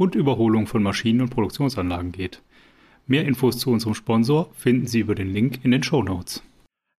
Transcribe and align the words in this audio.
und 0.00 0.14
Überholung 0.14 0.66
von 0.66 0.82
Maschinen 0.82 1.20
und 1.20 1.28
Produktionsanlagen 1.28 2.10
geht. 2.10 2.42
Mehr 3.06 3.26
Infos 3.26 3.58
zu 3.58 3.70
unserem 3.70 3.94
Sponsor 3.94 4.50
finden 4.54 4.86
Sie 4.86 5.00
über 5.00 5.14
den 5.14 5.30
Link 5.30 5.62
in 5.62 5.72
den 5.72 5.82
Show 5.82 6.02
Notes. 6.02 6.42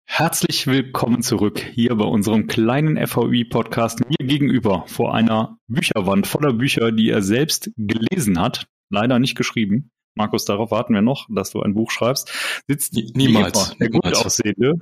Herzlich 0.06 0.66
willkommen 0.66 1.22
zurück 1.22 1.60
hier 1.60 1.94
bei 1.94 2.04
unserem 2.04 2.46
kleinen 2.46 2.98
FVI-Podcast 2.98 4.00
mir 4.06 4.26
gegenüber 4.26 4.84
vor 4.86 5.14
einer 5.14 5.56
Bücherwand 5.66 6.26
voller 6.26 6.52
Bücher, 6.52 6.92
die 6.92 7.08
er 7.08 7.22
selbst 7.22 7.70
gelesen 7.78 8.38
hat, 8.38 8.66
leider 8.90 9.18
nicht 9.18 9.34
geschrieben. 9.34 9.90
Markus, 10.14 10.44
darauf 10.44 10.70
warten 10.70 10.92
wir 10.92 11.00
noch, 11.00 11.26
dass 11.30 11.52
du 11.52 11.62
ein 11.62 11.72
Buch 11.72 11.90
schreibst. 11.90 12.30
Sitzt 12.68 12.92
niemals, 13.16 13.78
der 13.78 13.88
gut 13.88 14.14
aussehende, 14.14 14.74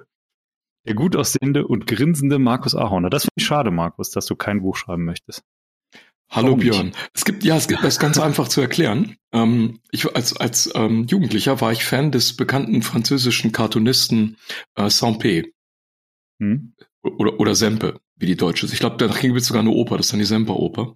der 0.88 0.94
gut 0.94 1.14
aussehende 1.14 1.68
und 1.68 1.86
grinsende 1.86 2.40
Markus 2.40 2.74
Ahorner. 2.74 3.10
Das 3.10 3.22
finde 3.22 3.34
ich 3.36 3.46
schade, 3.46 3.70
Markus, 3.70 4.10
dass 4.10 4.26
du 4.26 4.34
kein 4.34 4.62
Buch 4.62 4.74
schreiben 4.74 5.04
möchtest. 5.04 5.44
Hallo 6.30 6.48
Warum 6.48 6.60
Björn. 6.60 6.86
Nicht? 6.86 7.10
Es 7.14 7.24
gibt, 7.24 7.44
ja, 7.44 7.56
es 7.56 7.68
gibt 7.68 7.82
das 7.82 7.98
ganz 7.98 8.18
einfach 8.18 8.48
zu 8.48 8.60
erklären. 8.60 9.16
Ähm, 9.32 9.80
ich 9.90 10.14
als 10.14 10.36
als 10.36 10.70
ähm, 10.74 11.06
Jugendlicher 11.06 11.60
war 11.60 11.72
ich 11.72 11.84
Fan 11.84 12.12
des 12.12 12.36
bekannten 12.36 12.82
französischen 12.82 13.50
Cartoonisten 13.52 14.36
äh, 14.74 14.84
Sampé. 14.84 15.52
Hm? 16.38 16.74
Oder, 17.02 17.40
oder 17.40 17.54
Sempe, 17.54 18.00
wie 18.16 18.26
die 18.26 18.36
Deutsche 18.36 18.66
ist. 18.66 18.72
Ich 18.72 18.80
glaube, 18.80 18.96
danach 18.98 19.20
gibt 19.20 19.36
es 19.36 19.46
sogar 19.46 19.62
eine 19.62 19.70
Oper, 19.70 19.96
das 19.96 20.06
ist 20.06 20.12
dann 20.12 20.18
die 20.18 20.26
Semper-Oper. 20.26 20.94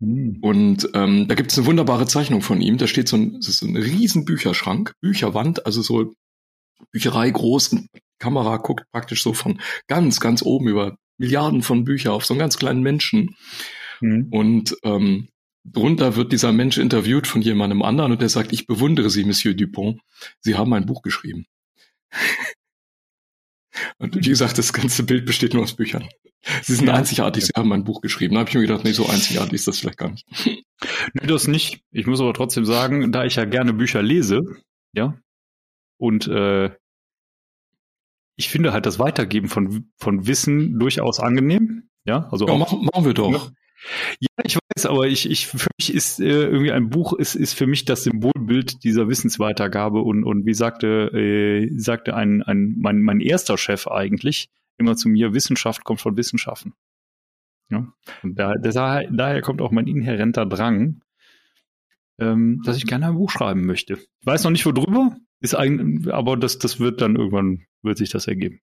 Hm. 0.00 0.38
Und 0.42 0.88
ähm, 0.94 1.28
da 1.28 1.34
gibt 1.34 1.50
es 1.50 1.58
eine 1.58 1.66
wunderbare 1.66 2.06
Zeichnung 2.06 2.42
von 2.42 2.60
ihm. 2.60 2.76
Da 2.76 2.86
steht 2.86 3.08
so 3.08 3.16
ein, 3.16 3.34
das 3.34 3.48
ist 3.48 3.62
ein 3.62 3.76
riesen 3.76 4.26
Bücherschrank, 4.26 4.92
Bücherwand, 5.00 5.64
also 5.64 5.80
so 5.80 6.12
Bücherei 6.92 7.30
groß, 7.30 7.76
Kamera 8.18 8.58
guckt 8.58 8.84
praktisch 8.92 9.22
so 9.22 9.32
von 9.32 9.60
ganz, 9.86 10.20
ganz 10.20 10.42
oben 10.42 10.68
über 10.68 10.96
Milliarden 11.16 11.62
von 11.62 11.84
Büchern 11.84 12.12
auf 12.12 12.26
so 12.26 12.34
einen 12.34 12.40
ganz 12.40 12.58
kleinen 12.58 12.82
Menschen. 12.82 13.34
Mhm. 14.00 14.28
Und 14.30 14.76
ähm, 14.82 15.28
drunter 15.64 16.16
wird 16.16 16.32
dieser 16.32 16.52
Mensch 16.52 16.78
interviewt 16.78 17.26
von 17.26 17.42
jemandem 17.42 17.82
anderen 17.82 18.12
und 18.12 18.20
der 18.20 18.28
sagt, 18.28 18.52
ich 18.52 18.66
bewundere 18.66 19.10
Sie, 19.10 19.24
Monsieur 19.24 19.54
Dupont. 19.54 20.00
Sie 20.40 20.56
haben 20.56 20.72
ein 20.72 20.86
Buch 20.86 21.02
geschrieben. 21.02 21.46
und 23.98 24.16
wie 24.16 24.28
gesagt, 24.28 24.58
das 24.58 24.72
ganze 24.72 25.02
Bild 25.02 25.26
besteht 25.26 25.54
nur 25.54 25.62
aus 25.62 25.74
Büchern. 25.74 26.08
Sie 26.62 26.74
sind 26.74 26.86
ja. 26.86 26.94
einzigartig, 26.94 27.46
Sie 27.46 27.52
haben 27.56 27.72
ein 27.72 27.84
Buch 27.84 28.00
geschrieben. 28.00 28.34
Da 28.34 28.40
habe 28.40 28.48
ich 28.48 28.54
mir 28.54 28.62
gedacht, 28.62 28.84
nee, 28.84 28.92
so 28.92 29.06
einzigartig 29.08 29.54
ist 29.54 29.66
das 29.66 29.78
vielleicht 29.78 29.98
gar 29.98 30.10
nicht. 30.10 30.26
Nee, 31.12 31.26
das 31.26 31.48
nicht. 31.48 31.82
Ich 31.90 32.06
muss 32.06 32.20
aber 32.20 32.32
trotzdem 32.32 32.64
sagen, 32.64 33.10
da 33.10 33.24
ich 33.24 33.34
ja 33.34 33.44
gerne 33.44 33.72
Bücher 33.72 34.00
lese, 34.00 34.42
ja, 34.92 35.18
und 35.96 36.28
äh, 36.28 36.70
ich 38.36 38.48
finde 38.48 38.72
halt 38.72 38.86
das 38.86 39.00
Weitergeben 39.00 39.48
von, 39.48 39.90
von 39.98 40.26
Wissen 40.26 40.78
durchaus 40.78 41.18
angenehm. 41.18 41.88
Ja, 42.04 42.28
also 42.30 42.46
ja, 42.46 42.54
auch, 42.54 42.58
machen, 42.58 42.84
machen 42.84 43.04
wir 43.04 43.14
doch. 43.14 43.50
Ja, 44.20 44.28
ich 44.44 44.56
weiß, 44.56 44.86
aber 44.86 45.06
ich, 45.06 45.30
ich 45.30 45.46
für 45.46 45.68
mich 45.78 45.94
ist 45.94 46.20
äh, 46.20 46.24
irgendwie 46.24 46.72
ein 46.72 46.90
Buch 46.90 47.12
ist, 47.12 47.34
ist 47.34 47.54
für 47.54 47.66
mich 47.66 47.84
das 47.84 48.04
Symbolbild 48.04 48.82
dieser 48.84 49.08
Wissensweitergabe 49.08 50.00
und, 50.00 50.24
und 50.24 50.46
wie 50.46 50.54
sagte, 50.54 51.10
äh, 51.12 51.70
sagte 51.78 52.14
ein, 52.14 52.42
ein 52.42 52.74
mein, 52.78 53.00
mein 53.00 53.20
erster 53.20 53.56
Chef 53.56 53.86
eigentlich 53.86 54.48
immer 54.78 54.96
zu 54.96 55.08
mir, 55.08 55.34
Wissenschaft 55.34 55.84
kommt 55.84 56.00
von 56.00 56.16
Wissenschaften. 56.16 56.74
Ja, 57.70 57.92
und 58.22 58.38
da, 58.38 58.54
daher, 58.54 59.10
daher 59.10 59.42
kommt 59.42 59.60
auch 59.60 59.70
mein 59.70 59.86
inhärenter 59.86 60.46
Drang, 60.46 61.02
ähm, 62.18 62.62
dass 62.64 62.76
ich 62.76 62.86
gerne 62.86 63.08
ein 63.08 63.14
Buch 63.14 63.30
schreiben 63.30 63.66
möchte. 63.66 63.94
Ich 63.94 64.26
weiß 64.26 64.44
noch 64.44 64.50
nicht 64.50 64.64
worüber, 64.64 65.16
ist 65.40 65.54
ein, 65.54 66.08
aber 66.10 66.36
das, 66.36 66.58
das 66.58 66.80
wird 66.80 67.00
dann 67.00 67.16
irgendwann, 67.16 67.66
wird 67.82 67.98
sich 67.98 68.10
das 68.10 68.26
ergeben. 68.26 68.60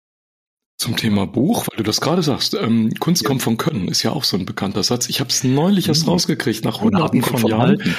Zum 0.82 0.97
Thema 0.97 1.28
Buch, 1.28 1.69
weil 1.69 1.76
du 1.76 1.84
das 1.84 2.00
gerade 2.00 2.25
sagst, 2.25 2.54
ähm, 2.54 2.93
Kunst 2.98 3.22
ja. 3.22 3.28
kommt 3.28 3.41
von 3.41 3.56
Können, 3.56 3.87
ist 3.87 4.03
ja 4.03 4.10
auch 4.10 4.25
so 4.25 4.37
ein 4.37 4.47
bekannter 4.47 4.82
Satz. 4.82 5.09
Ich 5.09 5.20
habe 5.20 5.31
es 5.31 5.44
neulich 5.44 5.87
erst 5.87 6.03
mhm. 6.03 6.09
rausgekriegt, 6.09 6.65
nach 6.65 6.81
hunderten 6.81 7.22
von, 7.22 7.38
von 7.38 7.50
Jahren. 7.50 7.62
Halten. 7.62 7.94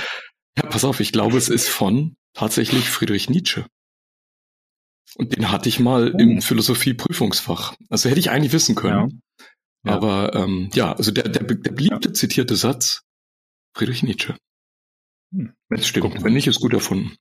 Ja, 0.58 0.64
pass 0.64 0.84
auf, 0.84 1.00
ich 1.00 1.14
glaube, 1.14 1.38
es 1.38 1.48
ist 1.48 1.70
von 1.70 2.18
tatsächlich 2.34 2.90
Friedrich 2.90 3.30
Nietzsche. 3.30 3.66
Und 5.16 5.34
den 5.34 5.50
hatte 5.50 5.70
ich 5.70 5.80
mal 5.80 6.12
oh. 6.14 6.18
im 6.18 6.42
Philosophie-Prüfungsfach. 6.42 7.74
Also 7.90 8.10
hätte 8.10 8.20
ich 8.20 8.32
eigentlich 8.32 8.52
wissen 8.52 8.76
können. 8.76 9.22
Ja. 9.86 9.92
Ja. 9.92 9.96
Aber 9.96 10.36
ähm, 10.36 10.70
ja, 10.74 10.92
also 10.92 11.12
der, 11.12 11.30
der, 11.30 11.44
der 11.44 11.72
beliebte 11.72 12.12
zitierte 12.12 12.58
Satz, 12.58 13.04
Friedrich 13.78 14.04
Nietzsche. 14.04 14.36
Hm. 15.34 15.54
Das 15.70 15.88
stimmt. 15.88 16.22
Wenn 16.22 16.34
nicht, 16.34 16.48
ist 16.48 16.60
gut 16.60 16.74
erfunden. 16.74 17.16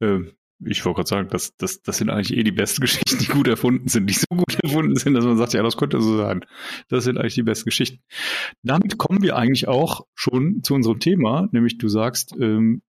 Äh, 0.00 0.22
ich 0.64 0.84
wollte 0.84 0.96
gerade 0.96 1.08
sagen, 1.08 1.28
das, 1.30 1.56
das, 1.56 1.82
das 1.82 1.98
sind 1.98 2.10
eigentlich 2.10 2.36
eh 2.36 2.42
die 2.42 2.52
besten 2.52 2.80
Geschichten, 2.82 3.18
die 3.18 3.26
gut 3.26 3.48
erfunden 3.48 3.88
sind, 3.88 4.08
die 4.08 4.14
so 4.14 4.26
gut 4.28 4.56
erfunden 4.62 4.96
sind, 4.96 5.14
dass 5.14 5.24
man 5.24 5.36
sagt, 5.36 5.52
ja, 5.52 5.62
das 5.62 5.76
könnte 5.76 6.00
so 6.00 6.16
sein. 6.16 6.44
Das 6.88 7.04
sind 7.04 7.18
eigentlich 7.18 7.34
die 7.34 7.42
besten 7.42 7.66
Geschichten. 7.66 8.02
Damit 8.62 8.98
kommen 8.98 9.22
wir 9.22 9.36
eigentlich 9.36 9.68
auch 9.68 10.06
schon 10.14 10.62
zu 10.62 10.74
unserem 10.74 11.00
Thema, 11.00 11.48
nämlich 11.52 11.78
du 11.78 11.88
sagst, 11.88 12.34
ähm, 12.40 12.82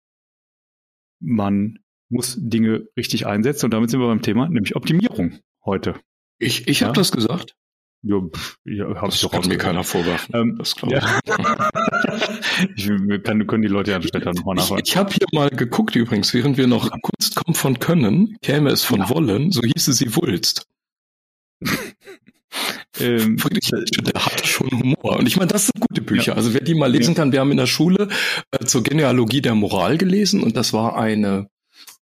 man 1.21 1.79
muss 2.09 2.37
Dinge 2.39 2.87
richtig 2.97 3.27
einsetzen 3.27 3.67
und 3.67 3.71
damit 3.73 3.91
sind 3.91 4.01
wir 4.01 4.07
beim 4.07 4.23
Thema, 4.23 4.49
nämlich 4.49 4.77
Optimierung 4.77 5.39
heute. 5.65 5.95
Ich, 6.39 6.69
ich 6.69 6.81
ja? 6.81 6.89
habe 6.89 6.97
das 6.97 7.11
gesagt. 7.11 7.57
Ja, 8.07 8.21
ja 8.65 8.87
hab 8.95 9.07
das 9.07 9.17
ich 9.17 9.23
doch 9.23 9.33
kann 9.33 9.49
mir 9.49 9.59
keiner 9.59 9.83
vorwerfen. 9.83 10.35
Ähm, 10.35 10.57
das 10.59 10.77
glaube 10.77 10.95
ja. 10.95 11.21
ich. 12.77 12.89
ich 12.89 13.23
kann, 13.25 13.45
können 13.49 13.63
die 13.63 13.69
Leute 13.69 13.91
ja 13.91 14.01
später 14.01 14.33
nochmal 14.33 14.55
nachfragen. 14.55 14.83
Ich, 14.85 14.91
ich 14.91 14.97
habe 14.97 15.13
hier 15.13 15.27
mal 15.33 15.51
geguckt 15.51 15.97
übrigens, 15.97 16.33
während 16.33 16.57
wir 16.57 16.69
noch 16.69 16.89
Kunst 17.03 17.35
kommt 17.35 17.57
von 17.57 17.81
Können, 17.81 18.37
käme 18.43 18.71
es 18.71 18.85
von 18.85 19.01
ja. 19.01 19.09
Wollen, 19.09 19.51
so 19.51 19.61
hieße 19.63 19.93
sie 19.93 20.15
Wulst. 20.15 20.67
ähm, 23.01 23.39
Friedrich 23.39 23.71
der 23.71 24.25
hat 24.25 24.47
schon 24.47 24.71
Humor. 24.71 25.19
Und 25.19 25.27
ich 25.27 25.37
meine, 25.37 25.51
das 25.51 25.67
sind 25.67 25.81
gute 25.81 26.01
Bücher. 26.03 26.33
Ja. 26.33 26.37
Also 26.37 26.55
wer 26.55 26.61
die 26.61 26.75
mal 26.75 26.91
lesen 26.91 27.17
kann, 27.17 27.33
wir 27.33 27.41
haben 27.41 27.51
in 27.51 27.57
der 27.57 27.67
Schule 27.67 28.09
äh, 28.53 28.65
zur 28.65 28.85
Genealogie 28.85 29.41
der 29.41 29.57
Moral 29.57 29.99
gelesen 29.99 30.45
und 30.45 30.57
das 30.57 30.73
war 30.73 30.97
eine 30.97 31.49
äh, 31.49 31.56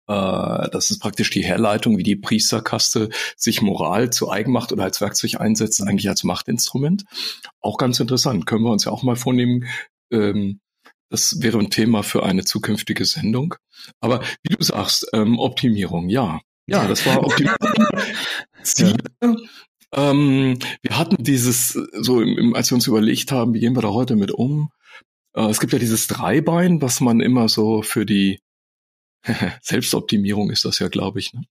das 0.06 0.92
ist 0.92 1.00
praktisch 1.00 1.30
die 1.30 1.44
Herleitung, 1.44 1.98
wie 1.98 2.04
die 2.04 2.16
Priesterkaste 2.16 3.10
sich 3.38 3.62
Moral 3.62 4.10
zu 4.10 4.30
eigen 4.30 4.52
macht 4.52 4.72
oder 4.72 4.84
als 4.84 5.00
Werkzeug 5.00 5.40
einsetzt, 5.40 5.82
eigentlich 5.82 6.10
als 6.10 6.24
Machtinstrument. 6.24 7.06
Auch 7.62 7.78
ganz 7.78 8.00
interessant. 8.00 8.46
Können 8.46 8.64
wir 8.64 8.72
uns 8.72 8.86
ja 8.86 8.92
auch 8.92 9.04
mal 9.04 9.16
vornehmen. 9.16 9.66
Ähm, 10.12 10.60
das 11.10 11.42
wäre 11.42 11.60
ein 11.60 11.70
Thema 11.70 12.02
für 12.02 12.24
eine 12.24 12.44
zukünftige 12.44 13.06
Sendung. 13.06 13.56
Aber 14.02 14.24
wie 14.42 14.56
du 14.56 14.64
sagst, 14.64 15.08
ähm, 15.14 15.38
Optimierung, 15.40 16.10
ja. 16.10 16.42
Ja, 16.68 16.88
das 16.88 17.06
war 17.06 17.18
Optimierung. 17.24 17.58
Ziele. 18.64 18.98
Ähm, 19.94 20.58
wir 20.82 20.98
hatten 20.98 21.24
dieses, 21.24 21.74
so 21.94 22.22
im, 22.22 22.56
als 22.56 22.72
wir 22.72 22.76
uns 22.76 22.88
überlegt 22.88 23.32
haben, 23.32 23.54
wie 23.54 23.60
gehen 23.60 23.76
wir 23.76 23.84
da 23.84 23.90
heute 23.90 24.16
mit 24.16 24.32
um? 24.32 24.70
Äh, 25.36 25.50
es 25.50 25.60
gibt 25.60 25.74
ja 25.74 25.80
dieses 25.80 26.08
Dreibein, 26.08 26.82
was 26.82 27.00
man 27.00 27.20
immer 27.20 27.48
so 27.48 27.84
für 27.84 28.06
die 28.06 28.40
Selbstoptimierung 29.62 30.50
ist 30.52 30.66
das 30.66 30.80
ja, 30.80 30.90
glaube 30.90 31.20
ich, 31.20 31.34
ne? 31.34 31.44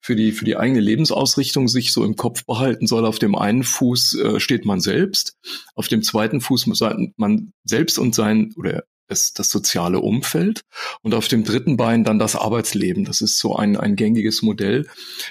für 0.00 0.16
die 0.16 0.32
für 0.32 0.44
die 0.44 0.56
eigene 0.56 0.80
Lebensausrichtung 0.80 1.68
sich 1.68 1.92
so 1.92 2.04
im 2.04 2.16
Kopf 2.16 2.44
behalten 2.44 2.86
soll. 2.86 3.04
Auf 3.04 3.18
dem 3.18 3.34
einen 3.34 3.64
Fuß 3.64 4.14
äh, 4.14 4.40
steht 4.40 4.64
man 4.64 4.80
selbst, 4.80 5.36
auf 5.74 5.88
dem 5.88 6.02
zweiten 6.02 6.40
Fuß 6.40 6.66
muss 6.66 6.80
man 7.16 7.52
selbst 7.64 7.98
und 7.98 8.14
sein 8.14 8.52
oder 8.56 8.84
das, 9.08 9.32
das 9.32 9.50
soziale 9.50 10.00
Umfeld 10.00 10.62
und 11.02 11.14
auf 11.14 11.28
dem 11.28 11.44
dritten 11.44 11.76
Bein 11.76 12.04
dann 12.04 12.18
das 12.18 12.36
Arbeitsleben. 12.36 13.04
Das 13.04 13.20
ist 13.20 13.38
so 13.38 13.56
ein 13.56 13.76
ein 13.76 13.96
gängiges 13.96 14.42
Modell, 14.42 14.86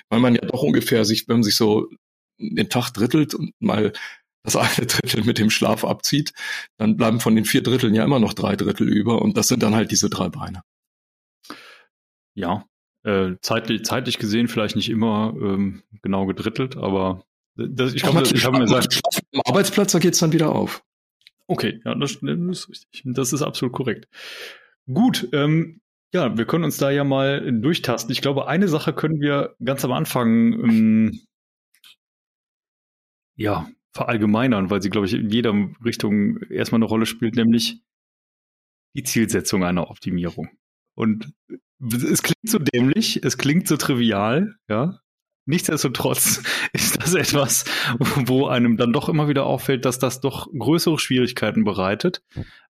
weil 0.10 0.20
man 0.20 0.36
ja 0.36 0.42
doch 0.42 0.64
ungefähr 0.64 1.06
sich, 1.06 1.28
wenn 1.28 1.38
man 1.38 1.44
sich 1.44 1.56
so 1.56 1.88
den 2.40 2.70
Tag 2.70 2.92
drittelt 2.92 3.34
und 3.34 3.54
mal 3.60 3.94
das 4.44 4.56
eine 4.56 4.86
Drittel 4.86 5.24
mit 5.24 5.40
dem 5.40 5.50
Schlaf 5.50 5.84
abzieht, 5.84 6.34
dann 6.78 6.96
bleiben 6.96 7.20
von 7.20 7.36
den 7.36 7.46
vier 7.46 7.64
Dritteln 7.64 7.96
ja 7.96 8.04
immer 8.04 8.20
noch 8.20 8.34
drei 8.34 8.56
Drittel 8.56 8.88
über 8.88 9.22
und 9.22 9.36
das 9.36 9.48
sind 9.48 9.64
dann 9.64 9.76
halt 9.76 9.92
diese 9.92 10.10
drei 10.10 10.30
Beine 10.30 10.62
ja, 12.38 12.66
äh, 13.04 13.36
zeitlich, 13.42 13.84
zeitlich 13.84 14.20
gesehen 14.20 14.48
vielleicht 14.48 14.76
nicht 14.76 14.90
immer 14.90 15.34
ähm, 15.42 15.82
genau 16.04 16.26
gedrittelt, 16.28 16.78
aber 16.78 17.24
das, 17.56 17.96
ich 17.96 18.04
glaube, 18.04 18.22
ich 18.22 18.46
habe 18.46 18.60
mir 18.60 18.66
gesagt, 18.66 19.02
am 19.34 19.42
Arbeitsplatz, 19.46 19.92
da 19.92 20.00
geht's 20.00 20.20
dann 20.20 20.32
wieder 20.32 20.54
auf. 20.54 20.84
Okay, 21.48 21.82
ja, 21.84 21.96
das, 21.96 22.20
das, 22.22 22.38
ist 22.38 22.70
richtig. 22.70 23.02
Das 23.06 23.34
ist 23.34 23.42
absolut 23.42 23.74
korrekt. 23.74 24.08
Gut, 24.86 25.28
ähm, 25.34 25.82
ja, 26.14 26.38
wir 26.38 26.46
können 26.46 26.66
uns 26.66 26.78
da 26.78 26.92
ja 26.92 27.04
mal 27.04 27.52
durchtasten. 27.60 28.12
Ich 28.12 28.22
glaube, 28.22 28.48
eine 28.48 28.68
Sache 28.68 28.94
können 28.94 29.20
wir 29.20 29.56
ganz 29.64 29.84
am 29.84 29.92
Anfang 29.92 30.54
ähm, 30.54 31.22
ja 33.36 33.68
verallgemeinern, 33.94 34.70
weil 34.70 34.82
sie, 34.82 34.90
glaube 34.90 35.08
ich, 35.08 35.14
in 35.14 35.30
jeder 35.30 35.54
Richtung 35.84 36.38
erstmal 36.44 36.80
eine 36.80 36.86
Rolle 36.86 37.08
spielt, 37.08 37.36
nämlich 37.36 37.82
die 38.96 39.04
Zielsetzung 39.04 39.64
einer 39.64 39.90
Optimierung. 39.90 40.50
Und 40.94 41.34
es 41.80 42.24
klingt 42.24 42.50
so 42.50 42.60
dämlich, 42.60 43.24
es 43.24 43.38
klingt 43.38 43.68
so 43.68 43.78
trivial, 43.78 44.56
ja. 44.70 45.00
Nichtsdestotrotz 45.46 46.44
ist 46.74 47.02
das 47.02 47.14
etwas, 47.14 47.66
wo 48.00 48.48
einem 48.48 48.78
dann 48.78 48.92
doch 48.92 49.08
immer 49.08 49.30
wieder 49.30 49.46
auffällt, 49.46 49.86
dass 49.86 49.98
das 49.98 50.20
doch 50.20 50.48
größere 50.52 51.00
Schwierigkeiten 51.00 51.64
bereitet, 51.64 52.22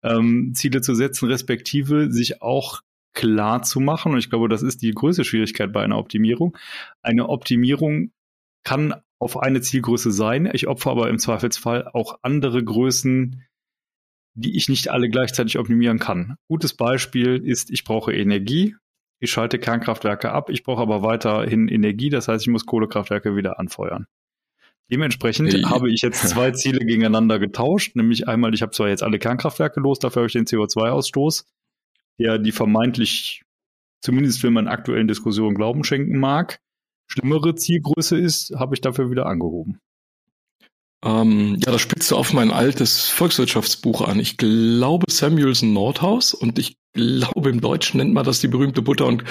ähm, 0.02 0.52
Ziele 0.54 0.80
zu 0.80 0.94
setzen, 0.94 1.28
respektive 1.28 2.10
sich 2.10 2.42
auch 2.42 2.80
klar 3.14 3.62
zu 3.62 3.78
machen. 3.78 4.12
Und 4.12 4.18
ich 4.18 4.28
glaube, 4.28 4.48
das 4.48 4.62
ist 4.62 4.82
die 4.82 4.90
größte 4.90 5.24
Schwierigkeit 5.24 5.72
bei 5.72 5.84
einer 5.84 5.98
Optimierung. 5.98 6.58
Eine 7.00 7.28
Optimierung 7.28 8.10
kann 8.64 8.94
auf 9.20 9.38
eine 9.38 9.60
Zielgröße 9.60 10.10
sein. 10.10 10.50
Ich 10.52 10.66
opfere 10.66 10.92
aber 10.92 11.08
im 11.08 11.18
Zweifelsfall 11.18 11.88
auch 11.92 12.18
andere 12.22 12.62
Größen, 12.64 13.42
die 14.34 14.56
ich 14.56 14.68
nicht 14.68 14.88
alle 14.88 15.08
gleichzeitig 15.08 15.58
optimieren 15.58 16.00
kann. 16.00 16.36
Gutes 16.48 16.74
Beispiel 16.74 17.36
ist, 17.36 17.70
ich 17.70 17.84
brauche 17.84 18.12
Energie. 18.12 18.74
Ich 19.20 19.31
schalte 19.31 19.58
Kernkraftwerke 19.58 20.32
ab. 20.32 20.50
Ich 20.50 20.62
brauche 20.62 20.82
aber 20.82 21.02
weiterhin 21.02 21.69
Energie. 21.69 22.11
Das 22.11 22.28
heißt, 22.28 22.43
ich 22.43 22.50
muss 22.50 22.66
Kohlekraftwerke 22.66 23.37
wieder 23.37 23.58
anfeuern. 23.58 24.06
Dementsprechend 24.90 25.52
hey. 25.52 25.62
habe 25.62 25.90
ich 25.90 26.02
jetzt 26.02 26.28
zwei 26.28 26.50
Ziele 26.50 26.81
gegeneinander 26.81 27.38
getauscht. 27.38 27.96
Nämlich 27.96 28.28
einmal, 28.28 28.55
ich 28.55 28.62
habe 28.62 28.72
zwar 28.72 28.88
jetzt 28.88 29.02
alle 29.02 29.19
Kernkraftwerke 29.19 29.81
los, 29.81 29.99
dafür 29.99 30.20
habe 30.20 30.26
ich 30.26 30.34
den 30.34 30.46
CO2-Ausstoß, 30.46 31.44
der 32.19 32.38
die 32.38 32.52
vermeintlich, 32.52 33.43
zumindest 34.00 34.43
wenn 34.43 34.52
man 34.52 34.69
aktuellen 34.69 35.08
Diskussionen 35.08 35.55
Glauben 35.55 35.84
schenken 35.84 36.19
mag, 36.19 36.58
schlimmere 37.06 37.55
Zielgröße 37.55 38.19
ist, 38.19 38.55
habe 38.56 38.75
ich 38.75 38.81
dafür 38.81 39.10
wieder 39.10 39.26
angehoben. 39.26 39.81
Ähm, 41.04 41.58
ja, 41.64 41.70
da 41.70 41.78
spielst 41.78 42.10
du 42.10 42.16
auf 42.16 42.32
mein 42.32 42.50
altes 42.50 43.08
Volkswirtschaftsbuch 43.10 44.00
an. 44.00 44.18
Ich 44.18 44.38
glaube 44.38 45.04
Samuelson 45.10 45.74
Nordhaus 45.74 46.32
und 46.32 46.58
ich 46.58 46.76
glaube 46.94 47.50
im 47.50 47.60
Deutschen 47.60 47.98
nennt 47.98 48.14
man 48.14 48.24
das 48.24 48.40
die 48.40 48.48
berühmte 48.48 48.80
Butter- 48.80 49.06
und 49.06 49.24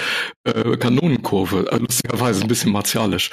äh, 0.44 0.76
Kanonenkurve. 0.76 1.70
Äh, 1.72 1.78
lustigerweise 1.78 2.42
ein 2.42 2.48
bisschen 2.48 2.70
martialisch. 2.70 3.30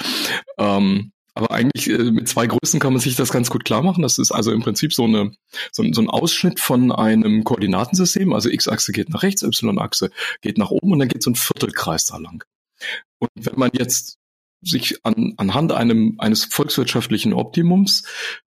Ähm, 0.58 1.12
aber 1.34 1.52
eigentlich 1.52 1.90
äh, 1.90 2.12
mit 2.12 2.28
zwei 2.28 2.48
Größen 2.48 2.80
kann 2.80 2.94
man 2.94 3.00
sich 3.00 3.16
das 3.16 3.32
ganz 3.32 3.52
gut 3.52 3.64
klar 3.64 3.84
machen. 3.84 4.02
Das 4.02 4.18
ist 4.18 4.32
also 4.32 4.52
im 4.52 4.62
Prinzip 4.62 4.92
so, 4.92 5.04
eine, 5.04 5.34
so, 5.72 5.84
so 5.92 6.02
ein 6.02 6.10
Ausschnitt 6.10 6.60
von 6.60 6.92
einem 6.92 7.44
Koordinatensystem. 7.44 8.34
Also 8.34 8.50
X-Achse 8.50 8.92
geht 8.92 9.10
nach 9.10 9.24
rechts, 9.24 9.44
Y-Achse 9.44 10.10
geht 10.42 10.58
nach 10.58 10.72
oben 10.72 10.94
und 10.94 11.00
dann 11.00 11.10
geht 11.10 11.22
so 11.22 11.30
ein 11.30 11.36
Viertelkreis 11.36 12.06
da 12.06 12.18
lang. 12.18 12.44
Und 13.20 13.30
wenn 13.36 13.60
man 13.60 13.70
jetzt 13.74 14.18
sich 14.62 15.04
an, 15.04 15.34
anhand 15.38 15.72
einem, 15.72 16.16
eines 16.20 16.46
volkswirtschaftlichen 16.46 17.34
Optimums 17.34 18.04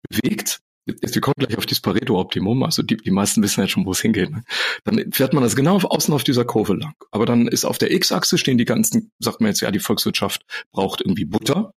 bewegt, 0.08 0.60
jetzt, 0.86 1.14
wir 1.14 1.22
kommen 1.22 1.34
gleich 1.38 1.56
auf 1.56 1.66
das 1.66 1.80
Pareto-Optimum, 1.80 2.62
also 2.62 2.82
die, 2.82 2.96
die 2.96 3.10
meisten 3.10 3.42
wissen 3.42 3.60
ja 3.60 3.68
schon, 3.68 3.86
wo 3.86 3.92
es 3.92 4.00
hingeht, 4.00 4.30
ne? 4.30 4.44
dann 4.84 5.12
fährt 5.12 5.32
man 5.32 5.42
das 5.42 5.56
genau 5.56 5.76
auf, 5.76 5.84
außen 5.84 6.12
auf 6.14 6.24
dieser 6.24 6.44
Kurve 6.44 6.74
lang. 6.74 6.94
Aber 7.10 7.26
dann 7.26 7.48
ist 7.48 7.64
auf 7.64 7.78
der 7.78 7.92
X-Achse 7.92 8.38
stehen 8.38 8.58
die 8.58 8.64
ganzen, 8.64 9.12
sagt 9.18 9.40
man 9.40 9.48
jetzt, 9.50 9.60
ja, 9.60 9.70
die 9.70 9.78
Volkswirtschaft 9.78 10.44
braucht 10.72 11.00
irgendwie 11.00 11.24
Butter, 11.24 11.72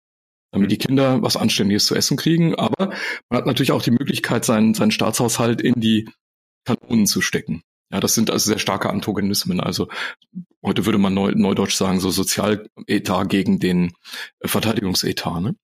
damit 0.53 0.71
die 0.71 0.79
Kinder 0.79 1.23
was 1.23 1.37
Anständiges 1.37 1.87
zu 1.87 1.95
essen 1.95 2.17
kriegen. 2.17 2.55
Aber 2.55 2.91
man 3.29 3.39
hat 3.39 3.47
natürlich 3.47 3.73
auch 3.73 3.83
die 3.83 3.93
Möglichkeit, 3.93 4.45
seinen, 4.45 4.75
seinen 4.75 4.91
Staatshaushalt 4.91 5.61
in 5.61 5.81
die 5.81 6.09
Kanonen 6.65 7.07
zu 7.07 7.21
stecken. 7.21 7.63
Ja, 7.93 7.99
das 7.99 8.15
sind 8.15 8.31
also 8.31 8.51
sehr 8.51 8.59
starke 8.59 8.89
Antagonismen. 8.89 9.61
Also 9.61 9.89
heute 10.63 10.87
würde 10.87 10.99
man 10.99 11.13
neu, 11.13 11.33
neudeutsch 11.35 11.75
sagen, 11.75 11.99
so 11.99 12.11
Sozialetat 12.11 13.29
gegen 13.29 13.59
den 13.59 13.93
äh, 14.39 14.49
Verteidigungsetat. 14.49 15.43
Ne? 15.43 15.57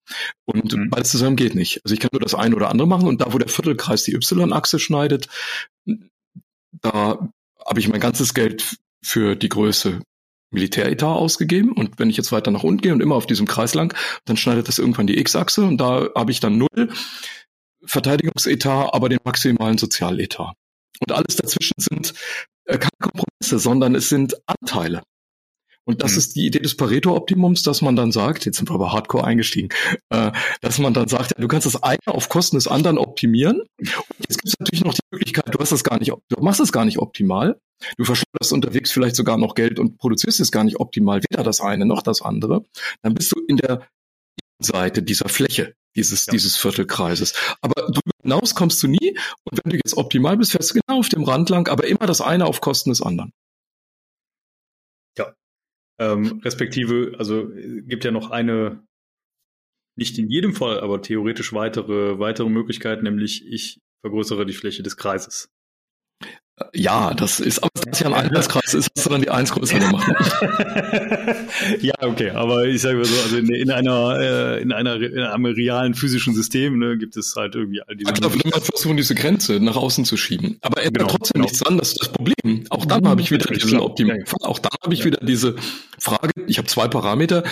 Und 0.45 0.75
mhm. 0.75 0.91
beides 0.91 1.13
zusammen 1.13 1.37
geht 1.37 1.55
nicht. 1.55 1.81
Also 1.85 1.95
ich 1.95 2.01
kann 2.01 2.11
nur 2.13 2.21
das 2.21 2.35
eine 2.35 2.57
oder 2.57 2.71
andere 2.71 2.89
machen 2.89 3.07
und 3.07 3.21
da, 3.21 3.33
wo 3.33 3.39
der 3.39 3.49
Viertelkreis 3.49 4.03
die 4.03 4.15
Y-Achse 4.15 4.79
schneidet, 4.81 5.29
da 6.73 7.31
habe 7.65 7.81
ich 7.81 7.89
mein 7.89 8.01
ganzes 8.01 8.35
Geld 8.35 8.77
für 9.03 9.37
die 9.37 9.49
Größe 9.49 10.01
Militäretat 10.51 11.17
ausgegeben 11.17 11.73
und 11.73 11.99
wenn 11.99 12.11
ich 12.11 12.17
jetzt 12.17 12.33
weiter 12.33 12.51
nach 12.51 12.63
unten 12.63 12.81
gehe 12.81 12.93
und 12.93 13.03
immer 13.03 13.17
auf 13.17 13.27
diesem 13.27 13.47
Kreis 13.47 13.75
lang, 13.75 13.95
dann 14.25 14.37
schneidet 14.37 14.69
das 14.69 14.79
irgendwann 14.79 15.07
die 15.07 15.19
X-Achse 15.19 15.63
und 15.65 15.79
da 15.79 16.09
habe 16.15 16.31
ich 16.31 16.41
dann 16.41 16.59
null 16.59 16.91
Verteidigungsetat, 17.85 18.95
aber 18.95 19.09
den 19.09 19.19
maximalen 19.25 19.79
Sozialetat. 19.79 20.55
Und 21.01 21.13
alles 21.13 21.37
dazwischen 21.37 21.75
sind 21.79 22.15
äh, 22.65 22.79
keine 22.79 22.91
Kompromisse, 23.01 23.59
sondern 23.59 23.95
es 23.95 24.09
sind 24.09 24.37
Anteile. 24.47 25.03
Und 25.89 26.03
das 26.03 26.13
mhm. 26.13 26.19
ist 26.19 26.37
die 26.37 26.47
Idee 26.47 26.59
des 26.59 26.77
Pareto-Optimums, 26.77 27.63
dass 27.63 27.81
man 27.81 27.95
dann 27.95 28.11
sagt, 28.11 28.45
jetzt 28.45 28.57
sind 28.57 28.69
wir 28.69 28.75
aber 28.75 28.93
hardcore 28.93 29.25
eingestiegen, 29.25 29.69
äh, 30.11 30.33
dass 30.61 30.79
man 30.79 30.93
dann 30.93 31.09
sagt, 31.09 31.33
ja, 31.37 31.41
du 31.41 31.49
kannst 31.49 31.67
das 31.67 31.83
eine 31.83 31.99
auf 32.07 32.29
Kosten 32.29 32.57
des 32.57 32.67
anderen 32.67 32.99
optimieren. 32.99 33.61
Und 33.61 34.19
jetzt 34.19 34.39
gibt 34.39 34.49
es 34.49 34.55
natürlich 34.59 34.85
noch 34.85 34.95
die 34.95 35.01
Möglichkeit, 35.13 35.55
du 35.55 35.59
hast 35.59 35.73
das 35.73 35.85
gar 35.85 35.99
nicht, 35.99 36.11
du 36.11 36.43
machst 36.43 36.61
es 36.61 36.73
gar 36.73 36.85
nicht 36.85 36.99
optimal. 36.99 37.61
Du 37.99 38.05
verschwendest 38.05 38.53
unterwegs 38.53 38.91
vielleicht 38.91 39.17
sogar 39.17 39.39
noch 39.39 39.55
Geld 39.55 39.79
und 39.79 39.99
produzierst 39.99 40.41
es 40.41 40.51
gar 40.51 40.65
nicht 40.65 40.81
optimal, 40.81 41.21
weder 41.31 41.45
das 41.45 41.61
eine 41.61 41.87
noch 41.87 42.03
das 42.03 42.23
andere. 42.23 42.65
Dann 43.03 43.15
bist 43.15 43.33
du 43.33 43.41
in 43.47 43.59
der 43.59 43.87
Seite 44.59 45.03
dieser 45.03 45.29
Fläche, 45.29 45.75
dieses, 45.97 46.27
ja. 46.27 46.33
dieses 46.33 46.57
Viertelkreises. 46.57 47.35
Aber 47.61 47.75
darüber 47.75 48.13
hinaus 48.23 48.55
kommst 48.55 48.83
du 48.83 48.89
nie. 48.89 49.19
Und 49.45 49.61
wenn 49.63 49.71
du 49.71 49.77
jetzt 49.77 49.97
optimal 49.97 50.37
bist, 50.37 50.53
fährst 50.53 50.71
du 50.71 50.81
genau 50.81 51.01
auf 51.01 51.09
dem 51.09 51.25
Rand 51.25 51.51
lang, 51.51 51.69
aber 51.69 51.87
immer 51.87 52.07
das 52.07 52.21
eine 52.21 52.47
auf 52.47 52.61
Kosten 52.61 52.91
des 52.91 53.03
anderen. 53.03 53.33
Ja. 55.19 55.35
Ähm, 55.99 56.41
respektive, 56.45 57.15
also 57.19 57.49
gibt 57.49 58.05
ja 58.05 58.11
noch 58.11 58.31
eine, 58.31 58.85
nicht 59.97 60.19
in 60.19 60.29
jedem 60.29 60.55
Fall, 60.55 60.81
aber 60.81 61.03
theoretisch 61.03 61.53
weitere, 61.53 62.19
weitere 62.19 62.51
Möglichkeit, 62.51 63.03
nämlich 63.03 63.47
ich 63.47 63.81
vergrößere 64.05 64.47
die 64.47 64.53
Fläche 64.53 64.83
des 64.83 64.97
Kreises. 64.97 65.49
Ja, 66.73 67.13
das 67.13 67.39
ist, 67.39 67.63
aber 67.63 67.71
das 67.85 68.01
ja 68.01 68.07
ein 68.07 68.15
Alterskreis 68.15 68.73
ist, 68.73 68.89
hast 68.97 69.05
du 69.05 69.11
dann 69.11 69.21
die 69.21 69.29
eins 69.29 69.53
größer 69.53 69.79
gemacht. 69.79 70.11
ja, 71.83 71.95
okay, 72.01 72.31
aber 72.31 72.65
ich 72.65 72.81
sage 72.81 72.97
mal 72.97 73.05
so, 73.05 73.23
also 73.23 73.37
in, 73.37 73.51
in 73.51 73.71
einer, 73.71 74.19
äh, 74.19 74.63
in 74.63 74.73
einer, 74.73 74.97
in 74.97 75.19
einem 75.19 75.45
realen 75.45 75.95
physischen 75.95 76.35
System 76.35 76.79
ne, 76.79 76.97
gibt 76.97 77.15
es 77.19 77.35
halt 77.37 77.55
irgendwie 77.55 77.83
all 77.83 77.95
diese. 77.95 78.09
Ja, 78.09 78.17
klar, 78.17 78.31
man 78.31 78.63
versuchen, 78.63 78.97
diese 78.97 79.15
Grenze 79.15 79.61
nach 79.61 79.77
außen 79.77 80.07
zu 80.07 80.17
schieben. 80.17 80.57
Aber 80.63 80.83
er 80.83 80.91
genau, 80.91 81.09
trotzdem 81.09 81.35
genau. 81.35 81.45
nichts 81.45 81.59
dran, 81.59 81.77
das 81.77 81.89
ist 81.89 82.01
das 82.01 82.09
Problem. 82.09 82.65
Auch 82.71 82.87
dann 82.87 83.07
habe 83.07 83.21
ich 83.21 83.31
wieder 83.31 83.53
diesen 83.53 83.79
Optimum. 83.79 84.17
Auch 84.41 84.59
dann 84.59 84.73
habe 84.83 84.95
ich 84.95 85.05
wieder 85.05 85.19
diese 85.21 85.57
Frage, 85.99 86.31
ich 86.47 86.57
habe 86.57 86.69
zwei 86.69 86.89
Parameter. 86.89 87.45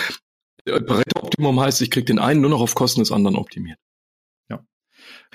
Pareto-Optimum 0.65 1.59
heißt, 1.59 1.81
ich 1.83 1.91
kriege 1.91 2.05
den 2.05 2.17
einen 2.17 2.41
nur 2.41 2.49
noch 2.49 2.61
auf 2.61 2.73
Kosten 2.73 3.01
des 3.01 3.11
anderen 3.11 3.35
optimiert. 3.35 3.77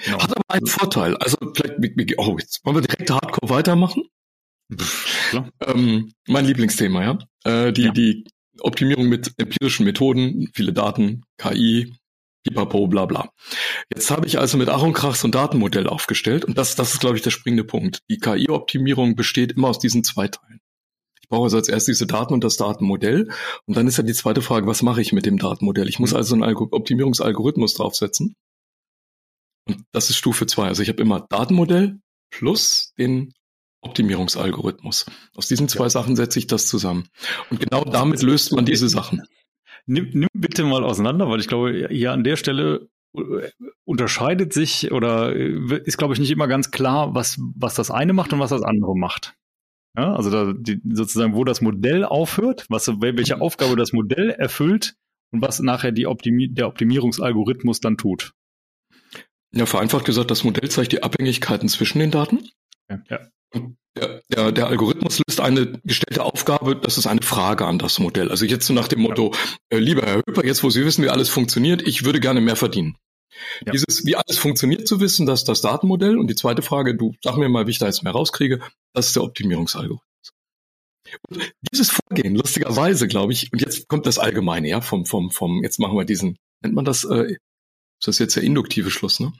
Genau. 0.04 0.18
Hat 0.20 0.30
aber 0.30 0.42
einen 0.48 0.66
Vorteil. 0.66 1.16
Also 1.16 1.36
vielleicht, 1.54 1.74
oh, 2.18 2.36
jetzt 2.38 2.64
wollen 2.64 2.76
wir 2.76 2.82
direkt 2.82 3.10
Hardcore 3.10 3.50
weitermachen. 3.50 4.04
Ähm, 5.66 6.12
mein 6.26 6.44
Lieblingsthema, 6.44 7.02
ja. 7.02 7.18
Äh, 7.44 7.72
die, 7.72 7.82
ja. 7.82 7.90
die 7.90 8.24
Optimierung 8.60 9.08
mit 9.08 9.32
empirischen 9.36 9.84
Methoden, 9.84 10.48
viele 10.54 10.72
Daten, 10.72 11.24
KI, 11.38 11.94
Pipapo, 12.44 12.86
bla 12.86 13.06
bla. 13.06 13.30
Jetzt 13.92 14.10
habe 14.10 14.26
ich 14.26 14.38
also 14.38 14.56
mit 14.56 14.68
Krach 14.68 15.14
so 15.14 15.28
ein 15.28 15.32
Datenmodell 15.32 15.86
aufgestellt 15.86 16.44
und 16.44 16.56
das, 16.56 16.74
das 16.74 16.94
ist, 16.94 17.00
glaube 17.00 17.16
ich, 17.16 17.22
der 17.22 17.30
springende 17.30 17.64
Punkt. 17.64 18.00
Die 18.08 18.18
KI-Optimierung 18.18 19.16
besteht 19.16 19.52
immer 19.52 19.68
aus 19.68 19.78
diesen 19.78 20.04
zwei 20.04 20.28
Teilen. 20.28 20.60
Ich 21.20 21.28
brauche 21.28 21.44
also 21.44 21.58
als 21.58 21.68
erst 21.68 21.88
diese 21.88 22.06
Daten 22.06 22.32
und 22.32 22.42
das 22.42 22.56
Datenmodell 22.56 23.30
und 23.66 23.76
dann 23.76 23.86
ist 23.86 23.98
ja 23.98 24.02
die 24.02 24.14
zweite 24.14 24.40
Frage, 24.40 24.66
was 24.66 24.82
mache 24.82 25.02
ich 25.02 25.12
mit 25.12 25.26
dem 25.26 25.38
Datenmodell? 25.38 25.88
Ich 25.88 25.98
muss 25.98 26.12
mhm. 26.12 26.16
also 26.16 26.34
einen 26.34 26.56
Optimierungsalgorithmus 26.56 27.74
draufsetzen 27.74 28.34
und 29.70 29.84
das 29.92 30.10
ist 30.10 30.16
Stufe 30.16 30.46
zwei. 30.46 30.68
Also 30.68 30.82
ich 30.82 30.88
habe 30.88 31.02
immer 31.02 31.26
Datenmodell 31.28 31.98
plus 32.30 32.92
den 32.98 33.32
Optimierungsalgorithmus. 33.82 35.06
Aus 35.34 35.48
diesen 35.48 35.68
zwei 35.68 35.84
ja. 35.84 35.90
Sachen 35.90 36.16
setze 36.16 36.38
ich 36.38 36.46
das 36.46 36.66
zusammen. 36.66 37.08
Und 37.50 37.60
genau 37.60 37.84
damit 37.84 38.22
löst 38.22 38.52
man 38.52 38.64
diese 38.64 38.88
Sachen. 38.88 39.22
Nimm, 39.86 40.10
nimm 40.12 40.28
bitte 40.34 40.64
mal 40.64 40.84
auseinander, 40.84 41.28
weil 41.28 41.40
ich 41.40 41.48
glaube, 41.48 41.88
hier 41.90 42.12
an 42.12 42.24
der 42.24 42.36
Stelle 42.36 42.88
äh, 43.16 43.48
unterscheidet 43.84 44.52
sich 44.52 44.92
oder 44.92 45.34
äh, 45.34 45.80
ist, 45.84 45.96
glaube 45.96 46.14
ich, 46.14 46.20
nicht 46.20 46.30
immer 46.30 46.46
ganz 46.46 46.70
klar, 46.70 47.14
was, 47.14 47.38
was 47.56 47.74
das 47.74 47.90
eine 47.90 48.12
macht 48.12 48.32
und 48.32 48.40
was 48.40 48.50
das 48.50 48.62
andere 48.62 48.96
macht. 48.96 49.34
Ja, 49.96 50.14
also 50.14 50.30
da, 50.30 50.52
die, 50.56 50.80
sozusagen, 50.92 51.34
wo 51.34 51.44
das 51.44 51.60
Modell 51.60 52.04
aufhört, 52.04 52.66
was, 52.68 52.86
welche 53.00 53.36
mhm. 53.36 53.42
Aufgabe 53.42 53.76
das 53.76 53.92
Modell 53.92 54.30
erfüllt 54.30 54.94
und 55.32 55.42
was 55.42 55.60
nachher 55.60 55.92
die 55.92 56.06
Optimi 56.06 56.52
der 56.52 56.68
Optimierungsalgorithmus 56.68 57.80
dann 57.80 57.96
tut. 57.96 58.32
Ja, 59.52 59.66
vereinfacht 59.66 60.04
gesagt, 60.04 60.30
das 60.30 60.44
Modell 60.44 60.70
zeigt 60.70 60.92
die 60.92 61.02
Abhängigkeiten 61.02 61.68
zwischen 61.68 61.98
den 61.98 62.10
Daten. 62.10 62.48
Ja. 62.88 63.02
ja. 63.08 63.18
Der, 63.96 64.22
der, 64.28 64.52
der 64.52 64.66
Algorithmus 64.68 65.20
löst 65.26 65.40
eine 65.40 65.80
gestellte 65.84 66.22
Aufgabe, 66.22 66.76
das 66.76 66.96
ist 66.96 67.08
eine 67.08 67.22
Frage 67.22 67.66
an 67.66 67.80
das 67.80 67.98
Modell. 67.98 68.30
Also 68.30 68.46
jetzt 68.46 68.66
so 68.66 68.72
nach 68.72 68.86
dem 68.86 69.00
Motto, 69.00 69.32
ja. 69.34 69.78
äh, 69.78 69.80
lieber 69.80 70.02
Herr 70.02 70.22
Höper, 70.24 70.46
jetzt 70.46 70.62
wo 70.62 70.70
Sie 70.70 70.84
wissen, 70.84 71.02
wie 71.02 71.08
alles 71.08 71.28
funktioniert, 71.28 71.82
ich 71.82 72.04
würde 72.04 72.20
gerne 72.20 72.40
mehr 72.40 72.54
verdienen. 72.54 72.96
Ja. 73.64 73.72
Dieses, 73.72 74.04
wie 74.06 74.16
alles 74.16 74.38
funktioniert 74.38 74.86
zu 74.86 75.00
wissen, 75.00 75.26
das 75.26 75.40
ist 75.40 75.48
das 75.48 75.60
Datenmodell. 75.60 76.18
Und 76.18 76.28
die 76.28 76.36
zweite 76.36 76.62
Frage, 76.62 76.94
du 76.96 77.14
sag 77.22 77.36
mir 77.36 77.48
mal, 77.48 77.66
wie 77.66 77.72
ich 77.72 77.78
da 77.78 77.86
jetzt 77.86 78.04
mehr 78.04 78.12
rauskriege, 78.12 78.60
das 78.92 79.08
ist 79.08 79.16
der 79.16 79.24
Optimierungsalgorithmus. 79.24 80.06
Und 81.28 81.52
dieses 81.72 81.90
Vorgehen, 81.90 82.36
lustigerweise, 82.36 83.08
glaube 83.08 83.32
ich, 83.32 83.52
und 83.52 83.60
jetzt 83.60 83.88
kommt 83.88 84.06
das 84.06 84.18
Allgemeine, 84.18 84.68
ja, 84.68 84.80
vom, 84.80 85.06
vom, 85.06 85.30
vom, 85.30 85.62
jetzt 85.62 85.78
machen 85.78 85.96
wir 85.96 86.04
diesen, 86.04 86.36
nennt 86.62 86.74
man 86.74 86.84
das, 86.84 87.04
äh, 87.04 87.36
Das 88.00 88.16
ist 88.16 88.18
jetzt 88.18 88.36
der 88.36 88.42
induktive 88.42 88.90
Schluss, 88.90 89.20
ne? 89.20 89.32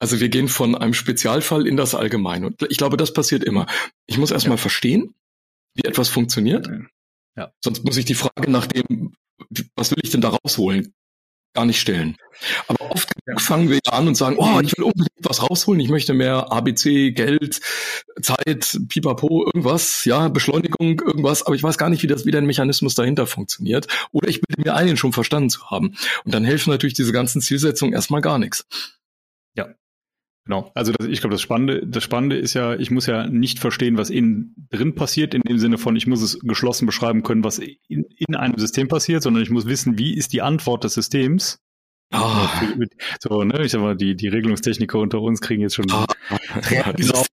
Also 0.00 0.20
wir 0.20 0.28
gehen 0.28 0.48
von 0.48 0.74
einem 0.74 0.94
Spezialfall 0.94 1.66
in 1.66 1.76
das 1.76 1.94
Allgemeine. 1.94 2.46
Und 2.46 2.66
ich 2.68 2.76
glaube, 2.76 2.96
das 2.96 3.12
passiert 3.12 3.44
immer. 3.44 3.66
Ich 4.06 4.18
muss 4.18 4.32
erstmal 4.32 4.56
ja. 4.56 4.62
verstehen, 4.62 5.14
wie 5.74 5.86
etwas 5.86 6.08
funktioniert. 6.08 6.68
Ja. 7.36 7.52
Sonst 7.62 7.84
muss 7.84 7.96
ich 7.96 8.04
die 8.04 8.14
Frage 8.14 8.50
nach 8.50 8.66
dem, 8.66 9.14
was 9.76 9.92
will 9.92 10.00
ich 10.02 10.10
denn 10.10 10.20
da 10.20 10.30
rausholen, 10.30 10.92
gar 11.54 11.64
nicht 11.66 11.80
stellen. 11.80 12.16
Aber 12.68 12.90
oft 12.90 13.08
fangen 13.38 13.68
wir 13.68 13.80
an 13.90 14.06
und 14.06 14.14
sagen, 14.14 14.36
oh, 14.38 14.60
ich 14.62 14.76
will 14.76 14.84
unbedingt 14.84 15.10
was 15.22 15.42
rausholen, 15.42 15.80
ich 15.80 15.88
möchte 15.88 16.14
mehr 16.14 16.52
ABC, 16.52 17.10
Geld, 17.10 17.60
Zeit, 18.22 18.78
Pipapo, 18.88 19.46
irgendwas, 19.46 20.04
ja, 20.04 20.28
Beschleunigung, 20.28 21.00
irgendwas, 21.00 21.44
aber 21.44 21.56
ich 21.56 21.62
weiß 21.62 21.78
gar 21.78 21.90
nicht, 21.90 22.02
wie 22.02 22.06
das, 22.06 22.26
wie 22.26 22.30
der 22.30 22.42
Mechanismus 22.42 22.94
dahinter 22.94 23.26
funktioniert. 23.26 23.88
Oder 24.12 24.28
ich 24.28 24.40
bilde 24.40 24.62
mir 24.62 24.76
ein, 24.76 24.88
ihn 24.88 24.96
schon 24.96 25.12
verstanden 25.12 25.50
zu 25.50 25.70
haben. 25.70 25.96
Und 26.24 26.34
dann 26.34 26.44
helfen 26.44 26.70
natürlich 26.70 26.94
diese 26.94 27.12
ganzen 27.12 27.40
Zielsetzungen 27.40 27.94
erstmal 27.94 28.20
gar 28.20 28.38
nichts. 28.38 28.66
Ja, 29.54 29.68
Genau. 30.48 30.70
Also 30.74 30.92
das, 30.92 31.06
ich 31.06 31.20
glaube, 31.20 31.34
das 31.34 31.42
Spannende, 31.42 31.86
das 31.86 32.02
Spannende 32.02 32.38
ist 32.38 32.54
ja, 32.54 32.74
ich 32.74 32.90
muss 32.90 33.04
ja 33.04 33.26
nicht 33.26 33.58
verstehen, 33.58 33.98
was 33.98 34.08
innen 34.08 34.54
drin 34.70 34.94
passiert, 34.94 35.34
in 35.34 35.42
dem 35.42 35.58
Sinne 35.58 35.76
von, 35.76 35.94
ich 35.94 36.06
muss 36.06 36.22
es 36.22 36.38
geschlossen 36.40 36.86
beschreiben 36.86 37.22
können, 37.22 37.44
was 37.44 37.58
in, 37.58 38.06
in 38.16 38.34
einem 38.34 38.56
System 38.56 38.88
passiert, 38.88 39.22
sondern 39.22 39.42
ich 39.42 39.50
muss 39.50 39.66
wissen, 39.66 39.98
wie 39.98 40.16
ist 40.16 40.32
die 40.32 40.40
Antwort 40.40 40.84
des 40.84 40.94
Systems. 40.94 41.60
Oh. 42.14 42.48
So, 43.20 43.44
ne, 43.44 43.62
ich 43.62 43.72
sag 43.72 43.82
mal, 43.82 43.94
die, 43.94 44.16
die 44.16 44.28
Regelungstechniker 44.28 44.98
unter 44.98 45.20
uns 45.20 45.42
kriegen 45.42 45.60
jetzt 45.60 45.74
schon 45.74 45.84
oh. 45.92 46.06
ja, 46.70 46.92
dieses, 46.94 47.26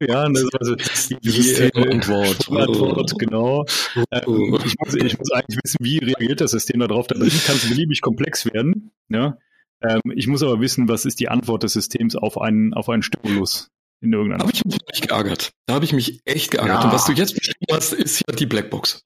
ja, 0.00 0.28
das 0.28 0.42
ist 0.42 0.54
also 0.60 0.76
die, 0.76 1.16
die 1.20 1.50
äh, 1.50 1.90
Antwort. 1.90 2.48
Antwort, 2.48 3.12
genau. 3.18 3.64
Ähm, 4.12 4.56
ich, 4.64 4.76
muss, 4.78 4.94
ich 4.94 5.18
muss 5.18 5.32
eigentlich 5.32 5.58
wissen, 5.64 5.78
wie 5.80 5.98
reagiert 5.98 6.40
das 6.40 6.52
System 6.52 6.78
darauf, 6.78 7.08
damit 7.08 7.32
kann 7.44 7.56
es 7.56 7.68
beliebig 7.68 8.00
komplex 8.02 8.46
werden. 8.46 8.92
Ja. 9.08 9.36
Ähm, 9.82 10.00
ich 10.14 10.26
muss 10.26 10.42
aber 10.42 10.60
wissen, 10.60 10.88
was 10.88 11.04
ist 11.04 11.20
die 11.20 11.28
Antwort 11.28 11.62
des 11.62 11.72
Systems 11.72 12.16
auf 12.16 12.40
einen, 12.40 12.74
auf 12.74 12.88
einen 12.88 13.02
Stimulus 13.02 13.70
in 14.00 14.12
irgendeiner. 14.12 14.38
Da 14.38 14.46
habe 14.46 14.54
ich 14.54 14.64
mich 14.64 14.78
echt 14.86 15.08
geärgert. 15.08 15.50
Da 15.66 15.74
habe 15.74 15.84
ich 15.84 15.92
mich 15.92 16.20
echt 16.24 16.50
geärgert. 16.50 16.80
Ja. 16.80 16.84
Und 16.84 16.92
was 16.92 17.04
du 17.04 17.12
jetzt 17.12 17.34
beschrieben 17.34 17.66
hast, 17.70 17.92
ist 17.92 18.22
ja 18.26 18.34
die 18.34 18.46
Blackbox. 18.46 19.02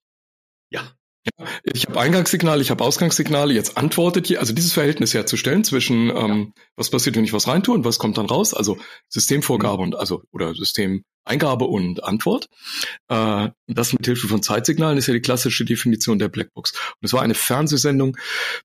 Ja. 0.71 0.93
ja 1.38 1.47
ich 1.64 1.87
habe 1.87 2.00
Eingangssignale, 2.00 2.62
ich 2.62 2.71
habe 2.71 2.85
Ausgangssignale, 2.85 3.54
jetzt 3.54 3.76
antwortet 3.76 4.26
hier, 4.26 4.40
also 4.40 4.52
dieses 4.52 4.73
Verhältnis 4.73 5.14
herzustellen 5.14 5.64
zwischen 5.64 6.11
ähm, 6.11 6.52
was 6.76 6.90
passiert, 6.90 7.16
wenn 7.16 7.25
ich 7.25 7.33
was 7.33 7.49
reintue 7.49 7.75
und 7.75 7.85
was 7.85 7.99
kommt 7.99 8.19
dann 8.19 8.26
raus, 8.26 8.54
also 8.54 8.78
Systemvorgabe 9.09 9.78
mhm. 9.78 9.93
und 9.93 9.97
also 9.97 10.23
oder 10.33 10.54
System 10.54 11.04
Eingabe 11.25 11.64
und 11.64 12.04
Antwort. 12.04 12.49
Äh, 13.09 13.49
das 13.66 13.93
mit 13.93 14.04
Hilfe 14.04 14.28
von 14.28 14.43
Zeitsignalen 14.43 14.99
ist 14.99 15.07
ja 15.07 15.14
die 15.14 15.21
klassische 15.21 15.64
Definition 15.64 16.19
der 16.19 16.28
Blackbox. 16.28 16.73
Und 16.73 17.04
es 17.04 17.12
war 17.12 17.23
eine 17.23 17.35
Fernsehsendung 17.35 18.16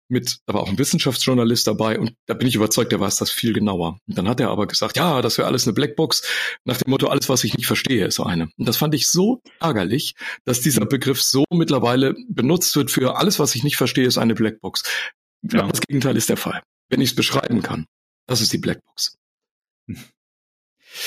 mit, 0.07 0.39
aber 0.45 0.61
auch 0.61 0.69
ein 0.69 0.77
Wissenschaftsjournalist 0.77 1.67
dabei 1.67 1.99
und 1.99 2.13
da 2.25 2.33
bin 2.33 2.47
ich 2.47 2.55
überzeugt, 2.55 2.91
der 2.91 2.99
weiß 2.99 3.17
das 3.17 3.31
viel 3.31 3.53
genauer. 3.53 3.99
Und 4.07 4.17
dann 4.17 4.27
hat 4.27 4.39
er 4.39 4.49
aber 4.49 4.67
gesagt, 4.67 4.97
ja, 4.97 5.21
das 5.21 5.37
wäre 5.37 5.47
alles 5.47 5.65
eine 5.65 5.73
Blackbox, 5.73 6.23
nach 6.65 6.77
dem 6.77 6.89
Motto, 6.89 7.07
alles, 7.07 7.29
was 7.29 7.43
ich 7.43 7.55
nicht 7.55 7.67
verstehe, 7.67 8.05
ist 8.05 8.19
eine. 8.19 8.49
Und 8.57 8.67
das 8.67 8.77
fand 8.77 8.93
ich 8.93 9.09
so 9.09 9.41
ärgerlich, 9.59 10.15
dass 10.45 10.61
dieser 10.61 10.85
Begriff 10.85 11.21
so 11.21 11.45
mittlerweile 11.51 12.15
benutzt 12.27 12.75
wird 12.75 12.91
für 12.91 13.17
alles, 13.17 13.39
was 13.39 13.55
ich 13.55 13.63
nicht 13.63 13.77
verstehe, 13.77 14.05
ist 14.05 14.17
eine 14.17 14.35
Blackbox. 14.35 14.83
Ja. 15.43 15.67
Das 15.67 15.81
Gegenteil 15.81 16.17
ist 16.17 16.29
der 16.29 16.37
Fall. 16.37 16.61
Wenn 16.89 17.01
ich 17.01 17.11
es 17.11 17.15
beschreiben 17.15 17.61
kann, 17.61 17.85
das 18.27 18.41
ist 18.41 18.51
die 18.51 18.57
Blackbox. 18.57 19.15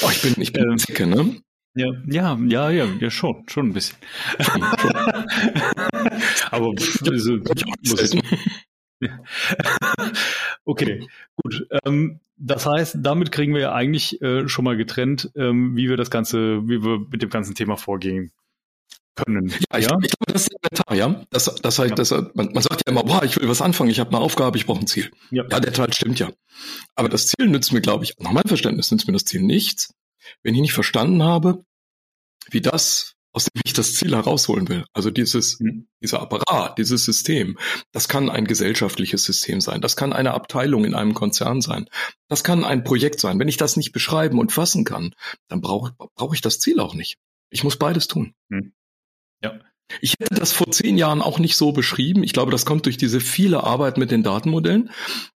Oh, 0.03 0.09
ich 0.11 0.23
bin, 0.23 0.35
ich 0.39 0.53
bin 0.53 0.73
ähm, 0.73 0.79
Zicke, 0.79 1.07
ne? 1.07 1.37
Ja, 1.75 1.87
ja, 2.07 2.39
ja, 2.47 2.71
ja, 2.71 2.85
ja, 2.85 3.11
schon, 3.11 3.45
schon 3.49 3.69
ein 3.69 3.73
bisschen. 3.73 3.97
Aber 6.51 6.73
also, 7.11 7.39
muss 7.39 8.17
okay, 10.65 11.07
gut. 11.37 11.67
Ähm, 11.85 12.21
das 12.37 12.67
heißt, 12.67 12.99
damit 13.01 13.33
kriegen 13.33 13.55
wir 13.55 13.61
ja 13.63 13.73
eigentlich 13.73 14.21
äh, 14.21 14.49
schon 14.49 14.65
mal 14.65 14.77
getrennt, 14.77 15.31
ähm, 15.35 15.77
wie 15.77 15.89
wir 15.89 15.97
das 15.97 16.11
Ganze, 16.11 16.69
wie 16.69 16.85
wir 16.85 17.07
mit 17.11 17.23
dem 17.23 17.31
ganzen 17.31 17.55
Thema 17.55 17.77
vorgehen 17.77 18.33
können. 19.15 19.49
Ja, 19.49 19.79
ich, 19.79 19.87
ja? 19.87 19.99
ich 20.03 20.11
glaube, 20.11 20.33
das 20.33 20.43
ist 20.43 20.53
elementar, 20.53 20.97
ja. 20.97 21.25
Das, 21.31 21.55
das 21.63 21.79
heißt, 21.79 21.91
ja. 21.91 21.95
das, 21.95 22.11
man, 22.11 22.53
man 22.53 22.63
sagt 22.63 22.83
ja 22.87 22.93
immer, 22.93 23.05
boah, 23.05 23.23
ich 23.25 23.39
will 23.39 23.49
was 23.49 23.63
anfangen, 23.63 23.91
ich 23.91 24.01
habe 24.01 24.11
eine 24.11 24.21
Aufgabe, 24.21 24.57
ich 24.57 24.67
brauche 24.67 24.81
ein 24.81 24.87
Ziel. 24.87 25.11
Ja. 25.31 25.45
ja, 25.51 25.61
der 25.61 25.73
Teil 25.73 25.93
stimmt 25.93 26.19
ja. 26.19 26.31
Aber 26.95 27.09
das 27.09 27.27
Ziel 27.27 27.49
nützt 27.49 27.73
mir, 27.73 27.81
glaube 27.81 28.05
ich, 28.05 28.15
nach 28.19 28.33
meinem 28.33 28.49
Verständnis 28.49 28.91
nützt 28.91 29.07
mir 29.07 29.13
das 29.13 29.25
Ziel 29.25 29.43
nichts, 29.43 29.95
wenn 30.43 30.55
ich 30.55 30.61
nicht 30.61 30.73
verstanden 30.73 31.23
habe, 31.23 31.65
wie 32.51 32.61
das, 32.61 33.15
aus 33.33 33.45
dem 33.45 33.63
ich 33.65 33.73
das 33.73 33.95
Ziel 33.95 34.15
herausholen 34.15 34.69
will. 34.69 34.85
Also 34.93 35.11
dieses, 35.11 35.61
mhm. 35.61 35.89
dieser 36.03 36.21
Apparat, 36.21 36.79
dieses 36.79 37.05
System, 37.05 37.59
das 37.93 38.09
kann 38.09 38.31
ein 38.31 38.47
gesellschaftliches 38.47 39.25
System 39.25 39.61
sein, 39.61 39.81
das 39.81 39.97
kann 39.97 40.13
eine 40.13 40.35
Abteilung 40.35 40.85
in 40.85 40.95
einem 40.95 41.15
Konzern 41.15 41.61
sein, 41.61 41.89
das 42.29 42.45
kann 42.45 42.65
ein 42.65 42.85
Projekt 42.85 43.21
sein. 43.21 43.39
Wenn 43.39 43.49
ich 43.49 43.57
das 43.57 43.77
nicht 43.77 43.93
beschreiben 43.93 44.39
und 44.39 44.53
fassen 44.53 44.85
kann, 44.85 45.15
dann 45.49 45.61
brauche 45.61 45.95
brauch 46.15 46.35
ich 46.35 46.41
das 46.41 46.61
Ziel 46.61 46.81
auch 46.81 46.95
nicht. 46.95 47.19
Ich 47.51 47.65
muss 47.65 47.77
beides 47.77 48.09
tun. 48.09 48.35
Mhm. 48.49 48.73
Ja. 49.43 49.61
Ich 50.01 50.15
hätte 50.19 50.35
das 50.35 50.53
vor 50.53 50.71
zehn 50.71 50.97
Jahren 50.97 51.21
auch 51.21 51.39
nicht 51.39 51.57
so 51.57 51.73
beschrieben. 51.73 52.23
Ich 52.23 52.33
glaube, 52.33 52.51
das 52.51 52.65
kommt 52.65 52.87
durch 52.87 52.97
diese 52.97 53.21
viele 53.21 53.65
Arbeit 53.65 53.99
mit 53.99 54.11
den 54.11 54.23
Datenmodellen. 54.23 54.91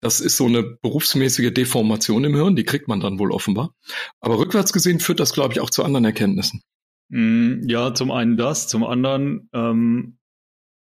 Das 0.01 0.21
ist 0.21 0.37
so 0.37 0.47
eine 0.47 0.63
berufsmäßige 0.83 1.53
Deformation 1.53 2.25
im 2.25 2.35
Hirn, 2.35 2.57
die 2.57 2.65
kriegt 2.65 2.89
man 2.89 3.01
dann 3.01 3.19
wohl 3.19 3.33
offenbar. 3.33 3.75
Aber 4.21 4.39
rückwärts 4.39 4.73
gesehen 4.73 5.01
führt 5.01 5.21
das, 5.21 5.33
glaube 5.33 5.55
ich, 5.55 5.61
auch 5.61 5.71
zu 5.71 5.85
anderen 5.85 6.05
Erkenntnissen. 6.05 6.63
Mm, 7.09 7.67
ja, 7.69 7.95
zum 7.95 8.11
einen 8.11 8.37
das, 8.37 8.69
zum 8.69 8.85
anderen, 8.85 9.49
ähm, 9.53 10.19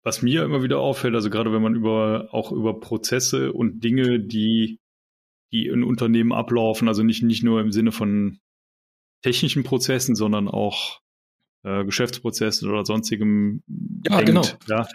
was 0.03 0.21
mir 0.21 0.43
immer 0.43 0.63
wieder 0.63 0.79
auffällt, 0.79 1.15
also 1.15 1.29
gerade 1.29 1.53
wenn 1.53 1.61
man 1.61 1.75
über 1.75 2.29
auch 2.31 2.51
über 2.51 2.79
Prozesse 2.79 3.53
und 3.53 3.83
Dinge, 3.83 4.19
die 4.19 4.79
die 5.51 5.67
in 5.67 5.83
Unternehmen 5.83 6.33
ablaufen, 6.33 6.87
also 6.87 7.03
nicht 7.03 7.23
nicht 7.23 7.43
nur 7.43 7.61
im 7.61 7.71
Sinne 7.71 7.91
von 7.91 8.39
technischen 9.21 9.63
Prozessen, 9.63 10.15
sondern 10.15 10.49
auch 10.49 10.99
äh, 11.63 11.85
Geschäftsprozessen 11.85 12.69
oder 12.69 12.85
sonstigem 12.85 13.63
ja, 14.05 14.17
denkt, 14.21 14.25
genau. 14.27 14.43
ja, 14.67 14.87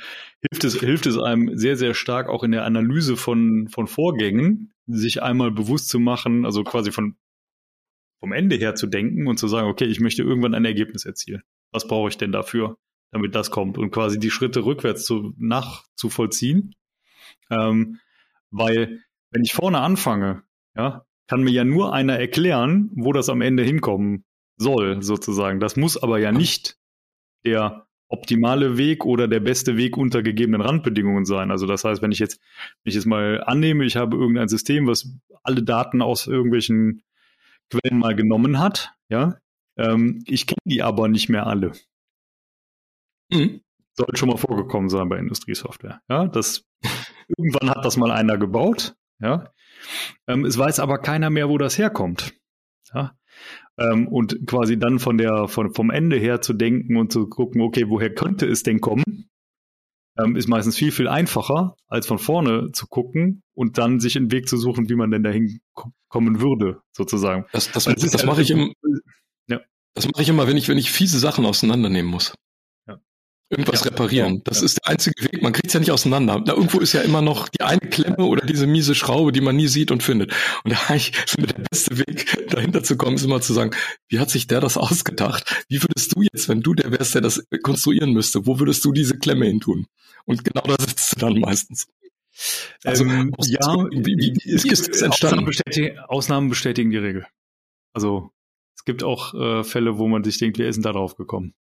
hilft 0.51 0.65
es, 0.65 0.79
hilft 0.79 1.07
es 1.07 1.19
einem 1.19 1.57
sehr, 1.57 1.77
sehr 1.77 1.95
stark 1.95 2.29
auch 2.29 2.45
in 2.45 2.53
der 2.53 2.65
Analyse 2.65 3.17
von, 3.17 3.69
von 3.69 3.87
Vorgängen, 3.87 4.73
sich 4.87 5.23
einmal 5.23 5.51
bewusst 5.51 5.89
zu 5.89 5.99
machen, 5.99 6.45
also 6.45 6.65
quasi 6.65 6.93
von, 6.93 7.17
vom 8.21 8.33
Ende 8.33 8.57
her 8.57 8.75
zu 8.75 8.87
denken 8.87 9.27
und 9.27 9.39
zu 9.39 9.49
sagen, 9.49 9.69
okay, 9.69 9.87
ich 9.87 10.01
möchte 10.01 10.23
irgendwann 10.23 10.55
ein 10.55 10.65
Ergebnis 10.65 11.05
erzielen. 11.05 11.43
Was 11.73 11.87
brauche 11.87 12.09
ich 12.09 12.19
denn 12.19 12.33
dafür, 12.33 12.77
damit 13.13 13.35
das 13.35 13.51
kommt? 13.51 13.79
Und 13.79 13.91
quasi 13.91 14.19
die 14.19 14.31
Schritte 14.31 14.65
rückwärts 14.65 15.05
zu, 15.05 15.35
nachzuvollziehen. 15.39 16.75
Ähm, 17.51 18.01
weil, 18.51 19.01
wenn 19.31 19.43
ich 19.43 19.53
vorne 19.53 19.81
anfange, 19.81 20.43
ja, 20.75 21.05
kann 21.29 21.43
mir 21.43 21.51
ja 21.51 21.65
nur 21.65 21.93
einer 21.93 22.19
erklären, 22.19 22.91
wo 22.95 23.13
das 23.13 23.29
am 23.29 23.43
Ende 23.43 23.63
hinkommen 23.63 24.25
soll, 24.59 25.03
sozusagen. 25.03 25.61
Das 25.61 25.77
muss 25.77 25.97
aber 25.97 26.19
ja 26.19 26.33
nicht 26.33 26.77
der 27.45 27.87
optimale 28.09 28.79
Weg 28.79 29.05
oder 29.05 29.29
der 29.29 29.41
beste 29.41 29.77
Weg 29.77 29.97
unter 29.97 30.23
gegebenen 30.23 30.61
Randbedingungen 30.61 31.25
sein. 31.25 31.51
Also 31.51 31.67
das 31.67 31.85
heißt, 31.85 32.03
wenn 32.03 32.13
ich 32.13 32.19
jetzt, 32.19 32.41
wenn 32.83 32.91
ich 32.91 32.95
jetzt 32.95 33.07
mal 33.07 33.43
annehme, 33.45 33.85
ich 33.85 33.97
habe 33.97 34.17
irgendein 34.17 34.49
System, 34.49 34.87
was 34.87 35.11
alle 35.43 35.63
Daten 35.63 36.03
aus 36.03 36.27
irgendwelchen 36.27 37.03
Quellen 37.71 37.99
mal 37.99 38.17
genommen 38.17 38.59
hat, 38.59 38.95
ja, 39.09 39.37
ähm, 39.77 40.23
ich 40.27 40.47
kenne 40.47 40.59
die 40.65 40.83
aber 40.83 41.09
nicht 41.09 41.29
mehr 41.29 41.47
alle. 41.47 41.73
Mhm. 43.31 43.61
Sollte 43.93 44.17
schon 44.17 44.31
mal 44.31 44.39
vorgekommen 44.39 44.89
sein 44.89 45.09
bei 45.09 45.19
Industriesoftware. 45.19 46.01
Ja, 46.09 46.27
das 46.29 46.65
irgendwann 47.37 47.71
hat 47.71 47.85
das 47.85 47.97
mal 47.97 48.11
einer 48.11 48.39
gebaut, 48.39 48.97
ja. 49.21 49.53
Ähm, 50.27 50.45
es 50.45 50.57
weiß 50.57 50.81
aber 50.81 50.99
keiner 50.99 51.31
mehr, 51.31 51.49
wo 51.49 51.59
das 51.59 51.79
herkommt. 51.79 52.33
Ja, 52.95 53.19
ähm, 53.79 54.09
und 54.09 54.47
quasi 54.47 54.79
dann 54.79 54.99
von 54.99 55.19
der, 55.19 55.49
von, 55.49 55.73
vom 55.75 55.91
Ende 55.91 56.17
her 56.17 56.41
zu 56.41 56.53
denken 56.53 56.97
und 56.97 57.13
zu 57.13 57.29
gucken, 57.29 57.61
okay, 57.61 57.85
woher 57.89 58.13
könnte 58.13 58.47
es 58.47 58.63
denn 58.63 58.81
kommen, 58.81 59.29
ähm, 60.19 60.37
ist 60.37 60.49
meistens 60.49 60.77
viel, 60.77 60.91
viel 60.91 61.09
einfacher, 61.09 61.77
als 61.87 62.07
von 62.07 62.19
vorne 62.19 62.71
zu 62.73 62.87
gucken 62.87 63.43
und 63.55 63.79
dann 63.79 64.01
sich 64.01 64.17
einen 64.17 64.33
Weg 64.33 64.49
zu 64.49 64.57
suchen, 64.57 64.89
wie 64.89 64.97
man 64.97 65.11
denn 65.11 65.23
dahin 65.23 65.61
kommen 66.09 66.41
würde, 66.41 66.81
sozusagen. 66.93 67.47
Das, 67.53 67.71
das, 67.71 67.85
das, 67.85 68.11
das 68.11 68.25
mache 68.25 68.43
ich, 68.43 68.51
im, 68.51 68.73
ja. 69.49 69.61
das 69.95 70.07
mache 70.07 70.23
ich 70.23 70.29
immer, 70.29 70.49
wenn 70.49 70.57
ich, 70.57 70.69
wenn 70.69 70.79
ich 70.79 70.91
fiese 70.91 71.19
Sachen 71.19 71.47
auseinandernehmen 71.47 72.11
muss 72.11 72.35
irgendwas 73.51 73.81
ja, 73.81 73.91
reparieren. 73.91 74.43
Das 74.45 74.61
ja. 74.61 74.67
ist 74.67 74.79
der 74.79 74.89
einzige 74.89 75.25
Weg. 75.25 75.43
Man 75.43 75.53
kriegt 75.53 75.69
es 75.69 75.73
ja 75.73 75.81
nicht 75.81 75.91
auseinander. 75.91 76.41
Da 76.41 76.53
irgendwo 76.53 76.81
ist 76.81 76.93
ja 76.93 77.01
immer 77.01 77.23
noch 77.23 77.49
die 77.49 77.63
eine 77.63 77.81
Klemme 77.81 78.25
oder 78.25 78.47
diese 78.47 78.67
miese 78.67 78.95
Schraube, 78.95 79.33
die 79.33 79.41
man 79.41 79.57
nie 79.57 79.69
sieht 79.69 79.91
und 79.91 80.03
findet. 80.03 80.33
Und 80.65 80.73
da 80.73 80.95
ich 80.95 81.17
finde, 81.27 81.55
der 81.55 81.63
beste 81.71 81.99
Weg, 81.99 82.49
dahinter 82.51 82.83
zu 82.83 82.97
kommen, 82.97 83.17
ist 83.17 83.25
immer 83.25 83.41
zu 83.41 83.53
sagen, 83.53 83.71
wie 84.09 84.19
hat 84.19 84.31
sich 84.31 84.47
der 84.47 84.61
das 84.61 84.77
ausgedacht? 84.77 85.65
Wie 85.69 85.83
würdest 85.83 86.15
du 86.15 86.23
jetzt, 86.23 86.49
wenn 86.49 86.61
du 86.61 86.75
der 86.75 86.93
wärst, 86.93 87.15
der 87.15 87.23
das 87.23 87.43
konstruieren 87.63 88.13
müsste, 88.13 88.47
wo 88.47 88.59
würdest 88.59 88.85
du 88.85 88.93
diese 88.93 89.19
Klemme 89.19 89.47
hin 89.47 89.61
tun? 89.61 89.87
Und 90.27 90.45
genau 90.45 90.63
da 90.63 90.77
sitzt 90.79 91.17
du 91.17 91.21
dann 91.21 91.39
meistens. 91.39 91.87
Also, 92.85 93.05
ähm, 93.05 93.33
ja, 93.39 93.59
wie, 93.91 94.17
wie, 94.17 94.51
ist, 94.51 94.65
ist 94.67 94.89
das 94.89 95.03
entstanden? 95.03 95.39
Ausnahmen 95.41 95.47
bestätigen, 95.47 95.99
Ausnahmen 96.01 96.49
bestätigen 96.49 96.91
die 96.91 96.99
Regel. 96.99 97.27
Also, 97.93 98.31
es 98.77 98.85
gibt 98.85 99.03
auch 99.03 99.35
äh, 99.35 99.65
Fälle, 99.65 99.99
wo 99.99 100.07
man 100.07 100.23
sich 100.23 100.39
denkt, 100.39 100.59
wer 100.59 100.69
ist 100.69 100.77
denn 100.77 100.85
da 100.85 100.93
drauf 100.93 101.17
gekommen? 101.17 101.55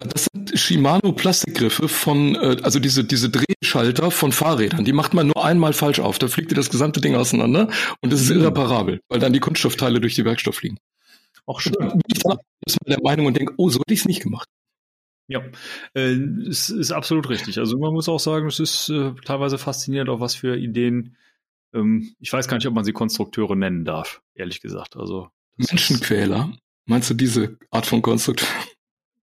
Das 0.00 0.28
sind 0.32 0.58
Shimano 0.58 1.12
Plastikgriffe 1.12 1.88
von, 1.88 2.34
äh, 2.34 2.56
also 2.62 2.78
diese, 2.78 3.04
diese 3.04 3.30
Drehschalter 3.30 4.10
von 4.10 4.32
Fahrrädern. 4.32 4.84
Die 4.84 4.92
macht 4.92 5.14
man 5.14 5.26
nur 5.26 5.44
einmal 5.44 5.72
falsch 5.72 6.00
auf. 6.00 6.18
Da 6.18 6.28
fliegt 6.28 6.50
dir 6.50 6.54
das 6.54 6.70
gesamte 6.70 7.00
Ding 7.00 7.14
auseinander 7.14 7.68
und 8.00 8.12
das 8.12 8.22
ist 8.22 8.30
mhm. 8.30 8.40
irreparabel, 8.40 9.00
weil 9.08 9.20
dann 9.20 9.32
die 9.32 9.40
Kunststoffteile 9.40 10.00
durch 10.00 10.14
die 10.14 10.24
Werkstoff 10.24 10.56
fliegen. 10.56 10.78
Auch 11.46 11.60
schon. 11.60 11.74
Ich 12.08 12.22
bin 12.22 12.90
der 12.92 13.02
Meinung 13.02 13.26
und 13.26 13.36
denke, 13.36 13.54
oh, 13.56 13.68
so 13.68 13.80
hätte 13.80 13.92
ich 13.92 14.00
es 14.00 14.06
nicht 14.06 14.22
gemacht. 14.22 14.48
Ja, 15.28 15.42
äh, 15.94 16.14
es 16.48 16.70
ist 16.70 16.90
absolut 16.90 17.28
richtig. 17.28 17.58
Also 17.58 17.78
man 17.78 17.92
muss 17.92 18.08
auch 18.08 18.18
sagen, 18.18 18.48
es 18.48 18.58
ist 18.58 18.88
äh, 18.88 19.12
teilweise 19.24 19.58
faszinierend, 19.58 20.10
auf 20.10 20.20
was 20.20 20.34
für 20.34 20.56
Ideen. 20.56 21.16
Ähm, 21.72 22.14
ich 22.18 22.32
weiß 22.32 22.48
gar 22.48 22.56
nicht, 22.56 22.66
ob 22.66 22.74
man 22.74 22.84
sie 22.84 22.92
Konstrukteure 22.92 23.54
nennen 23.54 23.84
darf, 23.84 24.22
ehrlich 24.34 24.60
gesagt. 24.60 24.96
Also 24.96 25.28
Menschenquäler. 25.56 26.52
Meinst 26.86 27.10
du 27.10 27.14
diese 27.14 27.58
Art 27.70 27.86
von 27.86 28.02
Konstrukteur? 28.02 28.48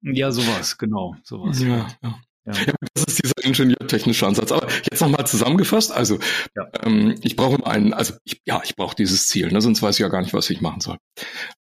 Ja, 0.02 0.32
sowas, 0.32 0.78
genau, 0.78 1.16
sowas. 1.24 1.62
Ja, 1.62 1.88
ja. 2.02 2.20
Ja. 2.46 2.54
ja. 2.54 2.74
das 2.94 3.04
ist 3.06 3.24
dieser 3.24 3.44
ingenieurtechnische 3.44 4.26
Ansatz. 4.26 4.52
Aber 4.52 4.68
jetzt 4.70 5.02
nochmal 5.02 5.28
zusammengefasst. 5.28 5.92
Also 5.92 6.20
ja. 6.56 6.70
ähm, 6.84 7.16
ich 7.22 7.36
brauche 7.36 7.66
einen, 7.66 7.94
also 7.94 8.16
ich, 8.24 8.42
ja, 8.46 8.62
ich 8.64 8.76
brauche 8.76 8.96
dieses 8.96 9.28
Ziel, 9.28 9.52
ne, 9.52 9.62
sonst 9.62 9.82
weiß 9.82 9.96
ich 9.96 10.02
ja 10.02 10.10
gar 10.10 10.22
nicht, 10.22 10.34
was 10.34 10.50
ich 10.50 10.62
machen 10.62 10.82
soll. 10.82 10.98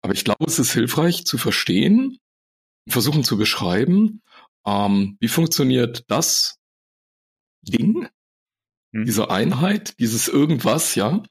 Aber 0.00 0.14
ich 0.14 0.24
glaube, 0.24 0.44
es 0.46 0.58
ist 0.58 0.72
hilfreich 0.72 1.26
zu 1.26 1.38
verstehen, 1.38 2.18
versuchen 2.88 3.24
zu 3.24 3.36
beschreiben, 3.36 4.22
ähm, 4.66 5.16
wie 5.20 5.28
funktioniert 5.28 6.04
das 6.08 6.58
Ding, 7.62 8.08
hm. 8.92 9.04
diese 9.04 9.30
Einheit, 9.30 9.98
dieses 9.98 10.28
irgendwas, 10.28 10.94
ja. 10.94 11.22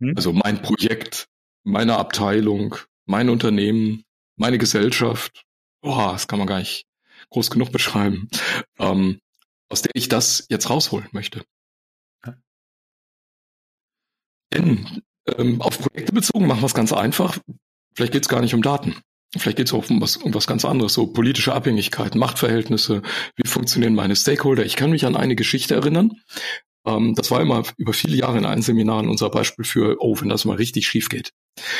Hm. 0.00 0.14
Also 0.16 0.32
mein 0.32 0.60
Projekt, 0.60 1.28
meine 1.64 1.96
Abteilung, 1.96 2.76
mein 3.06 3.30
Unternehmen, 3.30 4.04
meine 4.36 4.58
Gesellschaft, 4.58 5.44
boah, 5.82 6.12
das 6.12 6.28
kann 6.28 6.38
man 6.38 6.48
gar 6.48 6.58
nicht 6.58 6.86
groß 7.30 7.50
genug 7.50 7.72
beschreiben, 7.72 8.28
ähm, 8.78 9.20
aus 9.68 9.82
der 9.82 9.92
ich 9.94 10.08
das 10.08 10.46
jetzt 10.48 10.70
rausholen 10.70 11.08
möchte. 11.12 11.44
Denn 14.52 15.02
ähm, 15.38 15.60
auf 15.62 15.78
Projekte 15.78 16.12
bezogen 16.12 16.46
machen 16.46 16.60
wir 16.60 16.66
es 16.66 16.74
ganz 16.74 16.92
einfach. 16.92 17.38
Vielleicht 17.94 18.12
geht 18.12 18.22
es 18.22 18.28
gar 18.28 18.40
nicht 18.40 18.54
um 18.54 18.62
Daten. 18.62 18.96
Vielleicht 19.36 19.56
geht 19.56 19.66
es 19.66 19.72
auch 19.72 19.88
um 19.88 20.00
was, 20.00 20.18
um 20.18 20.34
was 20.34 20.46
ganz 20.46 20.64
anderes, 20.66 20.92
so 20.92 21.06
politische 21.06 21.54
Abhängigkeiten, 21.54 22.18
Machtverhältnisse, 22.18 23.00
wie 23.36 23.48
funktionieren 23.48 23.94
meine 23.94 24.14
Stakeholder. 24.14 24.64
Ich 24.66 24.76
kann 24.76 24.90
mich 24.90 25.06
an 25.06 25.16
eine 25.16 25.36
Geschichte 25.36 25.74
erinnern. 25.74 26.20
Ähm, 26.86 27.14
das 27.14 27.30
war 27.30 27.40
immer 27.40 27.62
über 27.78 27.94
viele 27.94 28.16
Jahre 28.16 28.38
in 28.38 28.44
allen 28.44 28.62
Seminaren 28.62 29.08
unser 29.08 29.30
Beispiel 29.30 29.64
für, 29.64 29.96
oh, 30.00 30.20
wenn 30.20 30.28
das 30.28 30.44
mal 30.44 30.56
richtig 30.56 30.86
schief 30.86 31.08
geht. 31.08 31.32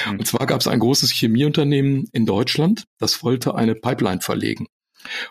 Mhm. 0.06 0.18
Und 0.18 0.26
zwar 0.26 0.46
gab 0.46 0.60
es 0.60 0.68
ein 0.68 0.78
großes 0.78 1.12
Chemieunternehmen 1.12 2.08
in 2.12 2.26
Deutschland, 2.26 2.84
das 2.98 3.22
wollte 3.22 3.54
eine 3.54 3.74
Pipeline 3.74 4.20
verlegen. 4.20 4.66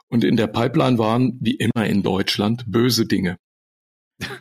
Und 0.10 0.24
in 0.24 0.36
der 0.36 0.48
Pipeline 0.48 0.98
waren, 0.98 1.38
wie 1.40 1.56
immer 1.56 1.86
in 1.86 2.04
Deutschland, 2.04 2.66
böse 2.68 3.06
Dinge. 3.06 3.38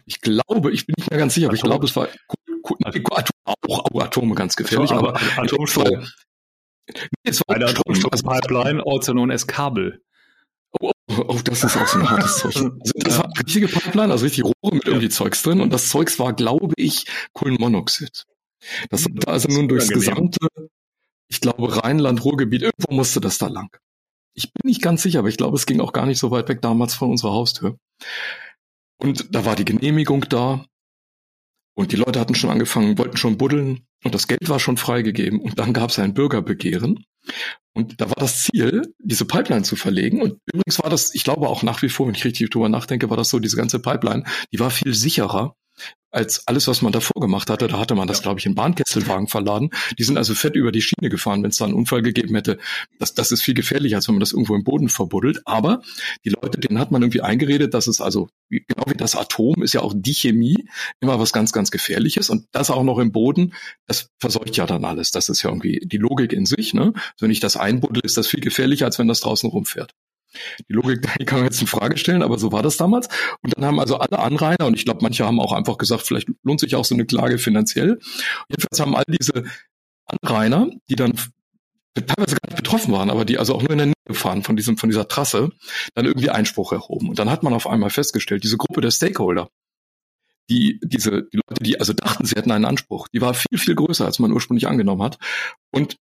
Ich 0.05 0.21
glaube, 0.21 0.73
ich 0.73 0.87
bin 0.87 0.95
nicht 0.99 1.11
mehr 1.11 1.19
ganz 1.19 1.35
sicher, 1.35 1.47
aber 1.47 1.55
ich 1.55 1.63
glaube, 1.63 1.87
es 1.87 1.97
war 1.97 2.09
auch 3.69 4.01
Atome 4.01 4.35
ganz 4.35 4.57
gefährlich, 4.57 4.91
aber, 4.91 5.19
Atomstrom. 5.37 6.07
Es 7.23 7.41
war 7.47 7.57
eine 7.57 7.67
Atomstoffpipeline, 7.67 8.83
also 8.85 9.13
known 9.13 9.31
as 9.31 9.47
Kabel. 9.47 10.03
Oh, 10.81 10.93
oh, 11.09 11.25
oh, 11.29 11.39
das 11.45 11.65
ist 11.65 11.77
auch 11.77 11.87
so 11.87 11.99
ein 11.99 12.11
hartes 12.11 12.39
Zeug. 12.39 12.55
Also 12.57 12.71
das 12.95 13.19
war 13.19 13.25
eine 13.25 13.45
richtige 13.45 13.69
Pipeline, 13.69 14.13
also 14.13 14.25
richtig 14.25 14.45
Rohre 14.45 14.75
mit 14.75 14.87
irgendwie 14.87 15.09
Zeugs 15.09 15.43
drin. 15.43 15.61
Und 15.61 15.73
das 15.73 15.89
Zeugs 15.89 16.19
war, 16.19 16.33
glaube 16.33 16.75
ich, 16.77 17.07
Kohlenmonoxid. 17.33 18.25
Das 18.91 19.03
sollte 19.03 19.29
also 19.29 19.49
nun 19.49 19.69
durchs 19.69 19.89
gesamte, 19.89 20.47
ich 21.29 21.41
glaube, 21.41 21.83
Rheinland-Ruhrgebiet, 21.83 22.63
irgendwo 22.63 22.95
musste 22.95 23.21
das 23.21 23.39
da 23.39 23.49
lang. 23.49 23.77
Ich 24.35 24.53
bin 24.53 24.69
nicht 24.69 24.83
ganz 24.83 25.03
sicher, 25.03 25.21
aber 25.21 25.29
ich 25.29 25.37
glaube, 25.37 25.57
es 25.57 25.67
ging 25.67 25.81
auch 25.81 25.93
gar 25.93 26.07
nicht 26.07 26.19
so 26.19 26.31
weit 26.31 26.49
weg 26.49 26.61
damals 26.61 26.95
von 26.95 27.11
unserer 27.11 27.33
Haustür. 27.33 27.79
Und 28.99 29.35
da 29.35 29.45
war 29.45 29.57
die 29.57 29.65
Genehmigung 29.65 30.27
da. 30.29 30.65
Und 31.75 31.93
die 31.93 31.97
Leute 31.97 32.21
hatten 32.21 32.35
schon 32.35 32.51
angefangen, 32.51 32.99
wollten 32.99 33.17
schon 33.17 33.39
buddeln. 33.39 33.87
Und 34.05 34.15
das 34.15 34.29
Geld 34.29 34.49
war 34.49 34.61
schon 34.61 34.77
freigegeben. 34.77 35.41
Und 35.41 35.59
dann 35.59 35.73
gab 35.73 35.91
es 35.91 35.99
ein 35.99 36.15
Bürgerbegehren. 36.15 37.05
Und 37.73 38.01
da 38.01 38.09
war 38.09 38.17
das 38.19 38.43
Ziel, 38.43 38.83
diese 38.99 39.25
Pipeline 39.25 39.63
zu 39.63 39.77
verlegen. 39.77 40.21
Und 40.21 40.41
übrigens 40.53 40.83
war 40.83 40.91
das, 40.91 41.15
ich 41.15 41.25
glaube 41.25 41.49
auch 41.49 41.63
nach 41.63 41.81
wie 41.83 41.89
vor, 41.89 42.07
wenn 42.07 42.15
ich 42.15 42.25
richtig 42.25 42.51
drüber 42.51 42.69
nachdenke, 42.69 43.09
war 43.09 43.17
das 43.17 43.31
so, 43.31 43.39
diese 43.39 43.57
ganze 43.57 43.81
Pipeline, 43.81 44.25
die 44.53 44.59
war 44.59 44.71
viel 44.71 44.95
sicherer 44.95 45.57
als 46.11 46.47
alles, 46.47 46.67
was 46.67 46.83
man 46.83 46.93
davor 46.93 47.21
gemacht 47.21 47.51
hatte. 47.51 47.69
Da 47.69 47.79
hatte 47.79 47.95
man 47.95 48.09
das, 48.09 48.19
ja. 48.19 48.23
glaube 48.25 48.41
ich, 48.41 48.47
in 48.47 48.55
Bahnkesselwagen 48.55 49.29
verladen. 49.29 49.71
Die 49.99 50.03
sind 50.03 50.17
also 50.17 50.35
fett 50.35 50.57
über 50.57 50.73
die 50.73 50.83
Schiene 50.83 51.09
gefahren, 51.09 51.43
wenn 51.43 51.51
es 51.51 51.57
da 51.57 51.65
einen 51.65 51.75
Unfall 51.75 52.03
gegeben 52.03 52.35
hätte. 52.35 52.59
Das, 52.99 53.15
das 53.15 53.33
ist 53.33 53.43
viel 53.43 53.55
gefährlicher, 53.55 53.97
als 53.97 54.09
wenn 54.09 54.17
man 54.17 54.21
das 54.21 54.33
irgendwo 54.33 54.55
im 54.55 54.65
Boden 54.65 54.89
verbuddelt. 54.89 55.41
Aber 55.45 55.83
die 56.25 56.31
Leute, 56.31 56.59
denen 56.59 56.79
hat 56.79 56.91
man 56.91 57.03
irgendwie 57.03 57.21
eingeredet, 57.21 57.75
dass 57.75 57.87
es 57.87 58.01
also, 58.01 58.29
genau 58.49 58.85
wie 58.87 58.97
das 58.97 59.17
Atom, 59.17 59.63
ist 59.63 59.75
ja 59.75 59.83
auch 59.83 59.95
die 59.97 60.15
Chemie 60.15 60.69
immer 61.01 61.19
was 61.19 61.33
ganz, 61.33 61.53
ganz 61.53 61.71
Gefährliches. 61.71 62.31
Und 62.31 62.47
das 62.53 62.71
auch 62.71 62.83
noch 62.83 62.99
im 62.99 63.13
Boden, 63.13 63.55
das 63.87 64.09
verseucht 64.19 64.57
ja 64.57 64.67
dann 64.67 64.85
alles. 64.85 65.11
Das 65.11 65.29
ist 65.29 65.43
ja 65.43 65.51
irgendwie 65.51 65.81
die 65.85 65.99
Logik 65.99 66.33
in 66.33 66.47
sich. 66.47 66.75
Ne? 66.75 66.93
Also 66.95 67.21
wenn 67.21 67.31
ich 67.31 67.41
das 67.41 67.57
einbuddel, 67.57 68.05
ist 68.05 68.17
das 68.17 68.27
viel 68.27 68.41
gefährlicher, 68.41 68.87
als 68.87 68.99
wenn 68.99 69.09
das 69.09 69.21
draußen 69.21 69.49
rumfährt. 69.49 69.95
Die 70.69 70.73
Logik 70.73 71.09
die 71.21 71.25
kann 71.25 71.39
man 71.39 71.47
jetzt 71.47 71.61
in 71.61 71.67
Frage 71.67 71.97
stellen, 71.97 72.23
aber 72.23 72.39
so 72.39 72.53
war 72.53 72.63
das 72.63 72.77
damals. 72.77 73.09
Und 73.43 73.57
dann 73.57 73.65
haben 73.65 73.81
also 73.81 73.99
alle 73.99 74.19
Anrainer, 74.19 74.67
und 74.67 74.75
ich 74.75 74.85
glaube, 74.85 75.01
manche 75.03 75.25
haben 75.25 75.41
auch 75.41 75.53
einfach 75.53 75.79
gesagt, 75.79 76.03
vielleicht 76.03 76.29
lohnt 76.43 76.61
sich 76.61 76.75
auch 76.77 76.85
so 76.85 76.95
eine 76.95 77.07
Klage 77.07 77.39
finanziell. 77.39 77.99
Jedenfalls 78.49 78.81
haben 78.81 78.97
all 78.97 79.05
diese 79.09 79.45
Anrainer, 80.07 80.71
die 80.89 80.97
dann 80.97 81.13
teilweise 81.95 82.37
gar 82.37 82.49
nicht 82.49 82.57
betroffen 82.57 82.93
waren, 82.93 83.11
aber 83.11 83.25
die 83.25 83.39
also 83.39 83.55
auch 83.55 83.63
nur 83.63 83.71
in 83.71 83.79
der 83.79 83.87
Nähe 83.89 83.95
gefahren 84.07 84.43
von 84.43 84.57
diesem, 84.57 84.77
von 84.77 84.89
dieser 84.89 85.09
Trasse, 85.09 85.51
dann 85.95 86.07
irgendwie 86.07 86.31
Einspruch 86.31 86.73
erhoben. 86.73 87.09
Und 87.09 87.19
dann 87.19 87.31
hat 87.31 87.43
man 87.43 87.53
auf 87.53 87.67
einmal 87.67 87.91
festgestellt, 87.91 88.45
diese 88.45 88.57
Gruppe 88.57 88.81
der 88.81 88.91
Stakeholder, 88.91 89.51
die, 90.49 90.81
diese, 90.83 91.29
die 91.33 91.37
Leute, 91.37 91.63
die 91.63 91.79
also 91.79 91.93
dachten, 91.93 92.25
sie 92.25 92.35
hätten 92.35 92.51
einen 92.51 92.65
Anspruch, 92.65 93.09
die 93.09 93.21
war 93.21 93.35
viel, 93.35 93.59
viel 93.59 93.75
größer, 93.75 94.05
als 94.05 94.19
man 94.19 94.33
ursprünglich 94.33 94.67
angenommen 94.67 95.03
hat. 95.03 95.19
Und 95.71 95.97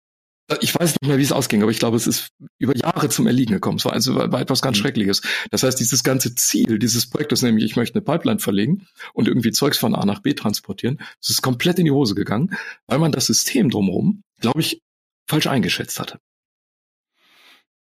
ich 0.62 0.74
weiß 0.74 0.92
nicht 0.92 1.08
mehr, 1.08 1.18
wie 1.18 1.24
es 1.24 1.32
ausging, 1.32 1.62
aber 1.62 1.72
ich 1.72 1.80
glaube, 1.80 1.98
es 1.98 2.08
ist 2.08 2.30
über 2.58 2.76
Jahre 2.76 3.10
zum 3.10 3.28
Erliegen 3.28 3.54
gekommen. 3.54 3.78
Es 3.78 3.86
war 3.86 3.94
also 3.94 4.16
war 4.16 4.40
etwas 4.40 4.62
ganz 4.62 4.78
mhm. 4.78 4.82
Schreckliches. 4.82 5.22
Das 5.52 5.64
heißt, 5.64 5.80
dieses 5.80 6.04
ganze 6.04 6.36
Ziel 6.36 6.80
dieses 6.80 7.10
Projektes, 7.10 7.42
nämlich 7.42 7.66
ich 7.66 7.76
möchte 7.76 7.96
eine 7.96 8.06
Pipeline 8.06 8.40
verlegen 8.40 8.88
und 9.14 9.28
irgendwie 9.28 9.52
Zeugs 9.52 9.78
von 9.78 9.94
A 9.94 10.06
nach 10.06 10.22
B 10.22 10.34
transportieren, 10.34 11.00
das 11.20 11.32
ist 11.32 11.42
komplett 11.42 11.80
in 11.80 11.86
die 11.86 11.92
Hose 11.92 12.16
gegangen, 12.16 12.56
weil 12.88 13.00
man 13.00 13.12
das 13.12 13.26
System 13.26 13.70
drumherum, 13.70 14.24
glaube 14.40 14.62
ich, 14.62 14.82
falsch 15.28 15.48
eingeschätzt 15.48 16.00
hatte. 16.00 16.20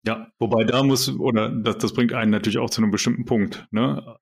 Ja, 0.05 0.31
wobei 0.39 0.63
da 0.63 0.83
muss, 0.83 1.09
oder 1.09 1.49
das, 1.49 1.79
das 1.79 1.93
bringt 1.93 2.13
einen 2.13 2.31
natürlich 2.31 2.59
auch 2.59 2.69
zu 2.69 2.81
einem 2.81 2.91
bestimmten 2.91 3.25
Punkt. 3.25 3.67
Ne? 3.71 4.17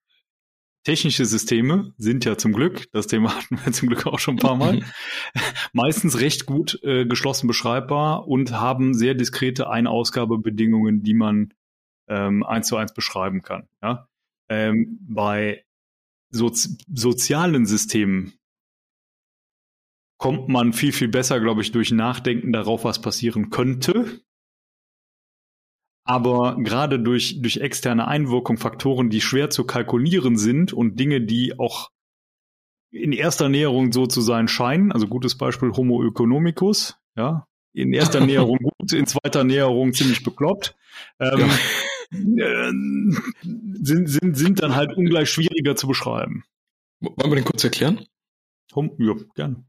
Technische 0.86 1.26
Systeme 1.26 1.94
sind 1.98 2.24
ja 2.24 2.38
zum 2.38 2.54
Glück, 2.54 2.90
das 2.94 3.08
Thema 3.08 3.36
hatten 3.36 3.60
wir 3.64 3.74
zum 3.74 3.90
Glück 3.90 4.06
auch 4.06 4.20
schon 4.20 4.36
ein 4.36 4.40
paar 4.40 4.56
Mal, 4.56 4.82
meistens 5.74 6.22
recht 6.22 6.46
gut 6.46 6.80
äh, 6.84 7.06
geschlossen 7.06 7.48
beschreibbar 7.48 8.28
und 8.28 8.52
haben 8.52 8.94
sehr 8.94 9.16
diskrete 9.16 9.70
Ein-Ausgabebedingungen, 9.70 11.04
die 11.04 11.14
man 11.14 11.54
ähm, 12.08 12.44
eins 12.44 12.68
zu 12.68 12.78
eins 12.78 12.94
beschreiben 12.94 13.42
kann. 13.42 13.68
Ja? 13.82 14.08
Ähm, 14.48 15.00
bei 15.02 15.66
Sozi 16.30 16.78
sozialen 16.94 17.66
Systemen 17.66 18.34
kommt 20.18 20.48
man 20.48 20.72
viel, 20.72 20.94
viel 20.94 21.08
besser, 21.08 21.40
glaube 21.40 21.62
ich, 21.62 21.72
durch 21.72 21.92
Nachdenken 21.92 22.54
darauf, 22.54 22.84
was 22.84 23.02
passieren 23.02 23.50
könnte, 23.50 24.22
aber 26.06 26.56
gerade 26.60 27.00
durch, 27.00 27.42
durch 27.42 27.58
externe 27.58 28.08
Einwirkung, 28.08 28.58
Faktoren, 28.58 29.10
die 29.10 29.22
schwer 29.22 29.50
zu 29.50 29.66
kalkulieren 29.66 30.38
sind 30.38 30.72
und 30.72 31.00
Dinge, 31.00 31.22
die 31.22 31.60
auch 31.60 31.92
in 32.92 33.12
erster 33.12 33.50
Näherung 33.50 33.92
so 33.92 34.06
zu 34.06 34.22
sein 34.22 34.48
scheinen, 34.48 34.92
also 34.92 35.08
gutes 35.08 35.36
Beispiel 35.38 35.72
Homo 35.72 36.06
economicus, 36.08 36.98
ja, 37.18 37.48
in 37.74 37.92
erster 37.92 38.20
Näherung 38.26 38.60
gut, 38.60 38.94
in 38.94 39.08
zweiter 39.08 39.44
Näherung 39.44 39.94
ziemlich 39.94 40.24
bekloppt, 40.24 40.76
ähm, 41.20 41.50
ja. 42.12 42.68
äh, 42.68 42.72
sind, 43.82 44.08
sind, 44.08 44.38
sind 44.38 44.62
dann 44.62 44.76
halt 44.76 44.96
ungleich 44.96 45.30
schwieriger 45.30 45.76
zu 45.76 45.88
beschreiben. 45.88 46.44
Wollen 47.02 47.32
wir 47.32 47.36
den 47.36 47.46
kurz 47.46 47.64
erklären? 47.64 48.06
Hom 48.76 48.92
ja, 49.00 49.14
gerne. 49.34 49.66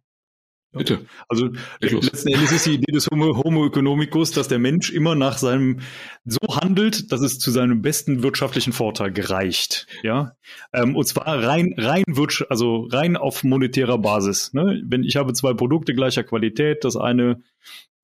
Bitte. 0.76 1.06
Also 1.28 1.50
letzten 1.80 2.28
Endes 2.28 2.52
ist 2.52 2.66
die 2.66 2.74
Idee 2.74 2.92
des 2.92 3.08
Homo, 3.10 3.36
Homo 3.42 3.66
economicus, 3.66 4.30
dass 4.32 4.48
der 4.48 4.58
Mensch 4.58 4.90
immer 4.90 5.14
nach 5.14 5.38
seinem 5.38 5.80
so 6.24 6.38
handelt, 6.50 7.12
dass 7.12 7.20
es 7.20 7.38
zu 7.38 7.50
seinem 7.50 7.82
besten 7.82 8.22
wirtschaftlichen 8.22 8.72
Vorteil 8.72 9.12
gereicht. 9.12 9.86
Ja, 10.02 10.32
ähm, 10.72 10.96
und 10.96 11.06
zwar 11.06 11.26
rein 11.26 11.74
rein 11.76 12.04
wirtschaft, 12.06 12.50
also 12.50 12.86
rein 12.90 13.16
auf 13.16 13.44
monetärer 13.44 13.98
Basis. 13.98 14.52
Ne? 14.52 14.82
Wenn 14.84 15.04
ich 15.04 15.16
habe 15.16 15.32
zwei 15.32 15.54
Produkte 15.54 15.94
gleicher 15.94 16.24
Qualität, 16.24 16.84
das 16.84 16.96
eine 16.96 17.42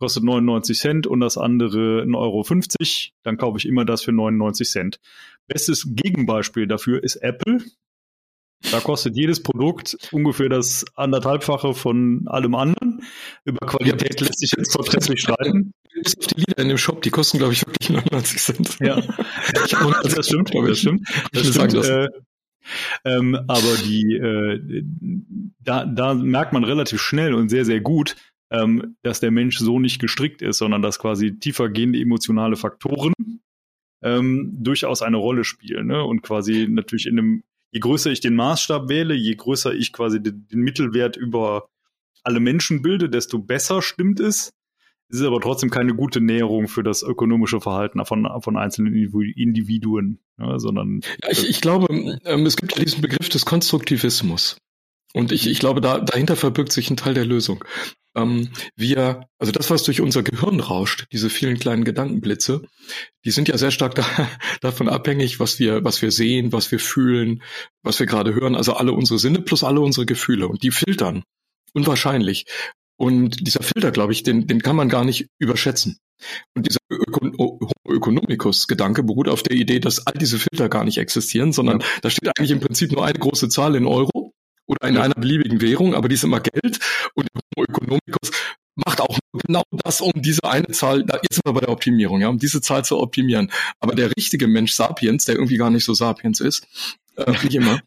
kostet 0.02 0.24
99 0.24 0.78
Cent 0.78 1.06
und 1.06 1.20
das 1.20 1.38
andere 1.38 2.02
1,50 2.02 2.16
Euro, 2.16 2.44
dann 3.22 3.36
kaufe 3.36 3.58
ich 3.58 3.66
immer 3.66 3.84
das 3.84 4.02
für 4.02 4.10
99 4.10 4.68
Cent. 4.68 5.00
Bestes 5.46 5.86
Gegenbeispiel 5.94 6.66
dafür 6.66 7.04
ist 7.04 7.16
Apple. 7.16 7.60
Da 8.70 8.80
kostet 8.80 9.16
jedes 9.16 9.42
Produkt 9.42 9.96
ungefähr 10.12 10.48
das 10.48 10.84
anderthalbfache 10.94 11.74
von 11.74 12.22
allem 12.26 12.54
anderen. 12.54 13.02
Über 13.44 13.66
Qualität 13.66 14.20
lässt 14.20 14.38
sich 14.38 14.52
jetzt 14.56 14.72
vortrefflich 14.72 15.20
streiten. 15.20 15.72
bis 16.02 16.16
auf 16.16 16.26
die 16.26 16.40
Lieder 16.40 16.58
in 16.58 16.68
dem 16.68 16.78
Shop, 16.78 17.02
die 17.02 17.10
kosten, 17.10 17.38
glaube 17.38 17.52
ich, 17.52 17.66
wirklich 17.66 17.90
99 17.90 18.38
Cent. 18.38 18.76
Ja, 18.80 18.96
das 19.52 19.70
stimmt, 20.26 20.54
das 20.54 20.78
stimmt. 20.78 21.08
Das 21.32 21.48
stimmt. 21.48 21.74
Äh, 21.74 22.08
ähm, 23.04 23.38
aber 23.48 23.74
die, 23.84 24.14
äh, 24.14 24.84
da, 25.60 25.84
da 25.84 26.14
merkt 26.14 26.52
man 26.52 26.64
relativ 26.64 27.00
schnell 27.00 27.34
und 27.34 27.48
sehr, 27.48 27.64
sehr 27.64 27.80
gut, 27.80 28.16
ähm, 28.50 28.96
dass 29.02 29.20
der 29.20 29.30
Mensch 29.30 29.58
so 29.58 29.80
nicht 29.80 30.00
gestrickt 30.00 30.42
ist, 30.42 30.58
sondern 30.58 30.82
dass 30.82 30.98
quasi 30.98 31.38
tiefergehende 31.38 31.98
emotionale 31.98 32.56
Faktoren 32.56 33.14
ähm, 34.02 34.56
durchaus 34.60 35.02
eine 35.02 35.16
Rolle 35.16 35.44
spielen. 35.44 35.86
Ne? 35.86 36.04
Und 36.04 36.22
quasi 36.22 36.68
natürlich 36.68 37.06
in 37.06 37.18
einem, 37.18 37.42
je 37.72 37.80
größer 37.80 38.10
ich 38.10 38.20
den 38.20 38.36
Maßstab 38.36 38.88
wähle, 38.88 39.14
je 39.14 39.34
größer 39.34 39.74
ich 39.74 39.92
quasi 39.92 40.22
den, 40.22 40.46
den 40.46 40.60
Mittelwert 40.60 41.16
über 41.16 41.68
alle 42.22 42.38
Menschen 42.38 42.82
bilde, 42.82 43.08
desto 43.08 43.38
besser 43.38 43.82
stimmt 43.82 44.20
es. 44.20 44.52
Es 45.08 45.20
ist 45.20 45.26
aber 45.26 45.40
trotzdem 45.40 45.68
keine 45.68 45.94
gute 45.94 46.20
Näherung 46.20 46.68
für 46.68 46.82
das 46.82 47.02
ökonomische 47.02 47.60
Verhalten 47.60 48.02
von, 48.06 48.26
von 48.40 48.56
einzelnen 48.56 48.94
Individuen, 48.94 50.20
ja, 50.38 50.58
sondern. 50.58 51.00
Ja, 51.22 51.30
ich, 51.30 51.48
ich 51.48 51.60
glaube, 51.60 52.18
ähm, 52.24 52.46
es 52.46 52.56
gibt 52.56 52.76
ja 52.76 52.82
diesen 52.82 53.02
Begriff 53.02 53.28
des 53.28 53.44
Konstruktivismus. 53.44 54.56
Und 55.12 55.30
ich, 55.32 55.46
ich 55.46 55.58
glaube, 55.58 55.82
da, 55.82 56.00
dahinter 56.00 56.36
verbirgt 56.36 56.72
sich 56.72 56.90
ein 56.90 56.96
Teil 56.96 57.12
der 57.12 57.26
Lösung. 57.26 57.62
Ähm, 58.14 58.50
wir, 58.76 59.26
also 59.38 59.52
das, 59.52 59.70
was 59.70 59.84
durch 59.84 60.00
unser 60.00 60.22
Gehirn 60.22 60.60
rauscht, 60.60 61.06
diese 61.12 61.30
vielen 61.30 61.58
kleinen 61.58 61.84
Gedankenblitze, 61.84 62.62
die 63.24 63.30
sind 63.30 63.48
ja 63.48 63.56
sehr 63.56 63.70
stark 63.70 63.94
da, 63.94 64.04
davon 64.60 64.88
abhängig, 64.88 65.40
was 65.40 65.58
wir, 65.58 65.84
was 65.84 66.02
wir 66.02 66.10
sehen, 66.10 66.52
was 66.52 66.70
wir 66.70 66.78
fühlen, 66.78 67.42
was 67.82 67.98
wir 67.98 68.06
gerade 68.06 68.34
hören. 68.34 68.54
Also 68.54 68.74
alle 68.74 68.92
unsere 68.92 69.18
Sinne 69.18 69.40
plus 69.40 69.64
alle 69.64 69.80
unsere 69.80 70.06
Gefühle. 70.06 70.48
Und 70.48 70.62
die 70.62 70.70
filtern. 70.70 71.24
Unwahrscheinlich. 71.72 72.44
Und 72.96 73.46
dieser 73.46 73.62
Filter, 73.62 73.90
glaube 73.90 74.12
ich, 74.12 74.22
den, 74.22 74.46
den 74.46 74.62
kann 74.62 74.76
man 74.76 74.88
gar 74.88 75.04
nicht 75.04 75.28
überschätzen. 75.38 75.98
Und 76.54 76.68
dieser 76.68 76.78
Öko 76.88 77.58
Ökonomikus-Gedanke 77.88 79.02
beruht 79.02 79.28
auf 79.28 79.42
der 79.42 79.56
Idee, 79.56 79.80
dass 79.80 80.06
all 80.06 80.14
diese 80.14 80.38
Filter 80.38 80.68
gar 80.68 80.84
nicht 80.84 80.98
existieren, 80.98 81.52
sondern 81.52 81.80
ja. 81.80 81.86
da 82.02 82.10
steht 82.10 82.30
eigentlich 82.38 82.52
im 82.52 82.60
Prinzip 82.60 82.92
nur 82.92 83.04
eine 83.04 83.18
große 83.18 83.48
Zahl 83.48 83.74
in 83.74 83.86
Euro 83.86 84.21
oder 84.72 84.88
in 84.88 84.96
einer 84.96 85.14
beliebigen 85.14 85.60
Währung, 85.60 85.94
aber 85.94 86.08
die 86.08 86.14
ist 86.14 86.24
immer 86.24 86.40
Geld. 86.40 86.78
Und 87.14 87.28
Homo 87.56 87.66
economicus 87.68 88.30
macht 88.74 89.00
auch 89.00 89.18
genau 89.32 89.62
das, 89.70 90.00
um 90.00 90.12
diese 90.16 90.44
eine 90.44 90.68
Zahl, 90.68 91.04
da 91.04 91.18
jetzt 91.22 91.34
sind 91.34 91.46
wir 91.46 91.52
bei 91.52 91.60
der 91.60 91.68
Optimierung, 91.68 92.20
ja, 92.20 92.28
um 92.28 92.38
diese 92.38 92.60
Zahl 92.60 92.84
zu 92.84 92.98
optimieren. 92.98 93.50
Aber 93.80 93.94
der 93.94 94.10
richtige 94.16 94.46
Mensch 94.46 94.72
Sapiens, 94.72 95.24
der 95.24 95.36
irgendwie 95.36 95.56
gar 95.56 95.70
nicht 95.70 95.84
so 95.84 95.94
Sapiens 95.94 96.40
ist, 96.40 96.66
äh, 97.26 97.30
nicht 97.30 97.54
immer. 97.54 97.80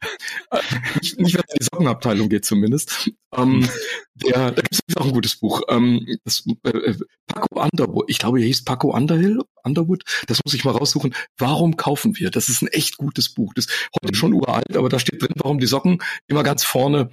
Nicht, 1.02 1.20
nicht, 1.20 1.36
wenn 1.36 1.44
es 1.48 1.54
in 1.54 1.60
die 1.60 1.66
Sockenabteilung 1.66 2.30
geht 2.30 2.46
zumindest. 2.46 3.12
Ähm, 3.36 3.68
der, 4.16 4.52
da 4.52 4.62
gibt 4.62 4.74
es 4.74 4.98
auch 4.98 5.06
ein 5.06 5.14
gutes 5.14 5.38
Buch. 5.38 5.62
Ähm, 5.70 6.06
das, 6.24 6.44
äh, 6.64 6.94
Paco 7.28 7.62
Underwood, 7.62 8.10
ich 8.10 8.20
glaube, 8.20 8.40
er 8.40 8.46
hieß 8.46 8.64
Paco 8.64 8.96
Underhill, 8.96 9.42
Underwood, 9.64 10.04
das 10.28 10.42
muss 10.46 10.54
ich 10.54 10.64
mal 10.66 10.72
raussuchen. 10.72 11.14
Warum 11.38 11.78
kaufen 11.78 12.18
wir? 12.18 12.32
Das 12.32 12.50
ist 12.50 12.62
ein 12.62 12.68
echt 12.68 12.98
gutes 12.98 13.34
Buch. 13.34 13.54
Das 13.56 13.66
ist 13.66 13.90
heute 14.02 14.14
mhm. 14.14 14.18
schon 14.18 14.34
uralt, 14.34 14.76
aber 14.76 14.90
da 14.90 15.00
steht 15.00 15.22
drin, 15.22 15.34
warum 15.36 15.60
die 15.60 15.68
Socken 15.68 16.00
immer 16.28 16.44
ganz 16.44 16.64
vorne 16.64 17.10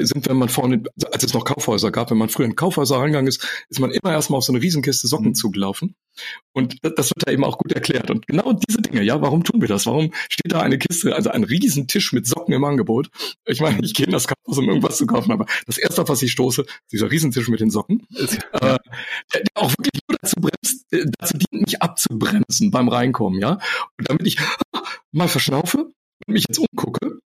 sind, 0.00 0.28
wenn 0.28 0.36
man 0.36 0.48
vorne, 0.48 0.82
als 1.12 1.22
es 1.22 1.34
noch 1.34 1.44
Kaufhäuser 1.44 1.90
gab, 1.90 2.10
wenn 2.10 2.18
man 2.18 2.30
früher 2.30 2.46
in 2.46 2.56
Kaufhäuser 2.56 2.96
reingegangen 2.96 3.28
ist, 3.28 3.46
ist 3.68 3.80
man 3.80 3.90
immer 3.90 4.12
erstmal 4.12 4.38
auf 4.38 4.44
so 4.44 4.52
eine 4.52 4.62
Riesenkiste 4.62 5.06
Socken 5.06 5.28
mhm. 5.28 5.34
zugelaufen. 5.34 5.94
Und 6.52 6.78
das 6.82 7.10
wird 7.10 7.26
da 7.26 7.32
eben 7.32 7.44
auch 7.44 7.58
gut 7.58 7.72
erklärt. 7.72 8.10
Und 8.10 8.26
genau 8.26 8.54
diese 8.54 8.80
Dinge, 8.80 9.02
ja, 9.02 9.20
warum 9.20 9.44
tun 9.44 9.60
wir 9.60 9.68
das? 9.68 9.84
Warum 9.86 10.12
steht 10.30 10.52
da 10.52 10.60
eine 10.60 10.78
Kiste, 10.78 11.14
also 11.14 11.30
ein 11.30 11.44
Riesentisch 11.44 12.12
mit 12.14 12.26
Socken 12.26 12.54
im 12.54 12.64
Angebot? 12.64 13.10
Ich 13.44 13.60
meine, 13.60 13.84
ich 13.84 13.92
gehe 13.92 14.06
in 14.06 14.12
das 14.12 14.26
Kaufhaus, 14.26 14.58
um 14.58 14.68
irgendwas 14.68 14.96
zu 14.96 15.06
kaufen, 15.06 15.30
aber 15.32 15.44
das 15.66 15.76
erste, 15.76 16.02
auf 16.02 16.08
was 16.08 16.22
ich 16.22 16.32
stoße, 16.32 16.64
dieser 16.90 17.10
Riesentisch 17.10 17.48
mit 17.48 17.60
den 17.60 17.70
Socken, 17.70 18.06
äh, 18.16 18.26
der, 18.62 18.78
der 19.34 19.42
auch 19.54 19.70
wirklich 19.72 20.02
nur 20.08 20.18
dazu 20.22 20.36
bremst, 20.36 20.86
äh, 20.92 21.04
dazu 21.18 21.36
dient, 21.36 21.66
mich 21.66 21.82
abzubremsen 21.82 22.70
beim 22.70 22.88
Reinkommen, 22.88 23.40
ja. 23.40 23.58
Und 23.98 24.08
damit 24.08 24.26
ich 24.26 24.38
mal 25.12 25.28
verschnaufe 25.28 25.78
und 25.78 26.32
mich 26.32 26.46
jetzt 26.48 26.58
umgucke, 26.58 27.20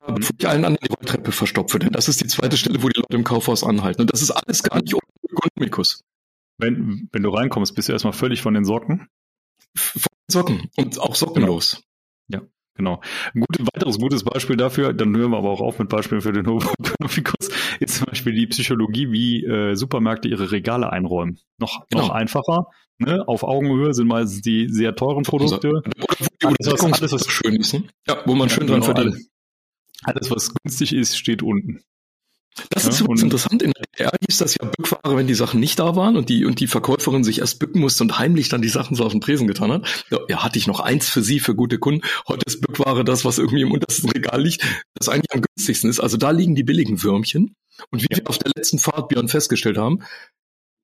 bevor 0.00 0.34
ich 0.38 0.48
allen 0.48 0.64
anderen 0.64 0.86
die 0.86 0.92
Rolltreppe 0.92 1.32
verstopfe. 1.32 1.78
Denn 1.78 1.90
das 1.90 2.08
ist 2.08 2.20
die 2.22 2.26
zweite 2.26 2.56
Stelle, 2.56 2.82
wo 2.82 2.88
die 2.88 3.00
Leute 3.00 3.16
im 3.16 3.24
Kaufhaus 3.24 3.64
anhalten. 3.64 4.02
Und 4.02 4.12
das 4.12 4.22
ist 4.22 4.30
alles 4.30 4.62
gar 4.62 4.80
nicht 4.80 4.94
Ökonomikus. 5.30 6.02
Wenn, 6.58 7.08
wenn 7.12 7.22
du 7.22 7.30
reinkommst, 7.30 7.74
bist 7.74 7.88
du 7.88 7.92
erstmal 7.92 8.12
völlig 8.12 8.42
von 8.42 8.54
den 8.54 8.64
Socken. 8.64 9.08
Von 9.74 10.02
den 10.02 10.32
Socken 10.32 10.70
und 10.76 10.98
auch 11.00 11.14
sockenlos. 11.14 11.82
Genau. 12.28 12.42
Ja, 12.42 12.48
genau. 12.74 13.00
Ein 13.34 13.40
gut, 13.40 13.58
weiteres 13.74 13.98
gutes 13.98 14.22
Beispiel 14.22 14.56
dafür, 14.56 14.92
dann 14.92 15.16
hören 15.16 15.30
wir 15.30 15.38
aber 15.38 15.50
auch 15.50 15.60
auf 15.60 15.78
mit 15.78 15.88
Beispielen 15.88 16.20
für 16.20 16.32
den 16.32 16.46
Ökonomikus, 16.46 17.48
ist 17.80 17.96
zum 17.96 18.06
Beispiel 18.06 18.34
die 18.34 18.46
Psychologie, 18.46 19.10
wie 19.10 19.44
äh, 19.44 19.74
Supermärkte 19.74 20.28
ihre 20.28 20.52
Regale 20.52 20.90
einräumen. 20.92 21.38
Noch, 21.58 21.86
genau. 21.88 22.04
noch 22.04 22.10
einfacher. 22.10 22.66
Ne? 22.98 23.26
Auf 23.26 23.42
Augenhöhe 23.42 23.94
sind 23.94 24.06
meistens 24.06 24.42
die 24.42 24.68
sehr 24.68 24.94
teuren 24.94 25.24
Produkte. 25.24 25.82
Also, 26.44 26.70
alles, 26.70 26.82
was, 26.82 26.92
alles, 27.00 27.12
was 27.12 27.26
schön 27.28 27.56
ist. 27.56 27.72
Ne? 27.74 27.84
Ja, 28.06 28.22
wo 28.26 28.34
man 28.34 28.48
ja, 28.48 28.54
schön 28.54 28.66
dran 28.66 28.82
verdient. 28.82 29.16
Alles, 30.02 30.30
was 30.30 30.54
günstig 30.54 30.92
ist, 30.92 31.16
steht 31.16 31.42
unten. 31.42 31.82
Das 32.68 32.86
ist 32.86 32.98
ja, 32.98 33.04
übrigens 33.04 33.22
interessant. 33.22 33.62
In 33.62 33.72
der 33.72 33.82
DDR 33.82 34.12
hieß 34.28 34.38
das 34.38 34.56
ja 34.60 34.66
Bückware, 34.66 35.16
wenn 35.16 35.26
die 35.26 35.34
Sachen 35.34 35.58
nicht 35.58 35.78
da 35.78 35.96
waren 35.96 36.16
und 36.16 36.28
die, 36.28 36.44
und 36.44 36.60
die 36.60 36.66
Verkäuferin 36.66 37.24
sich 37.24 37.38
erst 37.38 37.58
bücken 37.58 37.80
musste 37.80 38.04
und 38.04 38.18
heimlich 38.18 38.50
dann 38.50 38.60
die 38.60 38.68
Sachen 38.68 38.94
so 38.94 39.04
auf 39.04 39.12
den 39.12 39.22
Tresen 39.22 39.46
getan 39.46 39.72
hat. 39.72 40.04
Ja, 40.28 40.42
hatte 40.42 40.58
ich 40.58 40.66
noch 40.66 40.80
eins 40.80 41.08
für 41.08 41.22
Sie, 41.22 41.40
für 41.40 41.54
gute 41.54 41.78
Kunden. 41.78 42.06
Heute 42.28 42.44
ist 42.46 42.60
Bückware 42.60 43.04
das, 43.04 43.24
was 43.24 43.38
irgendwie 43.38 43.62
im 43.62 43.72
untersten 43.72 44.10
Regal 44.10 44.42
liegt, 44.42 44.64
das 44.94 45.08
eigentlich 45.08 45.32
am 45.32 45.42
günstigsten 45.42 45.88
ist. 45.88 46.00
Also 46.00 46.18
da 46.18 46.30
liegen 46.30 46.54
die 46.54 46.64
billigen 46.64 47.02
Würmchen. 47.02 47.54
Und 47.90 48.02
wie 48.02 48.08
ja. 48.10 48.18
wir 48.18 48.28
auf 48.28 48.38
der 48.38 48.52
letzten 48.54 48.78
Fahrt, 48.78 49.08
Björn, 49.08 49.28
festgestellt 49.28 49.78
haben, 49.78 50.00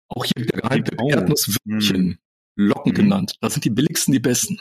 auch 0.09 0.24
hier 0.24 0.46
der 0.46 0.62
geheimte 0.62 0.96
oh. 0.98 1.11
Erdnusswürmchen, 1.11 2.07
mhm. 2.07 2.18
Locken 2.57 2.92
mhm. 2.92 2.96
genannt. 2.96 3.35
Das 3.42 3.52
sind 3.52 3.64
die 3.66 3.70
billigsten, 3.70 4.12
die 4.12 4.20
besten. 4.20 4.59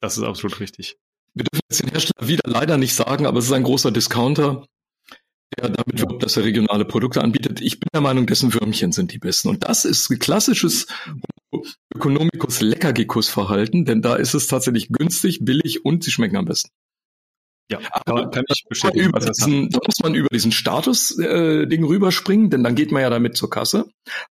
Das 0.00 0.16
ist 0.16 0.22
absolut 0.22 0.60
richtig 0.60 0.98
wir 1.38 1.44
dürfen 1.44 1.62
jetzt 1.70 1.82
den 1.82 1.90
Hersteller 1.90 2.28
wieder 2.28 2.42
leider 2.46 2.76
nicht 2.76 2.94
sagen, 2.94 3.26
aber 3.26 3.38
es 3.38 3.46
ist 3.46 3.52
ein 3.52 3.62
großer 3.62 3.90
Discounter, 3.90 4.66
der 5.56 5.70
damit 5.70 6.00
wirbt, 6.00 6.22
dass 6.22 6.36
er 6.36 6.44
regionale 6.44 6.84
Produkte 6.84 7.22
anbietet. 7.22 7.60
Ich 7.60 7.80
bin 7.80 7.88
der 7.94 8.00
Meinung, 8.00 8.26
dessen 8.26 8.52
Würmchen 8.52 8.92
sind 8.92 9.12
die 9.12 9.18
besten. 9.18 9.48
Und 9.48 9.64
das 9.68 9.84
ist 9.84 10.10
ein 10.10 10.18
klassisches 10.18 10.86
Ökonomikus 11.94 12.60
Leckergekus-Verhalten, 12.60 13.84
denn 13.84 14.02
da 14.02 14.16
ist 14.16 14.34
es 14.34 14.46
tatsächlich 14.46 14.88
günstig, 14.88 15.38
billig 15.42 15.84
und 15.84 16.04
sie 16.04 16.10
schmecken 16.10 16.36
am 16.36 16.44
besten. 16.44 16.70
Ja, 17.70 17.80
aber 17.92 18.30
kann 18.30 18.44
ich 18.48 18.64
bestätigen. 18.68 19.08
Über 19.08 19.20
diesen, 19.20 19.68
da 19.68 19.78
muss 19.84 20.00
man 20.00 20.14
über 20.14 20.28
diesen 20.28 20.52
Status-Ding 20.52 21.82
äh, 21.82 21.86
rüberspringen, 21.86 22.50
denn 22.50 22.64
dann 22.64 22.74
geht 22.74 22.92
man 22.92 23.02
ja 23.02 23.10
damit 23.10 23.36
zur 23.36 23.50
Kasse. 23.50 23.90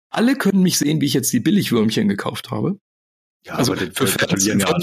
Alle 0.09 0.35
können 0.35 0.61
mich 0.61 0.77
sehen, 0.77 1.01
wie 1.01 1.07
ich 1.07 1.13
jetzt 1.13 1.33
die 1.33 1.39
Billigwürmchen 1.39 2.07
gekauft 2.07 2.51
habe. 2.51 2.77
Ja, 3.45 3.55
also 3.55 3.75
für 3.75 4.07
Fernsehen 4.07 4.59
ja 4.61 4.73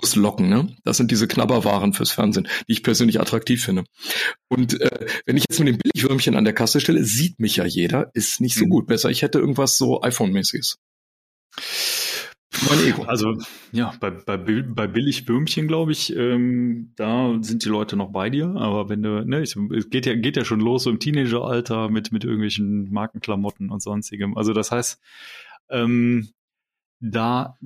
muss 0.00 0.14
locken, 0.14 0.48
ne? 0.48 0.76
Das 0.84 0.98
sind 0.98 1.10
diese 1.10 1.26
Knabberwaren 1.26 1.94
fürs 1.94 2.10
Fernsehen, 2.10 2.46
die 2.68 2.72
ich 2.72 2.82
persönlich 2.82 3.20
attraktiv 3.20 3.64
finde. 3.64 3.84
Und 4.48 4.80
äh, 4.80 5.06
wenn 5.24 5.36
ich 5.36 5.44
jetzt 5.48 5.58
mit 5.58 5.68
dem 5.68 5.78
Billigwürmchen 5.78 6.36
an 6.36 6.44
der 6.44 6.52
Kasse 6.52 6.80
stelle, 6.80 7.02
sieht 7.04 7.40
mich 7.40 7.56
ja 7.56 7.64
jeder, 7.64 8.10
ist 8.12 8.40
nicht 8.40 8.56
so 8.56 8.66
mhm. 8.66 8.70
gut. 8.70 8.86
Besser, 8.86 9.10
ich 9.10 9.22
hätte 9.22 9.38
irgendwas 9.38 9.78
so 9.78 10.02
iPhone-mäßiges. 10.02 10.78
Mein 12.68 12.86
Ego. 12.86 13.02
Also 13.04 13.36
ja, 13.72 13.94
bei, 14.00 14.10
bei, 14.10 14.36
bei 14.36 14.86
Billigwürmchen, 14.86 15.66
glaube 15.66 15.92
ich, 15.92 16.14
ähm, 16.14 16.92
da 16.96 17.36
sind 17.40 17.64
die 17.64 17.68
Leute 17.68 17.96
noch 17.96 18.12
bei 18.12 18.30
dir. 18.30 18.54
Aber 18.56 18.88
wenn 18.88 19.02
du, 19.02 19.24
ne, 19.24 19.42
ich, 19.42 19.56
es 19.56 19.90
geht 19.90 20.06
ja, 20.06 20.14
geht 20.14 20.36
ja 20.36 20.44
schon 20.44 20.60
los 20.60 20.84
so 20.84 20.90
im 20.90 21.00
Teenageralter 21.00 21.88
mit, 21.88 22.12
mit 22.12 22.24
irgendwelchen 22.24 22.92
Markenklamotten 22.92 23.70
und 23.70 23.82
sonstigem. 23.82 24.36
Also 24.36 24.52
das 24.52 24.70
heißt, 24.70 25.00
ähm, 25.70 26.28
da 27.10 27.58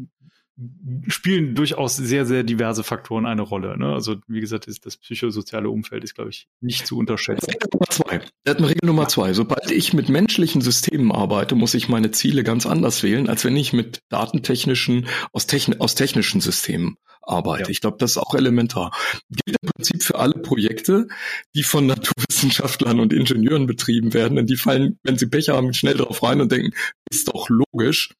spielen 1.06 1.54
durchaus 1.54 1.96
sehr, 1.96 2.26
sehr 2.26 2.42
diverse 2.42 2.82
Faktoren 2.82 3.26
eine 3.26 3.42
Rolle. 3.42 3.78
Ne? 3.78 3.92
Also 3.92 4.16
wie 4.26 4.40
gesagt, 4.40 4.66
ist 4.66 4.86
das 4.86 4.96
psychosoziale 4.96 5.70
Umfeld 5.70 6.02
ist, 6.02 6.16
glaube 6.16 6.30
ich, 6.30 6.48
nicht 6.60 6.84
zu 6.84 6.98
unterschätzen. 6.98 7.48
Regel 7.48 7.68
Nummer 7.72 7.88
zwei. 7.88 8.20
Regel 8.46 8.86
Nummer 8.86 9.08
zwei. 9.08 9.32
Sobald 9.34 9.70
ich 9.70 9.92
mit 9.92 10.08
menschlichen 10.08 10.60
Systemen 10.60 11.12
arbeite, 11.12 11.54
muss 11.54 11.74
ich 11.74 11.88
meine 11.88 12.10
Ziele 12.10 12.42
ganz 12.42 12.66
anders 12.66 13.04
wählen, 13.04 13.28
als 13.28 13.44
wenn 13.44 13.56
ich 13.56 13.72
mit 13.72 14.02
datentechnischen, 14.08 15.06
aus, 15.32 15.46
techn 15.46 15.80
aus 15.80 15.94
technischen 15.94 16.40
Systemen 16.40 16.96
arbeite. 17.22 17.64
Ja. 17.64 17.68
Ich 17.68 17.80
glaube, 17.80 17.98
das 18.00 18.12
ist 18.12 18.18
auch 18.18 18.34
elementar. 18.34 18.90
Gilt 19.30 19.58
im 19.62 19.68
Prinzip 19.68 20.02
für 20.02 20.18
alle 20.18 20.34
Projekte, 20.34 21.06
die 21.54 21.62
von 21.62 21.86
Naturwissenschaftlern 21.86 22.98
und 22.98 23.12
Ingenieuren 23.12 23.66
betrieben 23.66 24.12
werden, 24.12 24.36
denn 24.36 24.46
die 24.46 24.56
fallen, 24.56 24.98
wenn 25.04 25.18
sie 25.18 25.26
Pech 25.26 25.50
haben, 25.50 25.72
schnell 25.72 25.94
drauf 25.94 26.22
rein 26.22 26.40
und 26.40 26.50
denken, 26.50 26.72
ist 27.10 27.28
doch 27.28 27.48
logisch. 27.48 28.10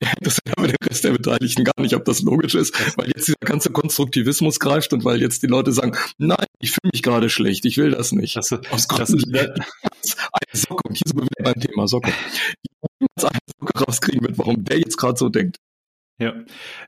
Das 0.20 0.34
ist 0.34 0.56
aber 0.56 0.68
der 0.68 0.76
Rest 0.82 1.04
der 1.04 1.12
Beteiligten 1.12 1.64
gar 1.64 1.80
nicht, 1.80 1.94
ob 1.94 2.04
das 2.04 2.22
logisch 2.22 2.54
ist, 2.54 2.74
weil 2.96 3.08
jetzt 3.08 3.28
dieser 3.28 3.36
ganze 3.40 3.70
Konstruktivismus 3.70 4.58
greift 4.58 4.92
und 4.92 5.04
weil 5.04 5.20
jetzt 5.20 5.42
die 5.42 5.46
Leute 5.46 5.72
sagen, 5.72 5.96
nein, 6.18 6.46
ich 6.60 6.70
fühle 6.70 6.90
mich 6.92 7.02
gerade 7.02 7.30
schlecht, 7.30 7.64
ich 7.64 7.76
will 7.76 7.90
das 7.90 8.12
nicht. 8.12 8.36
Das, 8.36 8.52
Aus 8.52 8.86
das 8.88 9.10
ist 9.10 9.26
eine 9.28 9.54
Socke, 10.52 10.88
und 10.88 10.96
hier 10.96 11.06
sind 11.06 11.18
wir 11.18 11.24
wieder 11.24 11.52
beim 11.52 11.60
Thema 11.60 11.86
Socke. 11.86 12.12
Die 12.12 13.06
eine 13.22 13.38
Socke 13.60 13.84
rauskriegen 13.84 14.22
wird, 14.22 14.38
warum 14.38 14.64
der 14.64 14.78
jetzt 14.78 14.96
gerade 14.96 15.16
so 15.16 15.28
denkt. 15.28 15.58
Ja, 16.20 16.34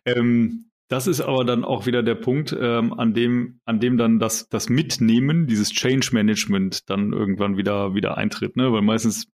ähm, 0.05 0.71
das 0.89 1.07
ist 1.07 1.21
aber 1.21 1.45
dann 1.45 1.65
auch 1.65 1.87
wieder 1.87 2.03
der 2.03 2.17
Punkt, 2.17 2.57
ähm, 2.59 2.93
an 2.93 3.15
dem, 3.15 3.61
an 3.65 3.79
dem 3.79 3.97
dann 3.97 4.19
das, 4.19 4.49
das 4.49 4.69
Mitnehmen, 4.69 5.47
dieses 5.47 5.71
Change 5.71 6.11
Management 6.13 6.91
dann 6.91 7.13
irgendwann 7.13 7.57
wieder, 7.57 7.95
wieder 7.95 8.19
eintritt, 8.19 8.57
ne? 8.57 8.73
Weil 8.73 8.83
meistens, 8.83 9.29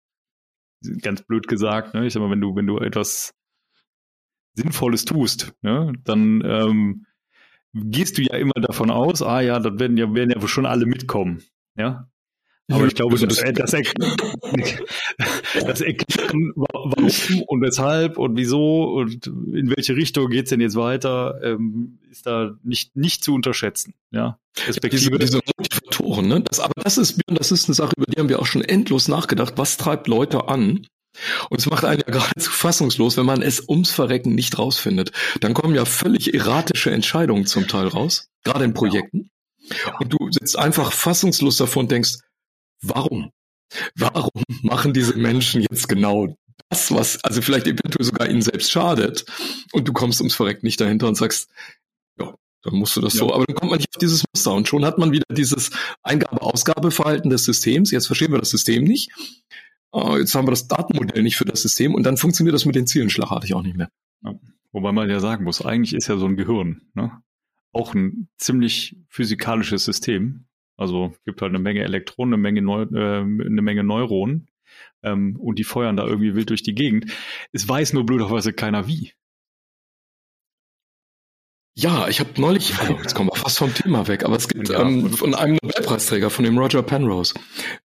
ganz 1.01 1.23
blöd 1.23 1.47
gesagt, 1.47 1.95
ne? 1.95 2.07
Ich 2.07 2.13
sag 2.13 2.21
mal, 2.21 2.31
wenn 2.31 2.41
du, 2.41 2.57
wenn 2.57 2.67
du 2.67 2.79
etwas 2.79 3.35
Sinnvolles 4.55 5.05
tust, 5.05 5.55
ne, 5.63 5.93
dann 6.05 6.43
ähm, 6.45 7.07
gehst 7.75 8.19
du 8.19 8.23
ja 8.23 8.37
immer 8.37 8.55
davon 8.55 8.91
aus, 8.91 9.23
ah 9.23 9.41
ja, 9.41 9.59
das 9.59 9.79
werden 9.79 9.97
ja, 9.97 10.15
werden 10.15 10.31
ja 10.31 10.47
schon 10.47 10.67
alle 10.67 10.87
mitkommen. 10.87 11.43
Ja. 11.77 12.09
Aber 12.71 12.87
ich 12.87 12.95
glaube, 12.95 13.19
das, 13.19 13.37
das, 13.37 13.73
das, 15.53 15.81
Erklären, 15.83 16.53
warum 16.57 17.43
und 17.47 17.61
weshalb 17.61 18.17
und 18.17 18.39
wieso 18.39 18.95
und 18.95 19.27
in 19.27 19.71
welche 19.77 19.95
Richtung 19.97 20.31
geht's 20.31 20.49
denn 20.49 20.63
jetzt 20.63 20.75
weiter, 20.75 21.41
ähm, 21.43 21.99
ist 22.11 22.25
da 22.25 22.57
nicht, 22.63 22.97
nicht 22.97 23.23
zu 23.23 23.35
unterschätzen. 23.35 23.93
Ja, 24.13 24.39
Respektive 24.67 25.19
diese, 25.19 25.41
diese 25.41 25.53
Motivatoren, 25.59 26.27
ne? 26.27 26.41
Das, 26.41 26.59
aber 26.59 26.73
das 26.83 26.97
ist, 26.97 27.21
das 27.27 27.53
ist 27.53 27.69
eine 27.69 27.75
Sache, 27.75 27.93
über 27.99 28.07
die 28.07 28.19
haben 28.19 28.31
wir 28.31 28.41
auch 28.41 28.47
schon 28.47 28.63
endlos 28.63 29.09
nachgedacht. 29.09 29.55
Was 29.57 29.77
treibt 29.77 30.09
Leute 30.09 30.49
an? 30.49 30.87
Und 31.51 31.61
es 31.61 31.67
macht 31.67 31.85
einen 31.85 32.03
ja 32.07 32.13
geradezu 32.13 32.51
fassungslos, 32.51 33.17
wenn 33.17 33.27
man 33.27 33.43
es 33.43 33.69
ums 33.69 33.91
Verrecken 33.91 34.35
nicht 34.35 34.59
rausfindet. 34.59 35.13
Dann 35.41 35.55
kommen 35.55 35.75
ja 35.75 35.85
völlig 35.85 36.35
erratische 36.35 36.91
Entscheidungen 36.91 37.47
zum 37.47 37.69
Teil 37.69 37.89
raus, 37.89 38.29
gerade 38.43 38.65
in 38.65 38.75
Projekten. 38.75 39.31
Ja. 39.59 39.97
Und 39.99 40.13
du 40.13 40.19
sitzt 40.31 40.59
einfach 40.59 40.93
fassungslos 40.93 41.57
davor 41.57 41.83
und 41.85 41.91
denkst, 41.91 42.19
Warum? 42.87 43.31
Warum 43.97 44.43
machen 44.63 44.93
diese 44.93 45.17
Menschen 45.17 45.63
jetzt 45.63 45.89
genau 45.89 46.37
das, 46.69 46.93
was 46.93 47.23
also 47.25 47.41
vielleicht 47.43 47.67
eventuell 47.67 48.05
sogar 48.05 48.29
ihnen 48.29 48.43
selbst 48.43 48.71
schadet? 48.71 49.25
Und 49.73 49.89
du 49.89 49.93
kommst 49.93 50.21
ums 50.21 50.35
Verreck 50.35 50.63
nicht 50.63 50.81
dahinter 50.81 51.09
und 51.09 51.17
sagst, 51.17 51.49
ja, 52.19 52.35
dann 52.63 52.75
musst 52.75 52.95
du 52.97 53.01
das 53.01 53.15
ja. 53.15 53.21
so. 53.21 53.35
Aber 53.35 53.47
dann 53.47 53.57
kommt 53.57 53.71
man 53.71 53.79
nicht 53.79 53.89
auf 53.95 53.99
dieses 53.99 54.23
Muster 54.33 54.53
und 54.53 54.69
schon 54.69 54.85
hat 54.85 54.99
man 54.99 55.13
wieder 55.13 55.25
dieses 55.31 55.71
Eingabe-Ausgabe-Verhalten 56.03 57.31
des 57.31 57.45
Systems. 57.45 57.91
Jetzt 57.91 58.07
verstehen 58.07 58.33
wir 58.33 58.39
das 58.39 58.51
System 58.51 58.85
nicht. 58.85 59.11
Uh, 59.95 60.17
jetzt 60.17 60.35
haben 60.35 60.47
wir 60.47 60.51
das 60.51 60.67
Datenmodell 60.67 61.23
nicht 61.23 61.37
für 61.37 61.45
das 61.45 61.63
System 61.63 61.95
und 61.95 62.03
dann 62.03 62.17
funktioniert 62.17 62.53
das 62.53 62.65
mit 62.65 62.75
den 62.75 62.87
Zielen 62.87 63.11
schlagartig 63.11 63.55
auch 63.55 63.63
nicht 63.63 63.77
mehr. 63.77 63.91
Ja. 64.25 64.35
Wobei 64.73 64.91
man 64.91 65.09
ja 65.09 65.21
sagen 65.21 65.45
muss, 65.45 65.65
eigentlich 65.65 65.95
ist 65.95 66.09
ja 66.09 66.17
so 66.17 66.27
ein 66.27 66.37
Gehirn 66.37 66.83
ne? 66.95 67.13
auch 67.73 67.95
ein 67.95 68.29
ziemlich 68.37 68.97
physikalisches 69.09 69.85
System. 69.85 70.47
Also 70.77 71.15
gibt 71.25 71.43
halt 71.43 71.51
eine 71.51 71.61
Menge 71.61 71.83
Elektronen, 71.85 72.35
eine 72.35 72.43
Menge, 72.43 72.63
Neu 72.63 72.83
äh, 72.83 73.21
eine 73.21 73.63
Menge 73.63 73.85
Neuronen 73.85 74.49
ähm, 75.05 75.37
und 75.39 75.61
die 75.61 75.65
feuern 75.65 75.97
da 75.97 76.05
irgendwie 76.05 76.35
wild 76.35 76.51
durch 76.51 76.65
die 76.65 76.75
Gegend. 76.75 77.13
Es 77.53 77.69
weiß 77.69 77.93
nur 77.93 78.05
blöderweise 78.05 78.53
keiner 78.53 78.89
wie. 78.89 79.13
Ja, 81.77 82.07
ich 82.07 82.21
habe 82.21 82.41
neulich, 82.41 82.73
oh, 82.89 82.99
jetzt 83.03 83.15
kommen 83.15 83.31
wir 83.31 83.37
fast 83.37 83.59
vom 83.59 83.75
Thema 83.75 84.07
weg, 84.07 84.25
aber 84.25 84.37
es 84.37 84.47
gibt 84.47 84.69
ja, 84.69 84.81
ähm, 84.81 85.11
von 85.13 85.35
einem 85.35 85.59
Nobelpreisträger, 85.61 86.31
von 86.31 86.45
dem 86.45 86.57
Roger 86.57 86.85
Penrose, 86.85 87.35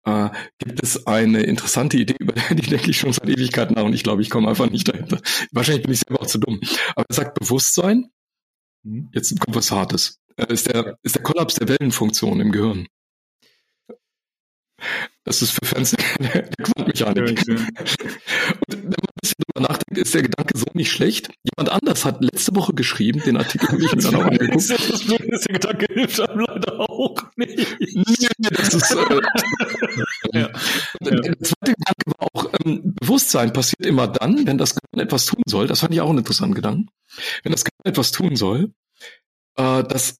äh, 0.04 0.30
gibt 0.60 0.84
es 0.84 1.08
eine 1.08 1.44
interessante 1.44 1.98
Idee, 1.98 2.16
über 2.20 2.34
die 2.34 2.70
denke 2.70 2.90
ich 2.90 2.98
schon 2.98 3.14
seit 3.14 3.30
Ewigkeiten 3.30 3.76
nach 3.76 3.86
und 3.86 3.94
ich 3.94 4.04
glaube, 4.04 4.22
ich 4.22 4.30
komme 4.30 4.50
einfach 4.50 4.70
nicht 4.70 4.90
dahinter. 4.90 5.22
Wahrscheinlich 5.52 5.84
bin 5.84 5.94
ich 5.94 6.02
selber 6.02 6.22
auch 6.22 6.28
zu 6.28 6.38
dumm. 6.38 6.60
Aber 6.96 7.06
er 7.08 7.16
sagt 7.16 7.40
Bewusstsein, 7.40 8.10
mhm. 8.84 9.10
jetzt 9.14 9.40
kommt 9.40 9.56
was 9.56 9.72
Hartes, 9.72 10.20
äh, 10.36 10.52
ist 10.52 10.68
der, 10.68 10.98
ist 11.04 11.16
der 11.16 11.24
Kollaps 11.24 11.56
der 11.56 11.70
Wellenfunktion 11.70 12.42
im 12.42 12.52
Gehirn. 12.52 12.88
Das 15.28 15.42
ist 15.42 15.52
für 15.52 15.66
Fans 15.66 15.92
der, 16.20 16.44
Quantenmechanik. 16.64 17.46
Ja, 17.46 17.56
Und 17.56 17.68
wenn 18.70 18.84
man 18.84 18.94
ein 18.94 19.20
bisschen 19.22 19.44
drüber 19.46 19.68
nachdenkt, 19.68 19.98
ist 19.98 20.14
der 20.14 20.22
Gedanke 20.22 20.58
so 20.58 20.66
nicht 20.74 20.90
schlecht. 20.90 21.30
Jemand 21.44 21.70
anders 21.70 22.06
hat 22.06 22.24
letzte 22.24 22.56
Woche 22.56 22.74
geschrieben, 22.74 23.22
den 23.26 23.36
Artikel 23.36 23.68
habe 23.68 23.84
ich 23.84 23.94
mir 23.94 24.02
dann 24.02 24.16
auch 24.16 24.24
angeguckt. 24.24 24.70
Das 24.70 25.04
Blöde 25.04 25.26
ist, 25.26 25.46
der 25.50 25.60
Gedanke 25.60 25.86
hilft 25.94 26.22
einem 26.22 26.40
leider 26.40 26.80
auch 26.80 27.18
nicht. 27.36 27.78
Nee, 27.78 28.50
das 28.52 28.74
ist, 28.74 28.92
äh, 28.96 29.20
ja. 30.40 30.50
Der 31.02 31.40
zweite 31.42 31.74
Gedanke 31.74 32.06
war 32.06 32.28
auch, 32.32 32.50
ähm, 32.64 32.96
Bewusstsein 32.96 33.52
passiert 33.52 33.86
immer 33.86 34.08
dann, 34.08 34.48
wenn 34.48 34.58
das 34.58 34.76
Gehirn 34.76 35.06
etwas 35.06 35.26
tun 35.26 35.44
soll. 35.46 35.68
Das 35.68 35.82
fand 35.82 35.94
ich 35.94 36.00
auch 36.00 36.10
einen 36.10 36.20
interessanten 36.20 36.56
Gedanken. 36.56 36.88
Wenn 37.44 37.52
das 37.52 37.66
Gehirn 37.66 37.84
etwas 37.84 38.12
tun 38.14 38.38
soll, 38.38 38.72
äh, 39.58 39.84
das 39.84 40.16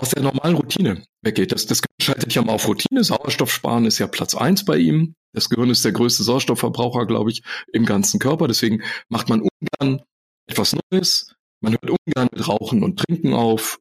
aus 0.00 0.10
der 0.10 0.22
normalen 0.22 0.56
Routine 0.56 1.04
weggeht. 1.22 1.52
Das, 1.52 1.66
das 1.66 1.82
schaltet 2.00 2.34
ja 2.34 2.42
mal 2.42 2.54
auf 2.54 2.66
Routine. 2.66 3.04
Sauerstoff 3.04 3.52
sparen 3.52 3.84
ist 3.84 3.98
ja 3.98 4.06
Platz 4.06 4.34
eins 4.34 4.64
bei 4.64 4.78
ihm. 4.78 5.14
Das 5.32 5.48
Gehirn 5.48 5.70
ist 5.70 5.84
der 5.84 5.92
größte 5.92 6.24
Sauerstoffverbraucher, 6.24 7.06
glaube 7.06 7.30
ich, 7.30 7.42
im 7.72 7.84
ganzen 7.84 8.18
Körper. 8.18 8.48
Deswegen 8.48 8.82
macht 9.08 9.28
man 9.28 9.42
ungern 9.42 10.02
etwas 10.48 10.74
Neues. 10.90 11.34
Man 11.60 11.74
hört 11.74 11.90
ungern 11.90 12.28
mit 12.32 12.48
Rauchen 12.48 12.82
und 12.82 12.98
Trinken 12.98 13.34
auf. 13.34 13.78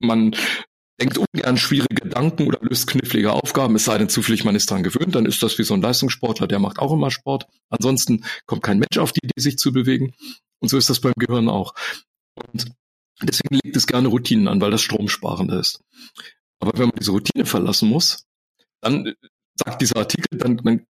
Man 0.00 0.34
denkt 1.00 1.18
ungern 1.18 1.56
schwierige 1.56 2.02
Gedanken 2.02 2.46
oder 2.46 2.58
löst 2.62 2.88
knifflige 2.88 3.32
Aufgaben, 3.32 3.74
es 3.76 3.84
sei 3.84 3.96
denn 3.96 4.10
zufällig, 4.10 4.44
man 4.44 4.54
ist 4.54 4.70
daran 4.70 4.82
gewöhnt, 4.82 5.14
dann 5.14 5.24
ist 5.24 5.42
das 5.42 5.58
wie 5.58 5.62
so 5.62 5.72
ein 5.72 5.80
Leistungssportler, 5.80 6.46
der 6.46 6.58
macht 6.58 6.78
auch 6.78 6.92
immer 6.92 7.10
Sport. 7.10 7.46
Ansonsten 7.70 8.24
kommt 8.44 8.62
kein 8.62 8.78
Mensch 8.78 8.98
auf 8.98 9.12
die 9.12 9.20
Idee, 9.24 9.40
sich 9.40 9.56
zu 9.56 9.72
bewegen. 9.72 10.12
Und 10.58 10.68
so 10.68 10.76
ist 10.76 10.90
das 10.90 11.00
beim 11.00 11.14
Gehirn 11.16 11.48
auch. 11.48 11.74
Und 12.34 12.72
Deswegen 13.22 13.60
legt 13.62 13.76
es 13.76 13.86
gerne 13.86 14.08
Routinen 14.08 14.48
an, 14.48 14.60
weil 14.60 14.70
das 14.70 14.82
stromsparender 14.82 15.58
ist. 15.58 15.80
Aber 16.60 16.78
wenn 16.78 16.88
man 16.88 16.98
diese 16.98 17.12
Routine 17.12 17.46
verlassen 17.46 17.88
muss, 17.88 18.26
dann 18.80 19.06
äh, 19.06 19.14
sagt 19.54 19.82
dieser 19.82 19.96
Artikel, 19.96 20.38
dann, 20.38 20.56
dann 20.58 20.86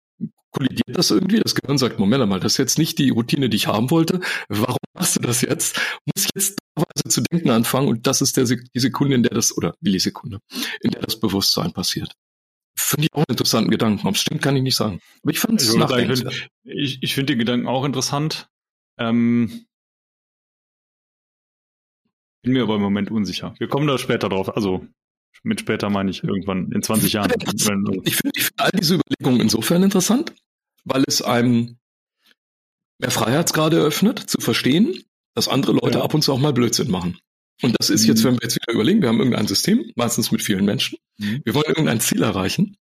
kollidiert 0.51 0.97
das 0.97 1.11
irgendwie. 1.11 1.39
Das 1.39 1.55
Gehirn 1.55 1.77
sagt, 1.77 1.99
Moment 1.99 2.27
mal, 2.27 2.39
das 2.39 2.53
ist 2.53 2.57
jetzt 2.57 2.77
nicht 2.77 2.99
die 2.99 3.09
Routine, 3.09 3.49
die 3.49 3.57
ich 3.57 3.67
haben 3.67 3.89
wollte. 3.89 4.19
Warum 4.49 4.77
machst 4.93 5.15
du 5.15 5.21
das 5.21 5.41
jetzt? 5.41 5.79
Muss 6.05 6.27
jetzt 6.35 6.59
zu 7.07 7.21
denken 7.21 7.49
anfangen 7.49 7.87
und 7.87 8.07
das 8.07 8.21
ist 8.21 8.37
der, 8.37 8.45
die 8.45 8.79
Sekunde, 8.79 9.15
in 9.15 9.23
der 9.23 9.33
das, 9.33 9.55
oder 9.55 9.75
Millisekunde, 9.81 10.39
in 10.81 10.91
der 10.91 11.01
das 11.01 11.19
Bewusstsein 11.19 11.73
passiert. 11.73 12.13
Finde 12.75 13.07
ich 13.07 13.13
auch 13.13 13.19
einen 13.19 13.31
interessanten 13.31 13.71
Gedanken. 13.71 14.07
Ob 14.07 14.15
es 14.15 14.21
stimmt, 14.21 14.41
kann 14.41 14.55
ich 14.55 14.63
nicht 14.63 14.75
sagen. 14.75 15.01
Aber 15.23 15.31
ich 15.31 15.39
fand 15.39 15.61
es 15.61 15.73
nachdenklich. 15.75 16.49
Ich, 16.63 17.03
ich 17.03 17.13
finde 17.13 17.33
den 17.33 17.39
Gedanken 17.39 17.67
auch 17.67 17.83
interessant. 17.83 18.47
Ähm, 18.97 19.65
bin 22.41 22.53
mir 22.53 22.63
aber 22.63 22.75
im 22.75 22.81
Moment 22.81 23.11
unsicher. 23.11 23.53
Wir 23.59 23.67
kommen 23.67 23.87
da 23.87 23.97
später 23.97 24.29
drauf. 24.29 24.55
Also 24.55 24.85
mit 25.43 25.59
später 25.59 25.89
meine 25.89 26.11
ich 26.11 26.23
irgendwann 26.23 26.71
in 26.71 26.83
20 26.83 27.13
Jahren. 27.13 27.31
Ich 28.03 28.15
finde 28.15 28.39
find 28.39 28.51
all 28.57 28.71
diese 28.71 28.95
Überlegungen 28.95 29.41
insofern 29.41 29.83
interessant, 29.83 30.33
weil 30.83 31.03
es 31.07 31.21
einem 31.21 31.77
mehr 32.99 33.11
Freiheitsgrade 33.11 33.77
eröffnet, 33.77 34.19
zu 34.19 34.39
verstehen, 34.39 35.03
dass 35.33 35.47
andere 35.47 35.73
Leute 35.73 35.99
ja. 35.99 36.03
ab 36.03 36.13
und 36.13 36.21
zu 36.21 36.33
auch 36.33 36.39
mal 36.39 36.53
Blödsinn 36.53 36.91
machen. 36.91 37.17
Und 37.61 37.75
das 37.79 37.89
ist 37.89 38.05
jetzt, 38.05 38.23
wenn 38.23 38.33
wir 38.33 38.39
jetzt 38.43 38.55
wieder 38.55 38.73
überlegen, 38.73 39.01
wir 39.01 39.09
haben 39.09 39.19
irgendein 39.19 39.47
System, 39.47 39.91
meistens 39.95 40.31
mit 40.31 40.41
vielen 40.41 40.65
Menschen. 40.65 40.97
Mhm. 41.17 41.41
Wir 41.43 41.53
wollen 41.53 41.67
irgendein 41.67 41.99
Ziel 41.99 42.23
erreichen. 42.23 42.77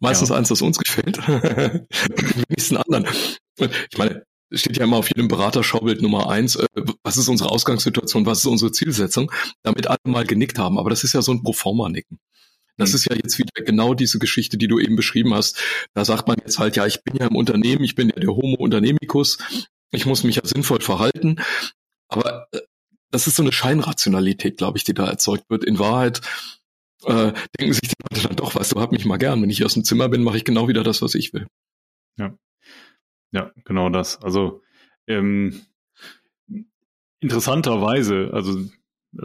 Meistens 0.00 0.30
ja. 0.30 0.36
eins, 0.36 0.48
das 0.48 0.62
uns 0.62 0.78
gefällt. 0.78 1.18
den 1.28 1.86
wenigsten 2.48 2.76
anderen. 2.76 3.06
Ich 3.58 3.98
meine, 3.98 4.24
steht 4.52 4.76
ja 4.76 4.84
immer 4.84 4.96
auf 4.96 5.08
jedem 5.08 5.28
Beraterschaubild 5.28 6.02
Nummer 6.02 6.28
eins, 6.28 6.56
äh, 6.56 6.66
was 7.02 7.16
ist 7.16 7.28
unsere 7.28 7.50
Ausgangssituation, 7.50 8.26
was 8.26 8.38
ist 8.38 8.46
unsere 8.46 8.72
Zielsetzung, 8.72 9.30
damit 9.62 9.86
alle 9.86 9.98
mal 10.04 10.26
genickt 10.26 10.58
haben. 10.58 10.78
Aber 10.78 10.90
das 10.90 11.04
ist 11.04 11.14
ja 11.14 11.22
so 11.22 11.32
ein 11.32 11.42
Proforma-Nicken. 11.42 12.18
Das 12.76 12.90
mhm. 12.90 12.94
ist 12.96 13.04
ja 13.08 13.16
jetzt 13.16 13.38
wieder 13.38 13.64
genau 13.64 13.94
diese 13.94 14.18
Geschichte, 14.18 14.58
die 14.58 14.68
du 14.68 14.78
eben 14.78 14.96
beschrieben 14.96 15.34
hast. 15.34 15.60
Da 15.94 16.04
sagt 16.04 16.28
man 16.28 16.36
jetzt 16.40 16.58
halt, 16.58 16.76
ja, 16.76 16.86
ich 16.86 17.02
bin 17.02 17.16
ja 17.16 17.26
im 17.26 17.36
Unternehmen, 17.36 17.84
ich 17.84 17.94
bin 17.94 18.08
ja 18.08 18.16
der 18.16 18.30
Homo 18.30 18.56
Unternemicus, 18.56 19.38
ich 19.90 20.06
muss 20.06 20.24
mich 20.24 20.36
ja 20.36 20.42
sinnvoll 20.44 20.80
verhalten. 20.80 21.36
Aber 22.08 22.48
äh, 22.52 22.60
das 23.10 23.26
ist 23.26 23.36
so 23.36 23.42
eine 23.42 23.52
Scheinrationalität, 23.52 24.56
glaube 24.56 24.78
ich, 24.78 24.84
die 24.84 24.94
da 24.94 25.06
erzeugt 25.06 25.48
wird. 25.48 25.64
In 25.64 25.78
Wahrheit 25.78 26.20
äh, 27.04 27.32
denken 27.58 27.74
sich 27.74 27.88
die 27.88 27.94
Leute 28.10 28.26
dann 28.26 28.36
doch, 28.36 28.54
weißt 28.54 28.72
du, 28.72 28.80
hab 28.80 28.90
mich 28.90 29.04
mal 29.04 29.18
gern. 29.18 29.40
Wenn 29.40 29.50
ich 29.50 29.64
aus 29.64 29.74
dem 29.74 29.84
Zimmer 29.84 30.08
bin, 30.08 30.22
mache 30.22 30.36
ich 30.36 30.44
genau 30.44 30.68
wieder 30.68 30.82
das, 30.82 31.00
was 31.00 31.14
ich 31.14 31.32
will. 31.32 31.46
Ja. 32.18 32.36
Ja, 33.34 33.50
genau 33.64 33.90
das. 33.90 34.22
Also 34.22 34.62
ähm, 35.08 35.60
interessanterweise, 37.18 38.30
also 38.32 38.60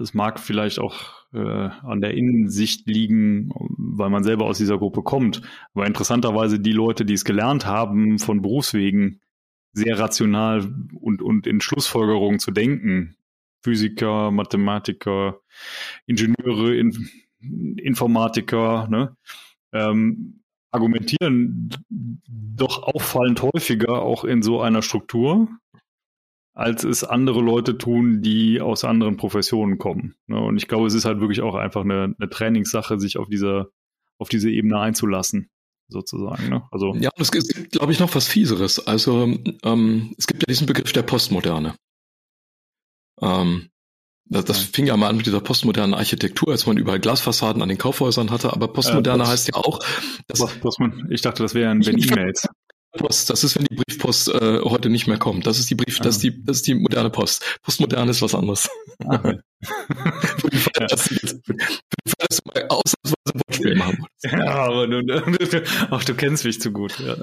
es 0.02 0.16
mag 0.16 0.40
vielleicht 0.40 0.80
auch 0.80 1.28
äh, 1.32 1.38
an 1.38 2.02
der 2.02 2.16
Innensicht 2.16 2.88
liegen, 2.88 3.52
weil 3.78 4.10
man 4.10 4.24
selber 4.24 4.46
aus 4.46 4.58
dieser 4.58 4.80
Gruppe 4.80 5.04
kommt. 5.04 5.44
Aber 5.76 5.86
interessanterweise 5.86 6.60
die 6.60 6.72
Leute, 6.72 7.06
die 7.06 7.14
es 7.14 7.24
gelernt 7.24 7.68
haben, 7.68 8.18
von 8.18 8.42
Berufswegen 8.42 9.22
sehr 9.74 10.00
rational 10.00 10.74
und, 11.00 11.22
und 11.22 11.46
in 11.46 11.62
Schlussfolgerungen 11.62 12.40
zu 12.40 12.50
denken, 12.50 13.16
Physiker, 13.62 14.32
Mathematiker, 14.32 15.42
Ingenieure, 16.08 16.76
in, 16.76 17.08
Informatiker, 17.78 18.88
ne, 18.90 19.16
ähm, 19.72 20.39
argumentieren 20.72 21.70
doch 21.90 22.84
auffallend 22.84 23.42
häufiger 23.42 24.02
auch 24.02 24.24
in 24.24 24.42
so 24.42 24.62
einer 24.62 24.82
Struktur, 24.82 25.50
als 26.54 26.84
es 26.84 27.04
andere 27.04 27.42
Leute 27.42 27.78
tun, 27.78 28.22
die 28.22 28.62
aus 28.62 28.84
anderen 28.84 29.18
Professionen 29.18 29.78
kommen. 29.78 30.16
Ne? 30.28 30.40
Und 30.40 30.58
ich 30.58 30.68
glaube, 30.68 30.88
es 30.88 30.94
ist 30.94 31.06
halt 31.06 31.22
wirklich 31.22 31.42
auch 31.42 31.56
einfach 31.56 31.82
eine, 31.82 32.16
eine 32.18 32.30
Trainingssache, 32.30 33.00
sich 33.00 33.18
auf 33.18 33.28
dieser, 33.28 33.70
auf 34.18 34.30
diese 34.30 34.50
Ebene 34.50 34.80
einzulassen 34.80 35.50
sozusagen. 35.88 36.50
Ne? 36.50 36.68
Also 36.72 36.94
ja, 36.96 37.10
es 37.18 37.32
gibt, 37.32 37.72
glaube 37.72 37.92
ich, 37.92 38.00
noch 38.00 38.14
was 38.14 38.28
Fieseres. 38.28 38.86
Also 38.86 39.38
ähm, 39.64 40.14
es 40.18 40.28
gibt 40.28 40.44
ja 40.44 40.46
diesen 40.48 40.68
Begriff 40.68 40.92
der 40.92 41.04
Postmoderne. 41.04 41.76
Ähm, 43.22 43.70
das, 44.30 44.46
das 44.46 44.60
fing 44.60 44.86
ja 44.86 44.96
mal 44.96 45.10
an 45.10 45.18
mit 45.18 45.26
dieser 45.26 45.42
postmodernen 45.42 45.94
Architektur, 45.94 46.52
als 46.52 46.66
man 46.66 46.78
überall 46.78 47.00
Glasfassaden 47.00 47.62
an 47.62 47.70
den 47.70 47.78
Kaufhäusern 47.78 48.30
hatte, 48.30 48.54
aber 48.54 48.68
postmoderne 48.68 49.24
äh, 49.24 49.28
heißt 49.28 49.48
ja 49.48 49.56
auch, 49.56 49.80
dass. 50.28 50.40
Man, 50.80 51.08
ich 51.10 51.22
dachte, 51.22 51.44
das 51.44 51.54
wären 51.54 51.86
wenn 51.86 51.98
E-Mails. 51.98 52.48
Post. 52.98 53.30
Das 53.30 53.44
ist, 53.44 53.56
wenn 53.56 53.66
die 53.66 53.76
Briefpost 53.76 54.30
äh, 54.30 54.62
heute 54.64 54.90
nicht 54.90 55.08
mehr 55.08 55.18
kommt. 55.18 55.46
Das 55.46 55.60
ist 55.60 55.70
die 55.70 55.76
Brief, 55.76 56.00
ah. 56.00 56.04
das 56.04 56.16
ist 56.16 56.24
die, 56.24 56.44
das 56.44 56.58
ist 56.58 56.68
die 56.68 56.76
moderne 56.76 57.10
Post. 57.10 57.60
Postmoderne 57.62 58.12
ist 58.12 58.22
was 58.22 58.36
anderes. 58.36 58.70
Ah. 59.06 59.20
für 59.62 60.50
die 60.50 60.58
Fall, 60.58 60.88
dass 60.88 61.06
du 61.06 61.16
jetzt, 61.16 61.46
für 61.46 61.54
die 61.54 62.10
Fall, 62.10 62.28
dass 62.30 62.38
du 62.38 62.52
mal 62.54 62.66
ausnahmsweise 62.70 63.16
ein 63.34 63.42
Wortspiel 63.48 63.76
machen 63.76 63.98
wolltest. 64.00 64.10
Ja, 64.32 64.66
aber 64.66 64.88
du, 64.88 65.64
ach, 65.92 66.04
du 66.04 66.14
kennst 66.14 66.46
mich 66.46 66.60
zu 66.62 66.72
gut. 66.72 67.00
Ja. 67.00 67.16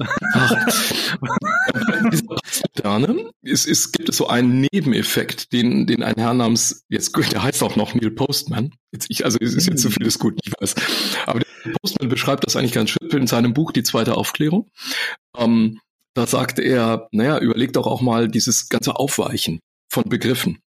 Postmoderne, 2.27 3.31
es, 3.43 3.67
es 3.67 3.93
gibt 3.93 4.09
es 4.09 4.17
so 4.17 4.29
einen 4.29 4.67
Nebeneffekt, 4.73 5.53
den, 5.53 5.87
den 5.87 6.03
ein 6.03 6.15
Herr 6.17 6.35
namens, 6.35 6.85
jetzt, 6.89 7.17
der 7.33 7.43
heißt 7.43 7.63
auch 7.63 7.77
noch 7.77 7.95
Neil 7.95 8.11
Postman. 8.11 8.73
Jetzt, 8.93 9.11
ich, 9.11 9.25
also 9.25 9.39
es 9.41 9.55
ist 9.55 9.67
jetzt 9.67 9.83
zu 9.83 9.91
viel 9.91 10.07
ist 10.07 10.19
gut, 10.19 10.39
ich 10.43 10.53
weiß. 10.59 10.75
Aber 11.27 11.41
der 11.41 11.73
Postman 11.83 12.09
beschreibt 12.09 12.47
das 12.47 12.57
eigentlich 12.57 12.73
ganz 12.73 12.91
schön 12.91 13.11
in 13.11 13.27
seinem 13.27 13.53
Buch 13.53 13.73
Die 13.73 13.83
zweite 13.83 14.17
Aufklärung. 14.17 14.71
Ähm, 15.37 15.81
da 16.15 16.27
sagte 16.27 16.63
er, 16.63 17.09
naja, 17.13 17.39
überleg 17.39 17.73
doch 17.73 17.87
auch 17.87 18.01
mal 18.01 18.29
dieses 18.29 18.69
ganze 18.69 18.97
Aufweichen 18.97 19.61
von 19.89 20.05
Begriffen. 20.05 20.61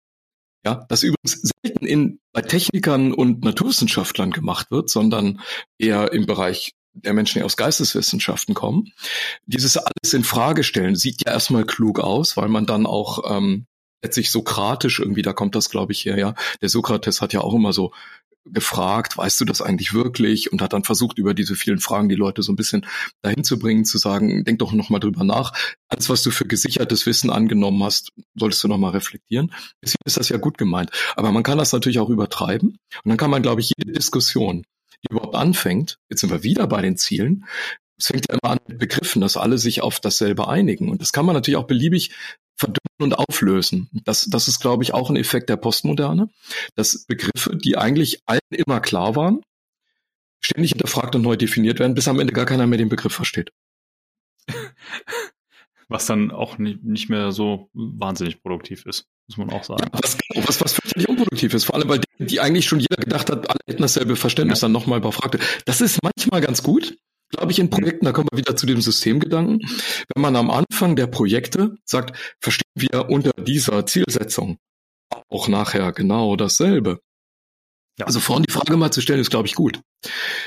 Ja, 0.64 0.85
das 0.88 1.05
übrigens 1.05 1.52
selten 1.62 1.87
in, 1.87 2.18
bei 2.33 2.42
Technikern 2.42 3.12
und 3.12 3.44
Naturwissenschaftlern 3.44 4.33
gemacht 4.33 4.72
wird, 4.72 4.90
sondern 4.90 5.40
eher 5.79 6.12
im 6.12 6.26
Bereich 6.26 6.72
der 6.92 7.12
Menschen, 7.12 7.38
die 7.38 7.44
aus 7.44 7.57
Geisteswissenschaften 7.57 8.55
kommen. 8.55 8.92
Dieses 9.44 9.76
alles 9.76 10.12
in 10.12 10.24
Frage 10.24 10.64
stellen 10.64 10.96
sieht 10.96 11.24
ja 11.24 11.33
erstmal 11.33 11.64
klug 11.64 12.00
aus, 12.00 12.37
weil 12.37 12.48
man 12.48 12.66
dann 12.66 12.87
auch 12.87 13.31
ähm, 13.31 13.66
letztlich 14.02 14.31
sokratisch 14.31 14.98
irgendwie, 14.98 15.22
da 15.22 15.33
kommt 15.33 15.55
das 15.55 15.70
glaube 15.70 15.92
ich 15.92 16.05
her, 16.05 16.18
ja. 16.18 16.35
Der 16.61 16.68
Sokrates 16.68 17.20
hat 17.20 17.33
ja 17.33 17.40
auch 17.42 17.55
immer 17.55 17.72
so 17.72 17.92
gefragt, 18.52 19.16
weißt 19.16 19.40
du 19.40 19.44
das 19.44 19.61
eigentlich 19.61 19.92
wirklich? 19.92 20.52
Und 20.52 20.62
hat 20.62 20.72
dann 20.72 20.85
versucht, 20.85 21.18
über 21.18 21.35
diese 21.35 21.54
vielen 21.54 21.78
Fragen 21.78 22.09
die 22.09 22.14
Leute 22.14 22.42
so 22.42 22.52
ein 22.52 22.56
bisschen 22.56 22.87
dahin 23.22 23.44
zu 23.44 23.59
bringen, 23.59 23.85
zu 23.85 23.98
sagen, 23.98 24.44
denk 24.44 24.59
doch 24.59 24.72
nochmal 24.72 25.00
drüber 25.00 25.24
nach. 25.24 25.52
Alles, 25.88 26.09
was 26.09 26.22
du 26.22 26.30
für 26.30 26.46
gesichertes 26.46 27.06
Wissen 27.06 27.30
angenommen 27.30 27.82
hast, 27.82 28.11
solltest 28.35 28.62
du 28.64 28.68
nochmal 28.68 28.92
reflektieren. 28.92 29.52
Bisher 29.80 29.98
ist 30.04 30.16
das 30.16 30.28
ja 30.28 30.37
gut 30.37 30.59
gemeint. 30.59 30.90
Aber 31.16 31.32
man 31.32 31.42
kann 31.42 31.59
das 31.59 31.72
natürlich 31.72 31.98
auch 31.98 32.11
übertreiben. 32.11 32.70
Und 32.70 33.09
dann 33.09 33.16
kann 33.16 33.30
man, 33.30 33.42
glaube 33.42 33.61
ich, 33.61 33.72
jede 33.76 33.92
Diskussion, 33.92 34.64
die 35.04 35.12
überhaupt 35.12 35.35
anfängt, 35.35 35.98
jetzt 36.09 36.20
sind 36.20 36.30
wir 36.30 36.42
wieder 36.42 36.66
bei 36.66 36.82
den 36.82 36.96
Zielen, 36.96 37.44
es 37.98 38.09
fängt 38.09 38.26
ja 38.28 38.35
immer 38.35 38.52
an 38.52 38.59
mit 38.66 38.78
Begriffen, 38.78 39.22
dass 39.22 39.37
alle 39.37 39.59
sich 39.59 39.80
auf 39.80 40.00
dasselbe 40.00 40.48
einigen. 40.48 40.90
Und 40.90 41.00
das 41.00 41.12
kann 41.12 41.24
man 41.24 41.35
natürlich 41.35 41.56
auch 41.56 41.66
beliebig 41.66 42.11
verdünnen 42.57 42.81
und 43.01 43.14
auflösen. 43.14 43.88
Das, 44.05 44.25
das 44.25 44.49
ist, 44.49 44.61
glaube 44.61 44.83
ich, 44.83 44.95
auch 44.95 45.11
ein 45.11 45.16
Effekt 45.16 45.49
der 45.51 45.57
Postmoderne, 45.57 46.31
dass 46.75 47.05
Begriffe, 47.05 47.57
die 47.57 47.77
eigentlich 47.77 48.23
allen 48.27 48.40
immer 48.51 48.81
klar 48.81 49.14
waren, 49.14 49.42
ständig 50.40 50.71
hinterfragt 50.73 51.14
und 51.14 51.23
neu 51.23 51.37
definiert 51.37 51.79
werden, 51.79 51.95
bis 51.95 52.09
am 52.09 52.19
Ende 52.19 52.33
gar 52.33 52.47
keiner 52.47 52.66
mehr 52.66 52.79
den 52.79 52.88
Begriff 52.88 53.12
versteht. 53.12 53.53
Was 55.88 56.07
dann 56.07 56.33
auch 56.33 56.59
nicht, 56.59 56.83
nicht 56.83 57.09
mehr 57.09 57.31
so 57.31 57.71
wahnsinnig 57.73 58.42
produktiv 58.42 58.87
ist, 58.87 59.07
muss 59.29 59.37
man 59.37 59.51
auch 59.51 59.62
sagen. 59.62 59.85
Ja, 59.85 60.01
was, 60.01 60.19
was, 60.35 60.61
was 60.61 60.73
völlig 60.73 61.09
unproduktiv 61.09 61.55
ist, 61.55 61.62
vor 61.62 61.77
allem 61.77 61.88
weil 61.88 62.01
die, 62.01 62.27
die 62.27 62.40
eigentlich 62.40 62.66
schon 62.66 62.81
jeder 62.81 62.97
gedacht 62.97 63.31
hat, 63.31 63.49
alle 63.49 63.61
hätten 63.69 63.83
dasselbe 63.83 64.16
Verständnis, 64.16 64.62
ja. 64.62 64.64
dann 64.64 64.73
nochmal 64.73 64.99
überfragt. 64.99 65.38
Das 65.64 65.81
ist 65.81 66.01
manchmal 66.03 66.40
ganz 66.40 66.64
gut, 66.64 66.97
glaube 67.37 67.53
ich, 67.53 67.59
in 67.59 67.70
Projekten, 67.70 68.05
da 68.05 68.12
kommen 68.12 68.29
wir 68.31 68.38
wieder 68.38 68.57
zu 68.57 68.66
dem 68.66 68.81
Systemgedanken, 68.81 69.61
wenn 70.14 70.22
man 70.22 70.37
am 70.37 70.51
Anfang 70.51 70.96
der 70.96 71.07
Projekte 71.07 71.77
sagt, 71.85 72.16
verstehen 72.40 72.72
wir 72.75 73.09
unter 73.09 73.33
dieser 73.42 73.87
Zielsetzung 73.87 74.59
auch 75.29 75.49
nachher 75.49 75.92
genau 75.92 76.37
dasselbe. 76.37 77.01
Ja. 77.99 78.07
Also 78.07 78.20
vorhin 78.20 78.44
die 78.46 78.53
Frage 78.53 78.77
mal 78.77 78.90
zu 78.90 79.01
stellen, 79.01 79.20
ist, 79.20 79.31
glaube 79.31 79.49
ich, 79.49 79.55
gut. 79.55 79.81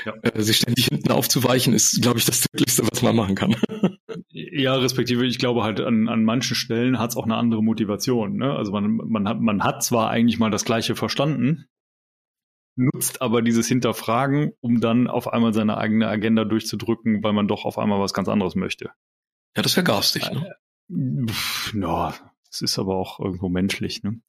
Ja. 0.06 0.14
Äh, 0.22 0.40
sich 0.40 0.58
ständig 0.58 0.86
hinten 0.86 1.10
aufzuweichen, 1.10 1.74
ist, 1.74 2.00
glaube 2.00 2.18
ich, 2.18 2.24
das 2.24 2.40
Tödlichste, 2.42 2.84
was 2.90 3.02
man 3.02 3.16
machen 3.16 3.34
kann. 3.34 3.56
Ja, 4.32 4.74
respektive, 4.76 5.26
ich 5.26 5.38
glaube 5.38 5.62
halt, 5.62 5.80
an, 5.80 6.08
an 6.08 6.24
manchen 6.24 6.54
Stellen 6.54 6.98
hat 6.98 7.10
es 7.10 7.16
auch 7.16 7.24
eine 7.24 7.36
andere 7.36 7.62
Motivation. 7.62 8.36
Ne? 8.36 8.54
Also 8.54 8.72
man, 8.72 8.96
man, 8.96 9.28
hat, 9.28 9.40
man 9.40 9.62
hat 9.62 9.82
zwar 9.82 10.10
eigentlich 10.10 10.38
mal 10.38 10.50
das 10.50 10.64
Gleiche 10.64 10.94
verstanden, 10.94 11.66
nutzt 12.76 13.22
aber 13.22 13.42
dieses 13.42 13.68
Hinterfragen, 13.68 14.52
um 14.60 14.80
dann 14.80 15.06
auf 15.06 15.32
einmal 15.32 15.52
seine 15.52 15.76
eigene 15.76 16.08
Agenda 16.08 16.44
durchzudrücken, 16.44 17.22
weil 17.22 17.32
man 17.32 17.48
doch 17.48 17.64
auf 17.64 17.78
einmal 17.78 18.00
was 18.00 18.14
ganz 18.14 18.28
anderes 18.28 18.54
möchte. 18.54 18.90
Ja, 19.56 19.62
das 19.62 19.76
wäre 19.76 19.84
garstig, 19.84 20.30
ne? 20.30 20.54
Ja, 21.74 22.14
das 22.48 22.62
ist 22.62 22.78
aber 22.78 22.96
auch 22.96 23.20
irgendwo 23.20 23.48
menschlich, 23.48 24.02
ne? 24.02 24.20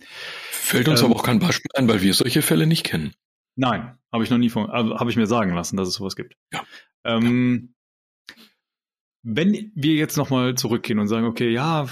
Fällt 0.52 0.88
uns 0.88 1.02
ähm, 1.02 1.08
aber 1.08 1.16
auch 1.16 1.24
kein 1.24 1.40
Beispiel 1.40 1.72
ein, 1.76 1.88
weil 1.88 2.02
wir 2.02 2.14
solche 2.14 2.42
Fälle 2.42 2.68
nicht 2.68 2.84
kennen. 2.84 3.14
Nein, 3.56 3.98
habe 4.12 4.24
ich 4.24 4.30
noch 4.30 4.38
nie 4.38 4.50
von, 4.50 4.70
also 4.70 5.00
habe 5.00 5.10
ich 5.10 5.18
mir 5.18 5.28
sagen 5.28 5.54
lassen, 5.54 5.78
dass 5.78 5.88
es 5.88 5.96
sowas 5.96 6.16
gibt. 6.16 6.36
Ja. 6.54 6.64
Ähm. 7.04 7.74
Wenn 9.24 9.72
wir 9.76 9.94
jetzt 9.94 10.18
nochmal 10.18 10.56
zurückgehen 10.56 10.98
und 10.98 11.08
sagen, 11.08 11.28
okay, 11.28 11.52
ja, 11.52 11.88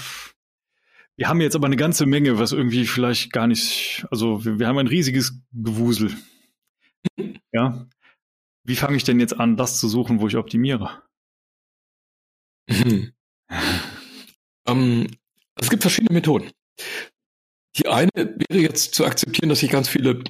wir 1.16 1.28
haben 1.28 1.40
jetzt 1.40 1.54
aber 1.54 1.66
eine 1.66 1.76
ganze 1.76 2.06
Menge, 2.06 2.38
was 2.38 2.52
irgendwie 2.52 2.86
vielleicht 2.86 3.32
gar 3.32 3.46
nicht, 3.46 4.04
also 4.10 4.44
wir, 4.44 4.58
wir 4.58 4.66
haben 4.66 4.78
ein 4.78 4.88
riesiges 4.88 5.40
Gewusel. 5.52 6.10
Ja. 7.52 7.86
Wie 8.64 8.76
fange 8.76 8.96
ich 8.96 9.04
denn 9.04 9.20
jetzt 9.20 9.38
an, 9.38 9.56
das 9.56 9.80
zu 9.80 9.88
suchen, 9.88 10.20
wo 10.20 10.28
ich 10.28 10.36
optimiere? 10.36 11.02
Mhm. 12.68 13.12
ähm, 14.68 15.06
es 15.56 15.70
gibt 15.70 15.82
verschiedene 15.82 16.14
Methoden. 16.14 16.50
Die 17.76 17.88
eine 17.88 18.10
wäre 18.14 18.60
jetzt 18.60 18.94
zu 18.94 19.04
akzeptieren, 19.04 19.48
dass 19.48 19.62
ich 19.62 19.70
ganz 19.70 19.88
viele 19.88 20.22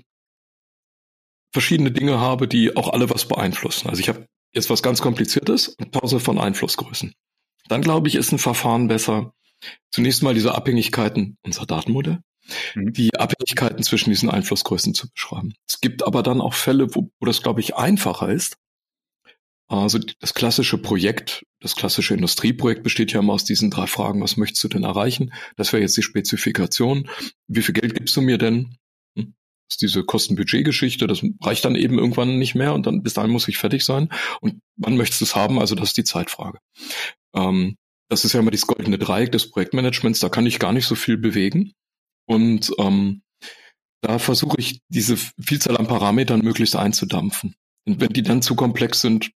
verschiedene 1.52 1.90
Dinge 1.90 2.18
habe, 2.18 2.48
die 2.48 2.76
auch 2.76 2.88
alle 2.92 3.10
was 3.10 3.26
beeinflussen. 3.26 3.88
Also 3.88 4.00
ich 4.00 4.08
habe 4.08 4.26
jetzt 4.54 4.70
was 4.70 4.82
ganz 4.82 5.02
Kompliziertes 5.02 5.68
und 5.68 5.92
tausende 5.92 6.24
von 6.24 6.38
Einflussgrößen. 6.38 7.12
Dann 7.68 7.82
glaube 7.82 8.08
ich, 8.08 8.14
ist 8.14 8.32
ein 8.32 8.38
Verfahren 8.38 8.88
besser. 8.88 9.34
Zunächst 9.90 10.22
mal 10.22 10.34
diese 10.34 10.54
Abhängigkeiten 10.54 11.36
unserer 11.42 11.66
Datenmodell 11.66 12.22
Mhm. 12.74 12.92
die 12.92 13.14
Abhängigkeiten 13.14 13.82
zwischen 13.82 14.10
diesen 14.10 14.30
Einflussgrößen 14.30 14.94
zu 14.94 15.10
beschreiben. 15.10 15.54
Es 15.68 15.80
gibt 15.80 16.04
aber 16.06 16.22
dann 16.22 16.40
auch 16.40 16.54
Fälle, 16.54 16.94
wo, 16.94 17.10
wo 17.18 17.26
das, 17.26 17.42
glaube 17.42 17.60
ich, 17.60 17.76
einfacher 17.76 18.28
ist. 18.28 18.56
Also 19.70 20.00
das 20.18 20.34
klassische 20.34 20.78
Projekt, 20.78 21.46
das 21.60 21.76
klassische 21.76 22.14
Industrieprojekt 22.14 22.82
besteht 22.82 23.12
ja 23.12 23.20
immer 23.20 23.34
aus 23.34 23.44
diesen 23.44 23.70
drei 23.70 23.86
Fragen. 23.86 24.20
Was 24.20 24.36
möchtest 24.36 24.64
du 24.64 24.68
denn 24.68 24.82
erreichen? 24.82 25.32
Das 25.56 25.72
wäre 25.72 25.80
jetzt 25.80 25.96
die 25.96 26.02
Spezifikation. 26.02 27.08
Wie 27.46 27.62
viel 27.62 27.74
Geld 27.74 27.94
gibst 27.94 28.16
du 28.16 28.20
mir 28.20 28.36
denn? 28.36 28.76
Hm? 29.16 29.34
Ist 29.70 29.80
diese 29.80 30.02
Kostenbudgetgeschichte. 30.02 31.06
Das 31.06 31.22
reicht 31.40 31.64
dann 31.64 31.76
eben 31.76 32.00
irgendwann 32.00 32.36
nicht 32.36 32.56
mehr 32.56 32.74
und 32.74 32.86
dann 32.86 33.04
bis 33.04 33.14
dahin 33.14 33.30
muss 33.30 33.46
ich 33.46 33.58
fertig 33.58 33.84
sein. 33.84 34.08
Und 34.40 34.58
wann 34.76 34.96
möchtest 34.96 35.20
du 35.20 35.26
es 35.26 35.36
haben? 35.36 35.60
Also 35.60 35.76
das 35.76 35.90
ist 35.90 35.98
die 35.98 36.04
Zeitfrage. 36.04 36.58
Ähm, 37.36 37.76
das 38.08 38.24
ist 38.24 38.32
ja 38.32 38.40
immer 38.40 38.50
das 38.50 38.66
goldene 38.66 38.98
Dreieck 38.98 39.30
des 39.30 39.52
Projektmanagements. 39.52 40.18
Da 40.18 40.28
kann 40.28 40.46
ich 40.46 40.58
gar 40.58 40.72
nicht 40.72 40.86
so 40.86 40.96
viel 40.96 41.16
bewegen. 41.16 41.74
Und 42.30 42.70
ähm, 42.78 43.22
da 44.02 44.20
versuche 44.20 44.54
ich, 44.58 44.82
diese 44.88 45.16
Vielzahl 45.16 45.76
an 45.76 45.88
Parametern 45.88 46.42
möglichst 46.42 46.76
einzudampfen. 46.76 47.56
Und 47.88 48.00
wenn 48.00 48.12
die 48.12 48.22
dann 48.22 48.40
zu 48.40 48.54
komplex 48.54 49.00
sind, 49.00 49.32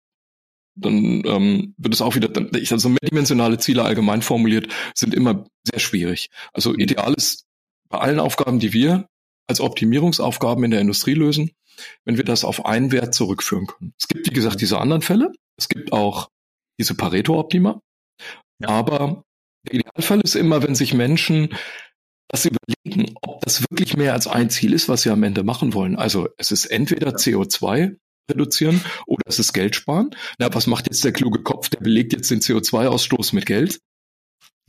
dann 0.75 1.23
ähm, 1.25 1.75
wird 1.79 1.95
es 1.95 2.03
auch 2.03 2.17
wieder, 2.17 2.31
also 2.53 2.89
mehrdimensionale 2.89 3.59
Ziele 3.59 3.85
allgemein 3.85 4.23
formuliert, 4.23 4.73
sind 4.97 5.15
immer 5.15 5.47
sehr 5.63 5.79
schwierig. 5.79 6.31
Also 6.53 6.75
ideal 6.75 7.15
ist 7.15 7.45
bei 7.89 7.99
allen 7.99 8.19
Aufgaben, 8.19 8.59
die 8.59 8.73
wir 8.73 9.07
als 9.47 9.61
Optimierungsaufgaben 9.61 10.65
in 10.65 10.73
der 10.73 10.81
Industrie 10.81 11.15
lösen, 11.15 11.53
wenn 12.05 12.17
wir 12.17 12.25
das 12.25 12.45
auf 12.45 12.67
einen 12.67 12.91
Wert 12.91 13.15
zurückführen 13.15 13.69
können. 13.69 13.95
Es 14.01 14.09
gibt, 14.09 14.29
wie 14.29 14.35
gesagt, 14.35 14.61
diese 14.61 14.81
anderen 14.81 15.03
Fälle. 15.03 15.31
Es 15.57 15.69
gibt 15.69 15.93
auch 15.93 16.29
diese 16.81 16.97
Pareto-Optima. 16.97 17.81
Ja. 18.59 18.69
Aber 18.69 19.23
der 19.65 19.75
Idealfall 19.75 20.21
ist 20.23 20.35
immer, 20.35 20.65
wenn 20.65 20.75
sich 20.75 20.93
Menschen 20.93 21.55
das 22.31 22.47
überlegen, 22.47 23.15
ob 23.23 23.41
das 23.43 23.63
wirklich 23.63 23.97
mehr 23.97 24.13
als 24.13 24.27
ein 24.27 24.51
Ziel 24.51 24.73
ist, 24.73 24.89
was 24.89 25.03
sie 25.03 25.11
am 25.11 25.23
Ende 25.23 25.43
machen 25.43 25.75
wollen. 25.75 25.97
Also 25.97 26.29
es 26.37 26.51
ist 26.53 26.67
entweder 26.67 27.11
CO2 27.11 27.97
reduzieren 28.31 28.81
oder 29.07 29.23
es 29.27 29.39
ist 29.39 29.53
Geld 29.53 29.75
sparen. 29.75 30.11
Na, 30.39 30.53
was 30.55 30.67
macht 30.67 30.87
jetzt 30.87 31.05
der 31.05 31.13
kluge 31.13 31.43
Kopf? 31.43 31.69
Der 31.69 31.81
belegt 31.81 32.13
jetzt 32.13 32.31
den 32.31 32.41
CO2-Ausstoß 32.41 33.35
mit 33.35 33.47
Geld. 33.47 33.81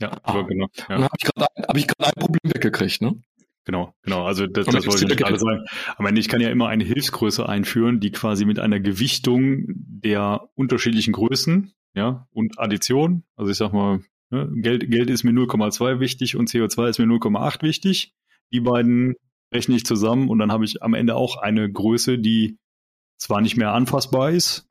Ja, 0.00 0.18
ah, 0.24 0.42
genau. 0.42 0.66
Ja. 0.76 0.84
Dann 0.88 1.04
habe 1.04 1.14
ich 1.16 1.24
gerade 1.24 1.46
hab 1.68 1.76
ich 1.76 1.86
ein 1.98 2.12
Problem 2.20 2.52
weggekriegt, 2.52 3.02
ne? 3.02 3.22
Genau, 3.64 3.94
genau. 4.02 4.26
Also 4.26 4.48
das, 4.48 4.66
das 4.66 4.86
wollte 4.86 5.06
ich 5.06 5.16
gerade 5.16 5.38
sagen. 5.38 5.64
Am 5.96 6.06
Ende, 6.06 6.20
ich 6.20 6.28
kann 6.28 6.40
ja 6.40 6.50
immer 6.50 6.68
eine 6.68 6.82
Hilfsgröße 6.82 7.48
einführen, 7.48 8.00
die 8.00 8.10
quasi 8.10 8.44
mit 8.44 8.58
einer 8.58 8.80
Gewichtung 8.80 9.64
der 9.68 10.48
unterschiedlichen 10.54 11.12
Größen, 11.12 11.72
ja, 11.94 12.26
und 12.32 12.58
Addition, 12.58 13.22
also 13.36 13.52
ich 13.52 13.56
sag 13.56 13.72
mal? 13.72 14.00
Geld, 14.32 14.90
Geld 14.90 15.10
ist 15.10 15.24
mir 15.24 15.32
0,2 15.32 16.00
wichtig 16.00 16.36
und 16.36 16.48
CO2 16.48 16.88
ist 16.88 16.98
mir 16.98 17.04
0,8 17.04 17.62
wichtig. 17.62 18.14
Die 18.50 18.60
beiden 18.60 19.14
rechne 19.52 19.76
ich 19.76 19.84
zusammen 19.84 20.28
und 20.28 20.38
dann 20.38 20.50
habe 20.50 20.64
ich 20.64 20.82
am 20.82 20.94
Ende 20.94 21.16
auch 21.16 21.36
eine 21.36 21.70
Größe, 21.70 22.18
die 22.18 22.58
zwar 23.18 23.42
nicht 23.42 23.56
mehr 23.56 23.72
anfassbar 23.72 24.30
ist, 24.30 24.66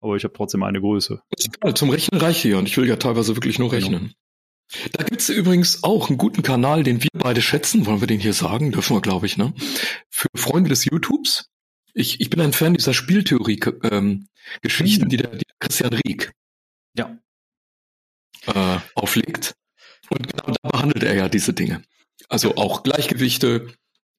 aber 0.00 0.16
ich 0.16 0.24
habe 0.24 0.34
trotzdem 0.34 0.62
eine 0.62 0.80
Größe. 0.80 1.20
Zum 1.74 1.90
Rechnen 1.90 2.20
reicht 2.20 2.40
hier 2.40 2.58
und 2.58 2.66
ich 2.66 2.76
will 2.76 2.88
ja 2.88 2.96
teilweise 2.96 3.36
wirklich 3.36 3.58
nur 3.58 3.68
genau. 3.68 3.82
rechnen. 3.82 4.00
Genau. 4.00 4.14
Da 4.92 5.04
gibt's 5.04 5.28
übrigens 5.28 5.82
auch 5.82 6.08
einen 6.08 6.18
guten 6.18 6.42
Kanal, 6.42 6.84
den 6.84 7.02
wir 7.02 7.10
beide 7.12 7.42
schätzen, 7.42 7.86
wollen 7.86 8.00
wir 8.00 8.06
den 8.06 8.20
hier 8.20 8.32
sagen, 8.32 8.72
dürfen 8.72 8.96
wir, 8.96 9.00
glaube 9.00 9.26
ich, 9.26 9.36
ne? 9.36 9.52
Für 10.08 10.28
Freunde 10.34 10.70
des 10.70 10.84
YouTubes. 10.84 11.50
Ich, 11.92 12.20
ich 12.20 12.30
bin 12.30 12.40
ein 12.40 12.52
Fan 12.52 12.74
dieser 12.74 12.94
Spieltheorie-Geschichten, 12.94 15.02
ähm, 15.02 15.08
die, 15.08 15.16
der, 15.16 15.30
die 15.30 15.44
der 15.44 15.56
Christian 15.58 15.92
Rieck. 15.92 16.32
Ja. 16.96 17.18
Äh, 18.46 18.78
auflegt. 18.94 19.54
Und 20.08 20.28
genau 20.28 20.54
da 20.62 20.68
behandelt 20.68 21.02
er 21.04 21.14
ja 21.14 21.28
diese 21.28 21.52
Dinge. 21.52 21.82
Also 22.28 22.56
auch 22.56 22.82
Gleichgewichte, 22.82 23.68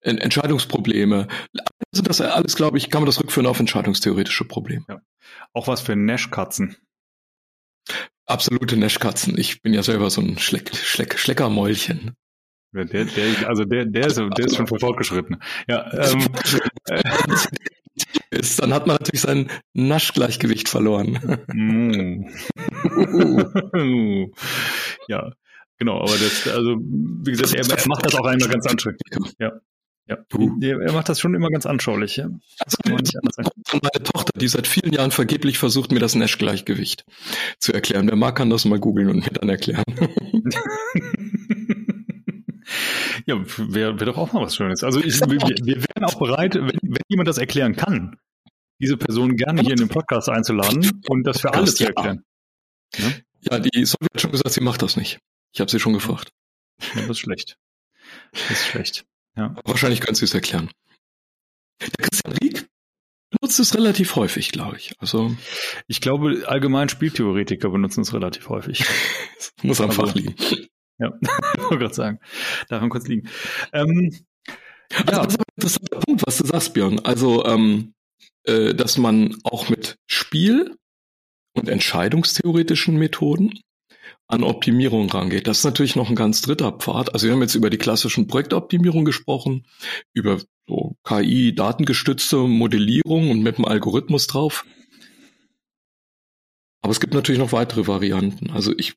Entscheidungsprobleme. 0.02 1.28
Also 1.94 2.04
das 2.04 2.22
alles, 2.22 2.56
glaube 2.56 2.78
ich, 2.78 2.90
kann 2.90 3.02
man 3.02 3.06
das 3.08 3.20
rückführen 3.20 3.46
auf 3.46 3.60
entscheidungstheoretische 3.60 4.46
Probleme. 4.46 4.86
Ja. 4.90 5.02
Auch 5.54 5.68
was 5.68 5.82
für 5.82 5.96
Nash-Katzen. 5.96 6.78
Absolute 8.26 8.78
Nash-Katzen. 8.78 9.38
Ich 9.38 9.62
bin 9.62 9.74
ja 9.74 9.84
selber 9.84 10.10
so 10.10 10.22
ein 10.22 10.40
Schleck, 10.40 10.76
Schleck, 10.76 11.20
Schleckermäulchen. 11.20 12.16
Der, 12.74 12.86
der, 12.86 13.50
also 13.50 13.66
der, 13.66 13.86
der, 13.86 14.08
ist, 14.08 14.18
der 14.18 14.46
ist 14.46 14.56
schon 14.56 14.68
voll 14.68 14.80
fortgeschritten. 14.80 15.42
Ja, 15.68 15.92
ähm, 16.12 16.26
ist, 18.30 18.62
dann 18.62 18.74
hat 18.74 18.88
man 18.88 18.98
natürlich 18.98 19.22
sein 19.22 19.50
Naschgleichgewicht 19.74 20.70
verloren. 20.70 21.20
Mm. 21.54 22.28
ja, 25.08 25.32
genau, 25.78 26.00
aber 26.02 26.12
das, 26.12 26.48
also, 26.48 26.78
wie 26.80 27.32
gesagt, 27.32 27.54
er 27.54 27.88
macht 27.88 28.06
das 28.06 28.16
auch 28.16 28.26
einmal 28.26 28.50
ganz 28.50 28.68
anstrengend. 28.68 29.02
Ja. 29.40 29.54
Ja, 30.08 30.18
er 30.78 30.92
macht 30.92 31.08
das 31.10 31.20
schon 31.22 31.36
immer 31.36 31.50
ganz 31.50 31.66
anschaulich. 31.66 32.18
Ja. 32.18 32.28
Das 32.66 32.78
kann 32.78 32.94
man 32.94 33.02
nicht 33.02 33.16
anders 33.18 33.36
sagen. 33.36 33.50
Meine 33.82 34.04
Tochter, 34.04 34.38
die 34.38 34.48
seit 34.50 34.68
vielen 34.68 34.92
Jahren 34.92 35.12
vergeblich 35.12 35.58
versucht, 35.58 35.92
mir 35.94 36.00
das 36.00 36.16
Nash-Gleichgewicht 36.16 37.06
zu 37.60 37.72
erklären. 37.72 38.08
Wer 38.10 38.18
mag, 38.18 38.36
kann 38.36 38.50
das 38.50 38.66
mal 38.66 38.80
googeln 38.80 39.10
und 39.10 39.18
mir 39.18 39.32
dann 39.32 39.48
erklären. 39.48 39.86
ja, 43.26 43.38
wäre 43.58 44.00
wär 44.00 44.06
doch 44.06 44.18
auch 44.18 44.34
mal 44.34 44.42
was 44.42 44.56
Schönes. 44.56 44.84
Also 44.84 45.00
ich, 45.00 45.22
wir, 45.22 45.40
wir 45.40 45.82
wären 46.02 46.14
auch 46.14 46.20
bereit, 46.20 46.56
wenn, 46.56 46.80
wenn 46.82 47.02
jemand 47.08 47.28
das 47.28 47.38
erklären 47.38 47.76
kann, 47.76 48.18
diese 48.80 48.98
Person 48.98 49.36
gerne 49.36 49.62
hier 49.62 49.72
in 49.72 49.78
den 49.78 49.90
Podcast 49.90 50.30
einzuladen 50.30 51.02
und 51.08 51.24
das 51.24 51.42
für 51.42 51.54
alle 51.54 51.72
zu 51.72 51.86
erklären. 51.86 52.24
Ja, 52.96 53.12
ja 53.52 53.60
die 53.60 53.86
Sowjet 53.86 54.10
hat 54.14 54.22
schon 54.22 54.32
gesagt, 54.32 54.52
sie 54.52 54.62
macht 54.62 54.82
das 54.82 54.98
nicht. 54.98 55.20
Ich 55.54 55.62
habe 55.62 55.70
sie 55.70 55.80
schon 55.80 55.94
gefragt. 55.94 56.32
Ja, 56.96 57.02
das 57.02 57.12
ist 57.12 57.20
schlecht. 57.20 57.58
Das 58.32 58.52
ist 58.52 58.66
schlecht. 58.66 59.06
Ja. 59.36 59.56
Wahrscheinlich 59.66 60.02
können 60.02 60.16
Sie 60.16 60.26
es 60.26 60.34
erklären. 60.34 60.70
Der 61.80 61.90
Christian 61.90 62.34
Rieck 62.34 62.68
benutzt 63.30 63.60
es 63.60 63.76
relativ 63.76 64.16
häufig, 64.16 64.52
glaube 64.52 64.78
ich. 64.78 64.94
Also 65.00 65.36
ich 65.88 66.02
glaube, 66.02 66.44
allgemein 66.48 66.90
Spieltheoretiker 66.90 67.70
benutzen 67.70 68.02
es 68.02 68.14
relativ 68.14 68.50
häufig. 68.50 68.84
muss 69.62 69.80
am 69.80 69.90
also, 69.90 70.06
Fach 70.06 70.16
liegen. 70.16 70.36
Ja, 70.98 71.14
ich 71.22 71.30
wollte 71.64 71.78
gerade 71.78 71.94
sagen. 71.94 72.20
Daran 72.68 72.90
kurz 72.90 73.08
liegen. 73.08 73.30
Ähm, 73.74 74.12
also 75.06 75.22
ja. 75.22 75.26
Das 75.26 75.34
ist 75.34 75.40
ein 75.40 75.44
interessanter 75.56 76.00
Punkt, 76.00 76.24
was 76.26 76.38
du 76.38 76.46
sagst, 76.46 76.74
Björn. 76.74 77.00
Also, 77.00 77.46
ähm, 77.46 77.94
äh, 78.44 78.74
dass 78.74 78.98
man 78.98 79.38
auch 79.44 79.70
mit 79.70 79.98
Spiel 80.08 80.76
und 81.54 81.70
entscheidungstheoretischen 81.70 82.98
Methoden 82.98 83.60
an 84.28 84.44
Optimierung 84.44 85.10
rangeht. 85.10 85.48
Das 85.48 85.60
ist 85.60 85.64
natürlich 85.66 85.96
noch 85.96 86.10
ein 86.10 86.16
ganz 86.16 86.42
dritter 86.42 86.72
Pfad. 86.72 87.14
Also 87.14 87.28
wir 87.28 87.34
haben 87.34 87.42
jetzt 87.42 87.56
über 87.56 87.70
die 87.70 87.78
klassischen 87.78 88.28
Projektoptimierung 88.28 89.04
gesprochen, 89.04 89.68
über 90.14 90.40
so 90.68 90.96
KI, 91.04 91.54
datengestützte 91.54 92.38
Modellierung 92.38 93.30
und 93.30 93.42
mit 93.42 93.58
dem 93.58 93.66
Algorithmus 93.66 94.28
drauf. 94.28 94.66
Aber 96.82 96.92
es 96.92 97.00
gibt 97.00 97.14
natürlich 97.14 97.40
noch 97.40 97.52
weitere 97.52 97.88
Varianten. 97.88 98.50
Also 98.52 98.74
ich, 98.78 98.96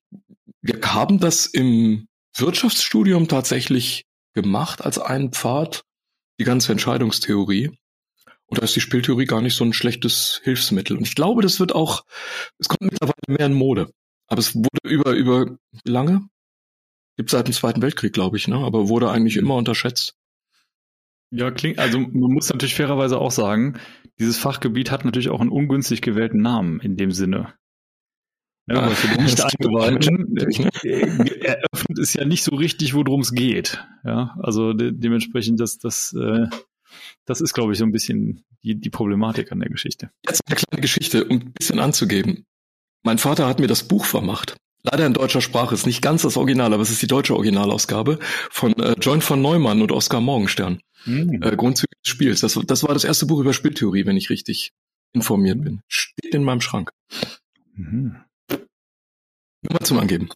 wir 0.63 0.81
haben 0.83 1.19
das 1.19 1.47
im 1.47 2.07
Wirtschaftsstudium 2.37 3.29
tatsächlich 3.29 4.05
gemacht 4.35 4.85
als 4.85 4.99
einen 4.99 5.33
Pfad, 5.33 5.85
die 6.39 6.45
ganze 6.45 6.73
Entscheidungstheorie. 6.73 7.71
Und 8.47 8.59
da 8.59 8.65
ist 8.65 8.77
die 8.77 8.81
Spieltheorie 8.81 9.25
gar 9.25 9.41
nicht 9.41 9.55
so 9.55 9.65
ein 9.65 9.73
schlechtes 9.73 10.41
Hilfsmittel. 10.45 10.97
Und 10.97 11.05
ich 11.05 11.15
glaube, 11.15 11.43
das 11.43 11.61
wird 11.61 11.75
auch, 11.75 12.05
es 12.59 12.69
kommt 12.69 12.83
mittlerweile 12.83 13.15
mehr 13.29 13.47
in 13.47 13.55
Mode. 13.55 13.91
Aber 14.27 14.41
es 14.41 14.55
wurde 14.55 14.69
über, 14.85 15.13
über 15.13 15.57
lange? 15.85 16.29
Gibt 17.17 17.31
seit 17.31 17.47
dem 17.47 17.55
Zweiten 17.55 17.81
Weltkrieg, 17.81 18.13
glaube 18.13 18.37
ich, 18.37 18.49
ne? 18.49 18.57
Aber 18.57 18.89
wurde 18.89 19.11
eigentlich 19.11 19.37
immer 19.37 19.55
unterschätzt. 19.55 20.15
Ja, 21.31 21.51
klingt, 21.51 21.79
also 21.79 21.99
man 21.99 22.33
muss 22.33 22.51
natürlich 22.51 22.75
fairerweise 22.75 23.19
auch 23.19 23.31
sagen, 23.31 23.81
dieses 24.19 24.39
Fachgebiet 24.39 24.91
hat 24.91 25.05
natürlich 25.05 25.31
auch 25.31 25.41
einen 25.41 25.51
ungünstig 25.51 26.03
gewählten 26.03 26.41
Namen 26.41 26.81
in 26.81 26.97
dem 26.97 27.11
Sinne. 27.11 27.55
Ja, 28.67 28.87
weil 28.87 28.95
für 28.95 29.09
den 29.09 29.25
nicht 29.25 29.43
Eingeweihten 29.43 30.37
eröffnet 31.43 31.99
es 31.99 32.15
ja 32.15 32.25
nicht 32.25 32.43
so 32.45 32.55
richtig, 32.57 32.95
worum 32.95 33.21
es 33.21 33.33
geht. 33.33 33.85
Ja, 34.05 34.35
also 34.41 34.73
de 34.73 34.91
dementsprechend, 34.93 35.61
das, 35.61 35.79
das, 35.79 36.15
äh, 36.15 36.47
das 37.27 37.43
ist, 37.43 37.53
glaube 37.53 37.73
ich, 37.73 37.79
so 37.79 37.85
ein 37.85 37.93
bisschen 37.93 38.45
die, 38.63 38.81
die 38.81 38.91
Problematik 38.91 39.53
an 39.53 39.61
der 39.61 39.69
Geschichte. 39.69 40.11
Jetzt 40.27 40.41
eine 40.47 40.57
kleine 40.57 40.81
Geschichte, 40.81 41.25
um 41.27 41.41
ein 41.41 41.53
bisschen 41.53 41.79
anzugeben. 41.79 42.47
Mein 43.03 43.19
Vater 43.19 43.47
hat 43.47 43.61
mir 43.61 43.67
das 43.67 43.83
Buch 43.83 44.07
vermacht. 44.07 44.57
Leider 44.83 45.07
in 45.07 45.13
deutscher 45.13 45.43
Sprache. 45.43 45.75
Ist 45.75 45.87
nicht 45.87 46.03
ganz 46.03 46.23
das 46.23 46.37
Original, 46.37 46.73
aber 46.73 46.83
es 46.83 46.91
ist 46.91 47.03
die 47.03 47.07
deutsche 47.07 47.35
Originalausgabe 47.35 48.19
von 48.51 48.73
äh, 48.79 48.97
John 49.01 49.21
von 49.21 49.43
Neumann 49.43 49.83
und 49.83 49.93
Oskar 49.93 50.21
Morgenstern. 50.21 50.81
Mhm. 51.05 51.43
Äh, 51.43 51.57
Grundzüge 51.57 51.93
des 52.03 52.11
Spiels. 52.11 52.41
Das, 52.41 52.59
das 52.67 52.83
war 52.83 52.95
das 52.95 53.05
erste 53.05 53.27
Buch 53.27 53.41
über 53.41 53.53
Spieltheorie, 53.53 54.07
wenn 54.07 54.17
ich 54.17 54.31
richtig 54.31 54.73
informiert 55.13 55.63
bin. 55.63 55.81
Steht 55.89 56.35
in 56.35 56.45
meinem 56.45 56.61
Schrank. 56.61 56.91
Mhm. 57.75 58.17
Nur 59.65 59.79
mal 59.79 59.87
zum 59.87 59.99
Angeben. 59.99 60.29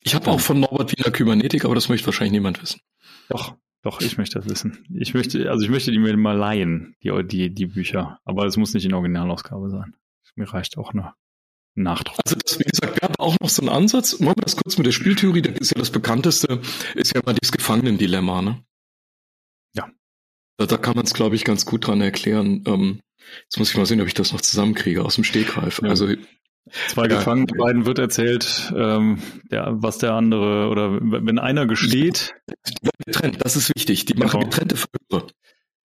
Ich 0.00 0.14
habe 0.14 0.30
auch 0.30 0.40
von 0.40 0.60
Norbert 0.60 0.92
Wiener 0.96 1.10
Kybernetik, 1.10 1.64
aber 1.64 1.74
das 1.74 1.88
möchte 1.88 2.06
wahrscheinlich 2.06 2.32
niemand 2.32 2.60
wissen. 2.60 2.80
Doch, 3.28 3.56
doch, 3.82 4.00
ich 4.00 4.18
möchte 4.18 4.38
das 4.38 4.48
wissen. 4.48 4.84
Ich 4.94 5.14
möchte, 5.14 5.50
also 5.50 5.64
ich 5.64 5.70
möchte 5.70 5.92
die 5.92 5.98
mir 5.98 6.16
mal 6.16 6.36
leihen, 6.36 6.96
die, 7.02 7.10
die, 7.24 7.54
die 7.54 7.66
Bücher. 7.66 8.18
Aber 8.24 8.46
es 8.46 8.56
muss 8.56 8.74
nicht 8.74 8.84
in 8.84 8.94
Originalausgabe 8.94 9.70
sein. 9.70 9.94
Mir 10.34 10.52
reicht 10.52 10.78
auch 10.78 10.92
nur. 10.94 11.14
Nachdruck. 11.74 12.18
Also 12.24 12.36
das, 12.36 12.58
wie 12.58 12.64
gesagt, 12.64 13.00
wir 13.00 13.08
haben 13.08 13.16
auch 13.18 13.36
noch 13.40 13.48
so 13.48 13.62
einen 13.62 13.70
Ansatz. 13.70 14.18
Machen 14.20 14.36
wir 14.36 14.44
das 14.44 14.56
kurz 14.56 14.76
mit 14.76 14.86
der 14.86 14.92
Spieltheorie. 14.92 15.42
Das 15.42 15.58
ist 15.58 15.70
ja 15.70 15.78
das 15.78 15.90
bekannteste, 15.90 16.60
ist 16.94 17.14
ja 17.14 17.22
mal 17.24 17.34
dieses 17.34 17.52
Gefangenendilemma, 17.52 18.42
ne? 18.42 18.64
Ja. 19.74 19.90
Da, 20.58 20.66
da 20.66 20.76
kann 20.76 20.96
man 20.96 21.04
es, 21.04 21.14
glaube 21.14 21.36
ich, 21.36 21.44
ganz 21.44 21.64
gut 21.64 21.86
dran 21.86 22.00
erklären. 22.00 22.62
Ähm, 22.66 23.00
jetzt 23.44 23.58
muss 23.58 23.70
ich 23.70 23.76
mal 23.76 23.86
sehen, 23.86 24.00
ob 24.00 24.06
ich 24.06 24.14
das 24.14 24.32
noch 24.32 24.42
zusammenkriege 24.42 25.02
aus 25.02 25.14
dem 25.14 25.24
Stegreif. 25.24 25.80
Ja. 25.82 25.88
Also 25.88 26.08
Zwei 26.70 27.02
ja, 27.02 27.16
Gefangene, 27.18 27.46
beiden 27.58 27.86
wird 27.86 27.98
erzählt, 27.98 28.72
ähm, 28.76 29.18
der, 29.50 29.82
was 29.82 29.98
der 29.98 30.14
andere, 30.14 30.68
oder 30.68 30.98
wenn 31.00 31.38
einer 31.38 31.66
gesteht. 31.66 32.34
Getrennt, 33.04 33.44
das 33.44 33.56
ist 33.56 33.74
wichtig. 33.74 34.04
Die 34.04 34.14
machen 34.14 34.40
genau. 34.40 34.50
getrennte 34.50 34.76
Verhöre. 34.76 35.26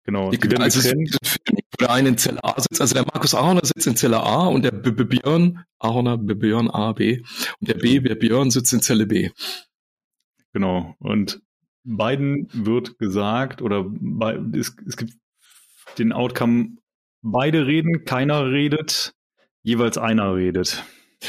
Genau. 0.05 0.31
Die, 0.31 0.39
die 0.39 0.57
also 0.57 0.81
getrennt. 0.81 1.17
Wo 1.51 1.77
der 1.81 1.91
eine 1.91 2.11
in 2.11 2.19
Zelle 2.19 2.43
A 2.45 2.61
sitzt, 2.61 2.81
also 2.81 2.95
der 2.95 3.05
Markus 3.05 3.35
Ahorner 3.35 3.65
sitzt 3.65 3.87
in 3.87 3.97
Zelle 3.97 4.21
A 4.21 4.47
und 4.47 4.63
der 4.63 4.71
B 4.71 4.91
-B 4.91 5.05
Björn, 5.05 5.65
Ahorner, 5.79 6.17
B 6.17 6.35
Björn 6.35 6.71
A, 6.71 6.93
B, 6.93 7.23
und 7.61 7.69
der 7.69 7.75
B, 7.75 8.01
der 8.01 8.15
Björn 8.15 8.51
sitzt 8.51 8.73
in 8.73 8.83
Zelle 8.83 9.07
B. 9.07 9.31
Genau. 10.53 10.95
Und 10.99 11.41
beiden 11.85 12.49
wird 12.53 12.99
gesagt, 12.99 13.63
oder 13.63 13.85
bei, 13.89 14.39
es, 14.55 14.77
es 14.87 14.97
gibt 14.97 15.15
den 15.99 16.13
Outcome, 16.13 16.77
beide 17.23 17.67
reden, 17.67 18.05
keiner 18.05 18.51
redet, 18.51 19.15
jeweils 19.63 19.99
einer 19.99 20.35
redet. 20.35 20.83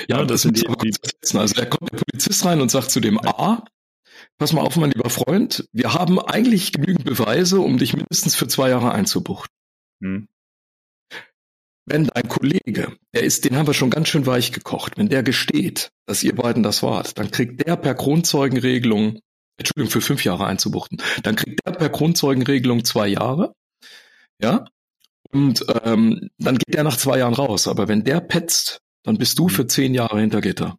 Ja, 0.08 0.18
ja 0.18 0.26
das, 0.26 0.28
das 0.28 0.42
sind 0.42 0.58
die, 0.58 0.92
die 0.92 1.38
Also 1.38 1.56
da 1.56 1.66
kommt 1.66 1.92
der 1.92 1.98
Polizist 1.98 2.46
rein 2.46 2.62
und 2.62 2.72
sagt 2.72 2.92
zu 2.92 3.00
dem 3.00 3.20
A, 3.20 3.64
pass 4.38 4.54
mal 4.54 4.62
auf, 4.62 4.76
mein 4.76 4.92
lieber 4.92 5.10
Freund, 5.10 5.68
wir 5.72 5.94
haben 5.94 6.20
eigentlich 6.20 6.72
genügend 6.72 7.06
Beweise, 7.06 7.60
um 7.60 7.78
dich 7.78 7.94
mindestens 7.94 8.36
für 8.36 8.48
zwei 8.48 8.70
Jahre 8.70 8.92
einzubuchten. 8.92 9.54
Hm. 10.02 10.28
Wenn 11.86 12.08
dein 12.08 12.30
Kollege, 12.30 12.96
der 13.14 13.24
ist, 13.24 13.44
den 13.44 13.58
haben 13.58 13.68
wir 13.68 13.74
schon 13.74 13.90
ganz 13.90 14.08
schön 14.08 14.26
weich 14.26 14.54
gekocht, 14.54 14.98
wenn 14.98 15.10
der 15.10 15.22
gesteht, 15.22 15.92
dass 16.06 16.24
ihr 16.24 16.34
beiden 16.34 16.64
das 16.64 16.82
wart, 16.82 17.18
dann 17.20 17.30
kriegt 17.30 17.66
der 17.68 17.76
per 17.76 17.94
Grundzeugenregelung, 17.94 19.20
Entschuldigung, 19.58 19.92
für 19.92 20.02
fünf 20.02 20.24
Jahre 20.24 20.46
einzubuchten, 20.46 21.02
dann 21.24 21.36
kriegt 21.36 21.66
der 21.66 21.72
per 21.74 21.90
Grundzeugenregelung 21.90 22.86
zwei 22.86 23.10
Jahre, 23.10 23.54
ja, 24.42 24.66
und 25.34 25.66
ähm, 25.84 26.30
dann 26.38 26.58
geht 26.58 26.76
der 26.76 26.84
nach 26.84 26.98
zwei 26.98 27.18
Jahren 27.20 27.34
raus. 27.34 27.68
Aber 27.68 27.88
wenn 27.88 28.04
der 28.04 28.22
petzt, 28.22 28.80
dann 29.04 29.18
bist 29.18 29.40
du 29.40 29.50
für 29.50 29.68
zehn 29.68 29.94
Jahre 29.94 30.20
hinter 30.20 30.42
Gitter. 30.42 30.78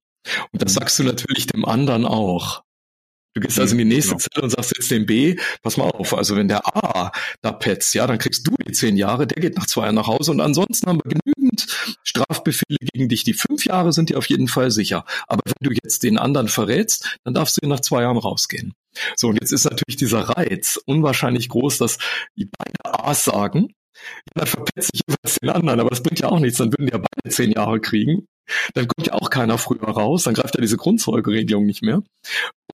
Und 0.52 0.62
das 0.62 0.74
sagst 0.74 0.98
du 0.98 1.02
natürlich 1.02 1.46
dem 1.46 1.64
anderen 1.64 2.06
auch. 2.06 2.62
Du 3.34 3.40
gehst 3.40 3.58
also 3.58 3.72
in 3.72 3.78
die 3.78 3.84
nächste 3.84 4.12
genau. 4.12 4.20
Zelle 4.20 4.44
und 4.44 4.50
sagst 4.50 4.72
jetzt 4.76 4.90
dem 4.92 5.06
B, 5.06 5.36
pass 5.62 5.76
mal 5.76 5.90
auf, 5.90 6.14
also 6.14 6.36
wenn 6.36 6.46
der 6.46 6.64
A 6.68 7.10
da 7.42 7.50
petzt, 7.50 7.92
ja, 7.94 8.06
dann 8.06 8.18
kriegst 8.18 8.46
du 8.46 8.54
die 8.64 8.70
zehn 8.70 8.96
Jahre, 8.96 9.26
der 9.26 9.42
geht 9.42 9.56
nach 9.56 9.66
zwei 9.66 9.82
Jahren 9.82 9.96
nach 9.96 10.06
Hause 10.06 10.30
und 10.30 10.40
ansonsten 10.40 10.86
haben 10.86 11.00
wir 11.02 11.18
genügend 11.18 11.66
Strafbefehle 12.04 12.78
gegen 12.92 13.08
dich. 13.08 13.24
Die 13.24 13.34
fünf 13.34 13.66
Jahre 13.66 13.92
sind 13.92 14.10
dir 14.10 14.18
auf 14.18 14.26
jeden 14.26 14.46
Fall 14.46 14.70
sicher. 14.70 15.04
Aber 15.26 15.42
wenn 15.46 15.68
du 15.68 15.74
jetzt 15.82 16.04
den 16.04 16.16
anderen 16.16 16.46
verrätst, 16.46 17.18
dann 17.24 17.34
darfst 17.34 17.60
du 17.60 17.66
nach 17.66 17.80
zwei 17.80 18.02
Jahren 18.02 18.18
rausgehen. 18.18 18.72
So, 19.16 19.28
und 19.28 19.40
jetzt 19.40 19.50
ist 19.50 19.64
natürlich 19.64 19.96
dieser 19.96 20.20
Reiz 20.20 20.78
unwahrscheinlich 20.86 21.48
groß, 21.48 21.78
dass 21.78 21.98
die 22.36 22.48
beide 22.56 23.04
A's 23.04 23.24
sagen, 23.24 23.74
dann 24.34 24.46
verpetze 24.46 24.90
ich 24.92 25.00
jeweils 25.06 25.38
den 25.40 25.50
anderen, 25.50 25.80
aber 25.80 25.90
das 25.90 26.02
bringt 26.02 26.20
ja 26.20 26.28
auch 26.28 26.38
nichts, 26.38 26.58
dann 26.58 26.72
würden 26.72 26.86
die 26.86 26.92
ja 26.92 26.98
beide 26.98 27.34
zehn 27.34 27.52
Jahre 27.52 27.80
kriegen. 27.80 28.26
Dann 28.74 28.86
kommt 28.88 29.06
ja 29.06 29.14
auch 29.14 29.30
keiner 29.30 29.58
früher 29.58 29.88
raus, 29.88 30.24
dann 30.24 30.34
greift 30.34 30.54
ja 30.54 30.60
diese 30.60 30.76
Grundzeugeregelung 30.76 31.64
nicht 31.64 31.82
mehr. 31.82 32.02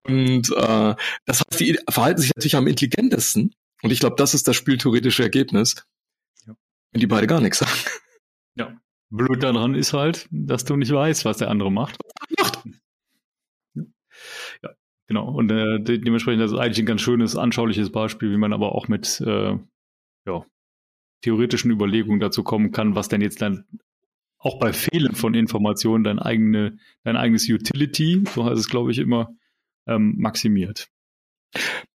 Und 0.04 0.50
äh, 0.50 0.94
das 1.26 1.40
heißt, 1.40 1.60
die 1.60 1.78
verhalten 1.88 2.20
sich 2.20 2.32
natürlich 2.34 2.56
am 2.56 2.66
intelligentesten. 2.66 3.54
Und 3.82 3.92
ich 3.92 4.00
glaube, 4.00 4.16
das 4.16 4.34
ist 4.34 4.48
das 4.48 4.56
spieltheoretische 4.56 5.22
Ergebnis, 5.22 5.86
ja. 6.46 6.54
wenn 6.92 7.00
die 7.00 7.06
beide 7.06 7.26
gar 7.26 7.40
nichts 7.40 7.58
sagen. 7.58 7.72
Ja. 8.56 8.76
Blöd 9.10 9.42
daran 9.42 9.74
ist 9.74 9.92
halt, 9.92 10.28
dass 10.30 10.64
du 10.64 10.76
nicht 10.76 10.92
weißt, 10.92 11.24
was 11.24 11.38
der 11.38 11.50
andere 11.50 11.72
macht. 11.72 11.98
macht. 12.38 12.62
Genau, 15.10 15.28
und 15.28 15.50
äh, 15.50 15.80
de 15.80 15.98
dementsprechend 15.98 16.40
das 16.40 16.52
ist 16.52 16.58
eigentlich 16.58 16.78
ein 16.78 16.86
ganz 16.86 17.00
schönes, 17.00 17.34
anschauliches 17.34 17.90
Beispiel, 17.90 18.30
wie 18.30 18.36
man 18.36 18.52
aber 18.52 18.76
auch 18.76 18.86
mit 18.86 19.20
äh, 19.20 19.58
ja, 20.24 20.46
theoretischen 21.22 21.70
Überlegungen 21.70 22.20
dazu 22.20 22.42
kommen 22.42 22.72
kann, 22.72 22.94
was 22.94 23.08
denn 23.08 23.20
jetzt 23.20 23.42
dann 23.42 23.64
auch 24.38 24.58
bei 24.58 24.72
Fehlen 24.72 25.14
von 25.14 25.34
Informationen 25.34 26.02
dein, 26.02 26.18
eigene, 26.18 26.78
dein 27.04 27.16
eigenes 27.16 27.48
Utility, 27.48 28.24
so 28.34 28.44
heißt 28.44 28.58
es, 28.58 28.68
glaube 28.68 28.90
ich, 28.90 28.98
immer, 28.98 29.28
ähm, 29.86 30.14
maximiert. 30.16 30.88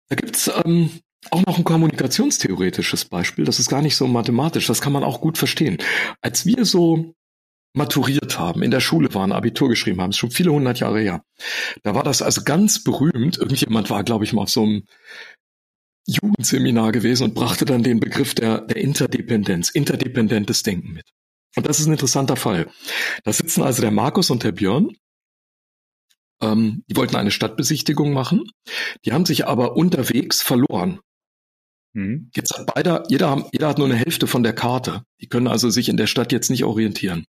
Da 0.09 0.15
gibt's 0.15 0.51
ähm, 0.65 0.89
auch 1.31 1.45
noch 1.45 1.57
ein 1.57 1.63
kommunikationstheoretisches 1.63 3.05
Beispiel, 3.05 3.45
das 3.45 3.59
ist 3.59 3.69
gar 3.69 3.81
nicht 3.81 3.95
so 3.95 4.07
mathematisch, 4.07 4.67
das 4.67 4.81
kann 4.81 4.93
man 4.93 5.03
auch 5.03 5.21
gut 5.21 5.37
verstehen. 5.37 5.77
Als 6.21 6.45
wir 6.45 6.65
so 6.65 7.15
maturiert 7.73 8.37
haben, 8.37 8.61
in 8.61 8.71
der 8.71 8.81
Schule 8.81 9.13
waren, 9.13 9.31
Abitur 9.31 9.69
geschrieben 9.69 10.01
haben, 10.01 10.11
ist 10.11 10.17
schon 10.17 10.31
viele 10.31 10.51
hundert 10.51 10.79
Jahre 10.79 10.99
her. 10.99 11.23
Da 11.81 11.95
war 11.95 12.03
das 12.03 12.21
also 12.21 12.43
ganz 12.43 12.83
berühmt. 12.83 13.37
Irgendjemand 13.37 13.89
war, 13.89 14.03
glaube 14.03 14.25
ich, 14.25 14.33
mal 14.33 14.43
auf 14.43 14.49
so 14.49 14.63
einem 14.63 14.83
Jugendseminar 16.05 16.91
gewesen 16.91 17.23
und 17.23 17.33
brachte 17.33 17.65
dann 17.65 17.83
den 17.83 17.99
Begriff 17.99 18.33
der, 18.35 18.61
der 18.61 18.77
Interdependenz, 18.77 19.69
interdependentes 19.69 20.63
Denken 20.63 20.93
mit. 20.93 21.05
Und 21.55 21.67
das 21.67 21.79
ist 21.79 21.85
ein 21.85 21.93
interessanter 21.93 22.35
Fall. 22.35 22.67
Da 23.23 23.31
sitzen 23.31 23.61
also 23.61 23.81
der 23.81 23.91
Markus 23.91 24.29
und 24.29 24.43
der 24.43 24.51
Björn. 24.51 24.95
Ähm, 26.41 26.83
die 26.89 26.95
wollten 26.95 27.15
eine 27.15 27.31
Stadtbesichtigung 27.31 28.11
machen. 28.11 28.43
Die 29.05 29.13
haben 29.13 29.25
sich 29.25 29.47
aber 29.47 29.75
unterwegs 29.75 30.41
verloren. 30.41 30.99
Mhm. 31.93 32.31
Jetzt 32.35 32.57
hat 32.57 32.73
beide, 32.73 33.03
jeder, 33.07 33.47
jeder 33.51 33.67
hat 33.69 33.77
nur 33.77 33.87
eine 33.87 33.95
Hälfte 33.95 34.27
von 34.27 34.43
der 34.43 34.53
Karte. 34.53 35.03
Die 35.21 35.27
können 35.27 35.47
also 35.47 35.69
sich 35.69 35.89
in 35.89 35.97
der 35.97 36.07
Stadt 36.07 36.31
jetzt 36.31 36.49
nicht 36.49 36.63
orientieren. 36.63 37.25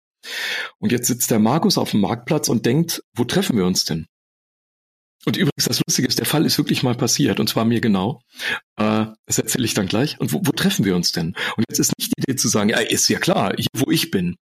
Und 0.79 0.91
jetzt 0.91 1.07
sitzt 1.07 1.31
der 1.31 1.39
Markus 1.39 1.77
auf 1.77 1.91
dem 1.91 2.01
Marktplatz 2.01 2.49
und 2.49 2.65
denkt, 2.65 3.01
wo 3.15 3.23
treffen 3.23 3.57
wir 3.57 3.65
uns 3.65 3.85
denn? 3.85 4.07
Und 5.25 5.35
übrigens, 5.35 5.65
das 5.65 5.81
Lustige 5.85 6.07
ist, 6.07 6.19
der 6.19 6.25
Fall 6.25 6.45
ist 6.45 6.57
wirklich 6.57 6.81
mal 6.81 6.95
passiert, 6.95 7.39
und 7.39 7.47
zwar 7.47 7.65
mir 7.65 7.81
genau. 7.81 8.21
Äh, 8.77 9.05
das 9.25 9.37
erzähle 9.37 9.65
ich 9.65 9.73
dann 9.73 9.87
gleich. 9.87 10.19
Und 10.19 10.31
wo, 10.31 10.41
wo 10.43 10.51
treffen 10.51 10.85
wir 10.85 10.95
uns 10.95 11.11
denn? 11.11 11.35
Und 11.57 11.65
jetzt 11.69 11.79
ist 11.79 11.93
nicht 11.97 12.13
die 12.15 12.21
Idee 12.21 12.35
zu 12.37 12.47
sagen, 12.47 12.69
ja, 12.69 12.77
ist 12.77 13.07
ja 13.09 13.19
klar, 13.19 13.53
hier, 13.57 13.67
wo 13.75 13.91
ich 13.91 14.11
bin. 14.11 14.37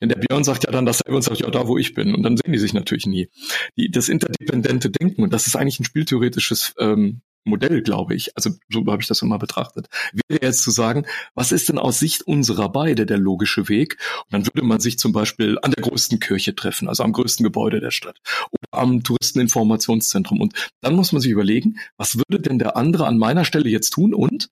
Denn 0.00 0.08
der 0.08 0.16
Björn 0.16 0.44
sagt 0.44 0.64
ja 0.64 0.70
dann 0.70 0.86
dasselbe 0.86 1.16
und 1.16 1.22
sagt, 1.22 1.40
ja, 1.40 1.50
da, 1.50 1.66
wo 1.66 1.78
ich 1.78 1.94
bin. 1.94 2.14
Und 2.14 2.22
dann 2.22 2.36
sehen 2.36 2.52
die 2.52 2.58
sich 2.58 2.74
natürlich 2.74 3.06
nie. 3.06 3.28
Die, 3.76 3.90
das 3.90 4.08
interdependente 4.08 4.90
Denken, 4.90 5.22
und 5.22 5.32
das 5.32 5.46
ist 5.46 5.56
eigentlich 5.56 5.80
ein 5.80 5.84
spieltheoretisches 5.84 6.74
ähm, 6.78 7.22
Modell, 7.48 7.82
glaube 7.82 8.14
ich, 8.14 8.36
also 8.36 8.50
so 8.70 8.84
habe 8.86 9.02
ich 9.02 9.08
das 9.08 9.22
immer 9.22 9.38
betrachtet, 9.38 9.88
wäre 10.28 10.42
jetzt 10.42 10.62
zu 10.62 10.70
sagen, 10.70 11.06
was 11.34 11.52
ist 11.52 11.68
denn 11.68 11.78
aus 11.78 11.98
Sicht 11.98 12.22
unserer 12.22 12.70
beide 12.70 13.06
der 13.06 13.18
logische 13.18 13.68
Weg? 13.68 13.98
Und 14.24 14.32
dann 14.32 14.46
würde 14.46 14.64
man 14.64 14.80
sich 14.80 14.98
zum 14.98 15.12
Beispiel 15.12 15.58
an 15.62 15.72
der 15.72 15.82
größten 15.82 16.20
Kirche 16.20 16.54
treffen, 16.54 16.88
also 16.88 17.02
am 17.02 17.12
größten 17.12 17.44
Gebäude 17.44 17.80
der 17.80 17.90
Stadt 17.90 18.18
oder 18.50 18.82
am 18.82 19.02
Touristeninformationszentrum. 19.02 20.40
Und 20.40 20.70
dann 20.80 20.94
muss 20.94 21.12
man 21.12 21.20
sich 21.20 21.32
überlegen, 21.32 21.78
was 21.96 22.18
würde 22.18 22.40
denn 22.40 22.58
der 22.58 22.76
andere 22.76 23.06
an 23.06 23.18
meiner 23.18 23.44
Stelle 23.44 23.68
jetzt 23.68 23.90
tun 23.90 24.14
und 24.14 24.50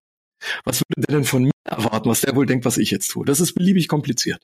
was 0.65 0.81
würde 0.81 1.07
der 1.07 1.17
denn 1.17 1.25
von 1.25 1.45
mir 1.45 1.53
erwarten, 1.65 2.09
was 2.09 2.21
der 2.21 2.35
wohl 2.37 2.47
denkt, 2.47 2.65
was 2.65 2.79
ich 2.79 2.91
jetzt 2.91 3.09
tue? 3.09 3.25
Das 3.25 3.41
ist 3.41 3.55
beliebig 3.55 3.89
kompliziert. 3.89 4.41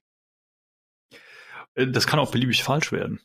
Äh, 1.75 1.89
das 1.89 2.07
kann 2.07 2.19
auch 2.19 2.31
beliebig 2.31 2.63
falsch 2.63 2.93
werden. 2.93 3.21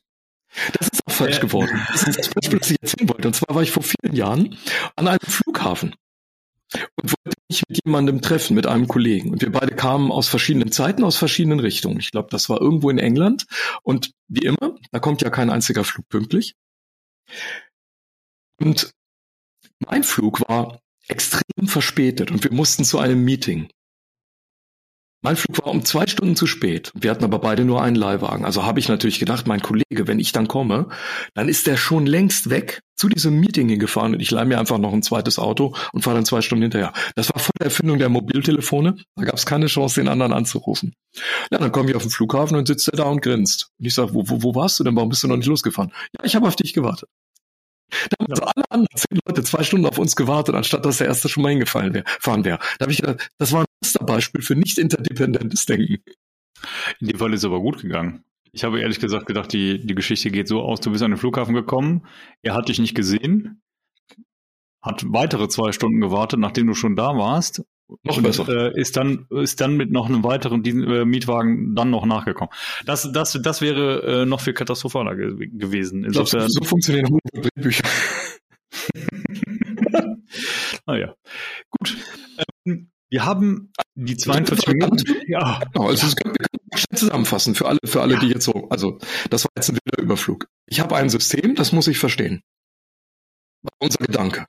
Das 0.80 0.88
ist 0.88 1.02
auch 1.06 1.12
falsch 1.12 1.38
äh, 1.38 1.42
geworden. 1.42 1.86
Das 1.92 2.04
ist 2.04 2.20
das 2.20 2.30
Beispiel, 2.30 2.60
das 2.60 2.72
ich 2.72 2.82
erzählen 2.82 3.10
wollte. 3.10 3.28
Und 3.28 3.34
zwar 3.34 3.56
war 3.56 3.64
ich 3.64 3.72
vor 3.72 3.84
vielen 3.84 4.16
Jahren 4.16 4.58
an 4.96 5.08
einem 5.08 5.20
Flughafen 5.20 5.96
und 6.74 7.12
wollte 7.12 7.38
mich 7.50 7.64
mit 7.68 7.86
jemandem 7.86 8.22
treffen, 8.22 8.56
mit 8.56 8.68
einem 8.68 8.88
Kollegen. 8.88 9.32
Und 9.32 9.42
wir 9.42 9.52
beide 9.52 9.76
kamen 9.76 10.12
aus 10.12 10.28
verschiedenen 10.28 10.72
Zeiten, 10.72 11.04
aus 11.04 11.18
verschiedenen 11.18 11.60
Richtungen. 11.60 12.00
Ich 12.00 12.12
glaube, 12.12 12.30
das 12.32 12.50
war 12.50 12.62
irgendwo 12.62 12.90
in 12.90 12.98
England. 12.98 13.46
Und 13.84 14.12
wie 14.28 14.46
immer, 14.46 14.76
da 14.92 15.00
kommt 15.00 15.22
ja 15.22 15.30
kein 15.30 15.50
einziger 15.50 15.84
Flug 15.84 16.08
pünktlich. 16.10 16.56
Und 18.60 18.92
mein 19.80 20.04
Flug 20.04 20.48
war 20.48 20.82
extrem 21.08 21.68
verspätet 21.68 22.32
und 22.32 22.44
wir 22.44 22.52
mussten 22.52 22.84
zu 22.84 23.00
einem 23.00 23.24
Meeting. 23.24 23.70
Mein 25.24 25.36
Flug 25.36 25.58
war 25.66 25.68
um 25.68 25.84
zwei 25.84 26.06
Stunden 26.06 26.36
zu 26.36 26.46
spät. 26.46 26.92
Wir 26.94 27.10
hatten 27.10 27.24
aber 27.24 27.40
beide 27.40 27.66
nur 27.66 27.82
einen 27.82 27.96
Leihwagen. 27.96 28.46
Also 28.46 28.66
habe 28.66 28.80
ich 28.80 28.88
natürlich 28.88 29.20
gedacht, 29.20 29.48
mein 29.48 29.62
Kollege, 29.62 30.08
wenn 30.08 30.20
ich 30.20 30.32
dann 30.32 30.48
komme, 30.48 30.90
dann 31.34 31.50
ist 31.50 31.66
der 31.66 31.76
schon 31.76 32.06
längst 32.06 32.52
weg 32.52 32.82
zu 32.96 33.10
diesem 33.10 33.40
Meeting 33.40 33.68
hingefahren 33.68 34.14
und 34.14 34.20
ich 34.20 34.30
leih 34.30 34.46
mir 34.46 34.60
einfach 34.60 34.78
noch 34.78 34.94
ein 34.94 35.02
zweites 35.02 35.40
Auto 35.40 35.76
und 35.92 36.04
fahre 36.04 36.18
dann 36.18 36.26
zwei 36.26 36.42
Stunden 36.42 36.64
hinterher. 36.64 36.94
Das 37.16 37.34
war 37.34 37.40
vor 37.40 37.52
der 37.60 37.66
Erfindung 37.66 37.98
der 37.98 38.10
Mobiltelefone. 38.10 38.96
Da 39.16 39.24
gab 39.24 39.36
es 39.36 39.48
keine 39.48 39.66
Chance, 39.66 40.00
den 40.02 40.08
anderen 40.08 40.34
anzurufen. 40.34 40.94
Ja, 41.52 41.58
dann 41.58 41.72
komme 41.72 41.90
ich 41.90 41.96
auf 41.96 42.04
den 42.04 42.12
Flughafen 42.12 42.56
und 42.56 42.68
sitzt 42.68 42.88
er 42.88 42.98
da 42.98 43.04
und 43.06 43.22
grinst. 43.22 43.70
Und 43.80 43.86
ich 43.86 43.96
sage, 43.96 44.14
wo, 44.14 44.30
wo, 44.30 44.44
wo 44.44 44.56
warst 44.56 44.80
du 44.80 44.84
denn? 44.84 44.96
Warum 44.96 45.10
bist 45.10 45.24
du 45.24 45.28
noch 45.28 45.38
nicht 45.38 45.48
losgefahren? 45.48 45.92
Ja, 46.18 46.26
ich 46.26 46.36
habe 46.36 46.48
auf 46.48 46.56
dich 46.56 46.74
gewartet. 46.74 47.10
Da 48.10 48.18
haben 48.20 48.32
also 48.32 48.44
alle 48.44 48.66
anderen 48.70 48.98
zehn 48.98 49.20
Leute 49.26 49.44
zwei 49.44 49.64
Stunden 49.64 49.86
auf 49.86 49.98
uns 49.98 50.16
gewartet, 50.16 50.56
anstatt 50.56 50.86
dass 50.86 50.98
der 50.98 51.08
erste 51.08 51.30
schon 51.30 51.44
mal 51.44 51.50
hingefallen 51.50 51.94
wäre, 51.94 52.04
fahren 52.20 52.44
wäre. 52.44 52.60
Da 52.80 52.84
habe 52.84 52.92
ich 52.92 53.02
gedacht, 53.02 53.30
das 53.38 53.54
war 53.54 53.66
Musterbeispiel 53.82 54.42
für 54.42 54.56
nicht 54.56 54.78
interdependentes 54.78 55.66
Denken. 55.66 55.98
In 57.00 57.08
dem 57.08 57.18
Fall 57.18 57.34
ist 57.34 57.42
es 57.42 57.46
aber 57.46 57.60
gut 57.60 57.82
gegangen. 57.82 58.24
Ich 58.52 58.64
habe 58.64 58.80
ehrlich 58.80 59.00
gesagt 59.00 59.26
gedacht, 59.26 59.54
die, 59.54 59.86
die 59.86 59.96
Geschichte 59.96 60.32
geht 60.32 60.48
so 60.48 60.62
aus, 60.62 60.80
du 60.80 60.92
bist 60.92 61.04
an 61.04 61.12
den 61.12 61.18
Flughafen 61.18 61.54
gekommen, 61.54 62.08
er 62.42 62.56
hat 62.56 62.70
dich 62.70 62.80
nicht 62.80 62.96
gesehen, 62.96 63.62
hat 64.82 65.04
weitere 65.08 65.48
zwei 65.48 65.72
Stunden 65.72 66.02
gewartet, 66.02 66.40
nachdem 66.40 66.68
du 66.68 66.74
schon 66.74 66.96
da 66.96 67.16
warst 67.18 67.64
noch 68.04 68.22
besser. 68.22 68.48
Äh, 68.50 68.80
ist 68.80 68.98
dann 68.98 69.28
ist 69.30 69.62
dann 69.62 69.78
mit 69.78 69.92
noch 69.92 70.08
einem 70.08 70.24
weiteren 70.24 70.64
äh, 70.66 71.06
Mietwagen 71.06 71.76
dann 71.76 71.90
noch 71.90 72.06
nachgekommen. 72.06 72.54
Das 72.86 73.10
das 73.12 73.40
das 73.42 73.62
wäre 73.62 74.22
äh, 74.22 74.26
noch 74.26 74.42
viel 74.42 74.54
katastrophaler 74.54 75.16
ge 75.16 75.48
gewesen. 75.48 76.04
Insofern, 76.04 76.50
so 76.50 76.64
funktionieren 76.64 77.20
Drehbücher. 77.34 77.88
naja, 80.86 81.16
gut. 81.70 81.98
Ähm, 82.66 82.90
wir 83.10 83.26
haben 83.26 83.72
die 83.96 84.18
42 84.18 84.68
Minuten. 84.68 84.98
Ja. 85.28 85.60
Genau, 85.74 85.88
also 85.88 86.08
wir 86.08 86.16
können 86.16 86.36
schnell 86.76 86.98
zusammenfassen 86.98 87.56
für 87.56 87.68
alle, 87.68 87.80
für 87.86 88.02
alle, 88.02 88.16
ja. 88.16 88.20
die 88.20 88.28
jetzt 88.28 88.46
so. 88.46 88.68
Also 88.70 89.00
das 89.30 89.46
war 89.46 89.52
jetzt 89.56 89.70
ein 89.70 89.78
wilder 89.84 90.04
Überflug. 90.04 90.48
Ich 90.66 90.80
habe 90.80 90.96
ein 90.96 91.10
System, 91.10 91.56
das 91.56 91.72
muss 91.72 91.88
ich 91.88 91.98
verstehen. 91.98 92.42
Unser 93.80 94.06
Gedanke. 94.06 94.46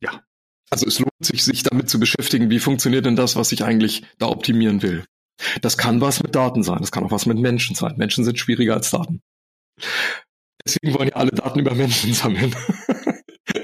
Ja. 0.00 0.22
Also 0.70 0.86
es 0.86 0.98
lohnt 0.98 1.12
sich, 1.20 1.44
sich 1.44 1.62
damit 1.62 1.88
zu 1.88 2.00
beschäftigen, 2.00 2.50
wie 2.50 2.58
funktioniert 2.58 3.06
denn 3.06 3.16
das, 3.16 3.36
was 3.36 3.52
ich 3.52 3.64
eigentlich 3.64 4.04
da 4.18 4.26
optimieren 4.26 4.82
will. 4.82 5.04
Das 5.60 5.76
kann 5.76 6.00
was 6.00 6.22
mit 6.22 6.34
Daten 6.34 6.62
sein, 6.62 6.78
das 6.78 6.92
kann 6.92 7.04
auch 7.04 7.10
was 7.10 7.26
mit 7.26 7.38
Menschen 7.38 7.74
sein. 7.74 7.96
Menschen 7.96 8.24
sind 8.24 8.38
schwieriger 8.38 8.74
als 8.74 8.90
Daten. 8.90 9.22
Deswegen 10.64 10.94
wollen 10.94 11.08
ja 11.08 11.16
alle 11.16 11.30
Daten 11.30 11.58
über 11.58 11.74
Menschen 11.74 12.14
sammeln. 12.14 12.54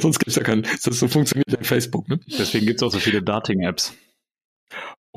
Sonst 0.00 0.18
gibt 0.18 0.28
es 0.28 0.36
ja 0.36 0.42
keinen. 0.42 0.62
Das 0.62 0.98
so 0.98 1.08
funktioniert 1.08 1.50
ja 1.50 1.62
Facebook. 1.62 2.08
Ne? 2.08 2.20
Deswegen 2.26 2.66
gibt 2.66 2.80
es 2.80 2.86
auch 2.86 2.92
so 2.92 2.98
viele 2.98 3.22
Dating-Apps. 3.22 3.94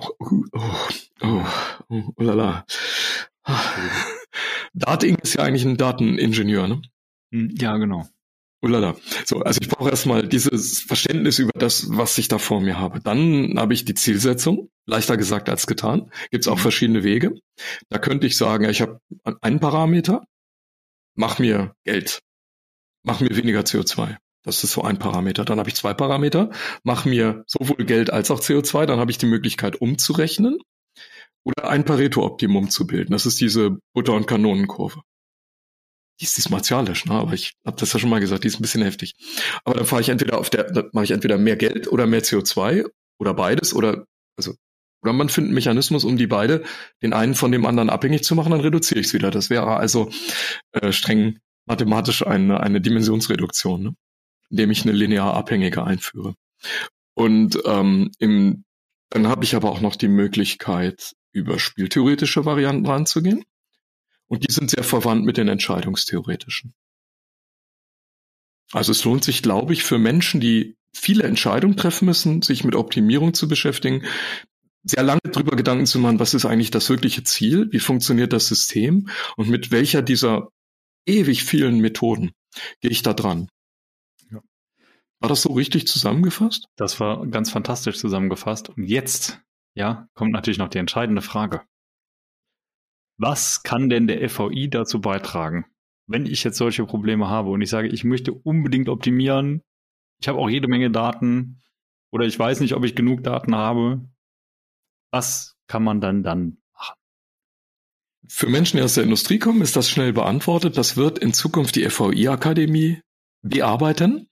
Oh, 0.02 0.10
oh, 0.20 0.44
oh, 0.54 0.88
oh, 1.22 1.46
oh, 1.90 2.14
oh 2.18 2.24
lala. 2.24 2.66
Dating 4.74 5.16
ist 5.18 5.36
ja 5.36 5.44
eigentlich 5.44 5.66
ein 5.66 5.78
Dateningenieur, 5.78 6.68
ne? 6.68 6.82
Hm, 7.32 7.54
ja, 7.60 7.78
genau. 7.78 8.08
Ulala. 8.64 8.96
So, 9.26 9.40
also 9.42 9.60
ich 9.60 9.70
brauche 9.70 9.90
erstmal 9.90 10.28
dieses 10.28 10.82
Verständnis 10.82 11.40
über 11.40 11.52
das, 11.56 11.88
was 11.90 12.18
ich 12.20 12.28
da 12.28 12.38
vor 12.38 12.62
mir 12.62 12.80
habe. 12.80 13.00
Dann 13.00 13.56
habe 13.58 13.74
ich 13.74 13.86
die 13.86 13.96
Zielsetzung, 13.96 14.70
leichter 14.86 15.18
gesagt 15.18 15.50
als 15.50 15.66
getan. 15.66 16.12
Gibt 16.30 16.44
es 16.44 16.48
auch 16.48 16.58
mhm. 16.58 16.62
verschiedene 16.62 17.04
Wege. 17.04 17.34
Da 17.90 17.98
könnte 17.98 18.28
ich 18.28 18.38
sagen, 18.38 18.70
ich 18.70 18.82
habe 18.82 19.00
einen 19.42 19.60
Parameter, 19.60 20.26
mach 21.16 21.40
mir 21.40 21.76
Geld, 21.86 22.22
mach 23.04 23.20
mir 23.20 23.36
weniger 23.36 23.62
CO2. 23.62 24.18
Das 24.44 24.64
ist 24.64 24.72
so 24.72 24.82
ein 24.82 25.00
Parameter. 25.00 25.46
Dann 25.46 25.60
habe 25.60 25.70
ich 25.70 25.76
zwei 25.76 25.94
Parameter, 25.94 26.50
mach 26.84 27.06
mir 27.06 27.44
sowohl 27.48 27.86
Geld 27.86 28.12
als 28.12 28.32
auch 28.32 28.40
CO2. 28.40 28.86
Dann 28.86 29.00
habe 29.00 29.12
ich 29.12 29.18
die 29.18 29.28
Möglichkeit 29.28 29.80
umzurechnen 29.80 30.58
oder 31.44 31.70
ein 31.70 31.86
Pareto-Optimum 31.86 32.70
zu 32.70 32.88
bilden. 32.88 33.14
Das 33.14 33.26
ist 33.26 33.40
diese 33.42 33.78
Butter- 33.94 34.14
und 34.14 34.28
Kanonenkurve 34.28 35.02
die 36.22 36.26
ist, 36.26 36.38
die 36.38 36.42
ist 36.42 36.50
martialisch, 36.52 37.06
ne? 37.06 37.16
aber 37.16 37.34
ich 37.34 37.54
habe 37.66 37.78
das 37.78 37.92
ja 37.94 38.00
schon 38.00 38.10
mal 38.10 38.20
gesagt, 38.20 38.44
die 38.44 38.48
ist 38.48 38.60
ein 38.60 38.62
bisschen 38.62 38.84
heftig. 38.84 39.16
Aber 39.64 39.76
dann 39.76 39.88
fahre 39.88 40.02
ich 40.02 40.10
entweder 40.10 40.38
auf 40.38 40.52
der, 40.52 40.72
dann 40.72 40.90
mache 40.94 41.06
ich 41.06 41.12
entweder 41.12 41.40
mehr 41.40 41.56
Geld 41.56 41.92
oder 41.92 42.06
mehr 42.06 42.22
CO2 42.22 42.86
oder 43.18 43.34
beides 43.34 43.74
oder 43.74 44.06
also 44.38 44.54
oder 45.04 45.14
man 45.14 45.30
findet 45.30 45.50
einen 45.50 45.56
Mechanismus, 45.56 46.04
um 46.04 46.16
die 46.16 46.28
beide, 46.28 46.64
den 47.02 47.14
einen 47.14 47.34
von 47.34 47.52
dem 47.52 47.66
anderen 47.66 47.90
abhängig 47.90 48.24
zu 48.24 48.36
machen, 48.36 48.52
dann 48.52 48.62
reduziere 48.62 49.00
ich 49.00 49.08
es 49.08 49.14
wieder. 49.16 49.32
Das 49.32 49.50
wäre 49.50 49.78
also 49.78 50.12
äh, 50.74 50.92
streng 50.92 51.40
mathematisch 51.66 52.24
eine, 52.24 52.60
eine 52.60 52.82
Dimensionsreduktion, 52.82 53.82
ne? 53.82 53.96
Indem 54.52 54.72
ich 54.72 54.84
eine 54.84 54.92
linear 54.92 55.34
abhängige 55.34 55.84
einführe. 55.84 56.36
Und 57.14 57.60
ähm, 57.66 58.12
im, 58.20 58.64
dann 59.10 59.28
habe 59.28 59.44
ich 59.44 59.56
aber 59.56 59.72
auch 59.72 59.82
noch 59.82 59.96
die 59.96 60.08
Möglichkeit, 60.08 61.14
über 61.32 61.60
spieltheoretische 61.60 62.46
Varianten 62.46 62.86
ranzugehen. 62.86 63.44
Und 64.28 64.48
die 64.48 64.54
sind 64.54 64.70
sehr 64.70 64.84
verwandt 64.84 65.26
mit 65.26 65.38
den 65.38 65.48
entscheidungstheoretischen. 65.48 66.74
Also 68.72 68.92
es 68.92 69.04
lohnt 69.04 69.24
sich, 69.24 69.42
glaube 69.42 69.74
ich, 69.74 69.84
für 69.84 69.98
Menschen, 69.98 70.40
die 70.40 70.78
viele 70.94 71.24
Entscheidungen 71.24 71.76
treffen 71.76 72.06
müssen, 72.06 72.42
sich 72.42 72.64
mit 72.64 72.76
Optimierung 72.76 73.34
zu 73.34 73.48
beschäftigen, 73.48 74.06
sehr 74.84 75.04
lange 75.04 75.20
darüber 75.24 75.56
Gedanken 75.56 75.86
zu 75.86 76.00
machen, 76.00 76.20
was 76.20 76.34
ist 76.34 76.46
eigentlich 76.46 76.72
das 76.72 76.90
wirkliche 76.90 77.24
Ziel, 77.24 77.68
wie 77.72 77.80
funktioniert 77.80 78.34
das 78.34 78.48
System 78.48 79.10
und 79.36 79.50
mit 79.50 79.72
welcher 79.72 80.02
dieser 80.02 80.50
ewig 81.06 81.44
vielen 81.44 81.80
Methoden 81.80 82.32
gehe 82.80 82.92
ich 82.92 83.02
da 83.02 83.14
dran. 83.14 83.50
War 85.22 85.30
das 85.30 85.44
so 85.44 85.54
richtig 85.54 85.88
zusammengefasst? 85.88 86.68
Das 86.76 87.00
war 87.00 87.26
ganz 87.28 87.52
fantastisch 87.52 88.00
zusammengefasst. 88.00 88.70
Und 88.70 88.86
jetzt, 88.86 89.40
ja, 89.76 90.08
kommt 90.16 90.32
natürlich 90.32 90.58
noch 90.58 90.70
die 90.70 90.80
entscheidende 90.80 91.22
Frage. 91.22 91.62
Was 93.18 93.62
kann 93.62 93.88
denn 93.88 94.08
der 94.08 94.28
FVI 94.28 94.70
dazu 94.72 95.00
beitragen, 95.00 95.66
wenn 96.08 96.26
ich 96.26 96.44
jetzt 96.44 96.58
solche 96.58 96.86
Probleme 96.86 97.30
habe 97.30 97.52
und 97.52 97.62
ich 97.62 97.70
sage, 97.70 97.88
ich 97.88 98.04
möchte 98.04 98.34
unbedingt 98.34 98.90
optimieren, 98.90 99.62
ich 100.20 100.28
habe 100.28 100.40
auch 100.40 100.50
jede 100.50 100.68
Menge 100.68 100.90
Daten 100.90 101.62
oder 102.12 102.26
ich 102.26 102.38
weiß 102.38 102.60
nicht, 102.60 102.74
ob 102.74 102.84
ich 102.84 102.96
genug 102.96 103.24
Daten 103.24 103.56
habe, 103.56 104.02
was 105.12 105.56
kann 105.68 105.84
man 105.84 106.02
dann 106.02 106.24
dann 106.24 106.58
machen? 106.74 106.96
Für 108.28 108.48
Menschen, 108.48 108.78
die 108.78 108.84
aus 108.84 108.96
der 108.96 109.04
Industrie 109.04 109.38
kommen, 109.38 109.62
ist 109.62 109.76
das 109.76 109.88
schnell 109.88 110.14
beantwortet. 110.14 110.78
Das 110.78 110.98
wird 110.98 111.20
in 111.20 111.32
Zukunft 111.32 111.76
die 111.76 111.88
FVI-Akademie 111.88 113.02
bearbeiten. 113.44 114.28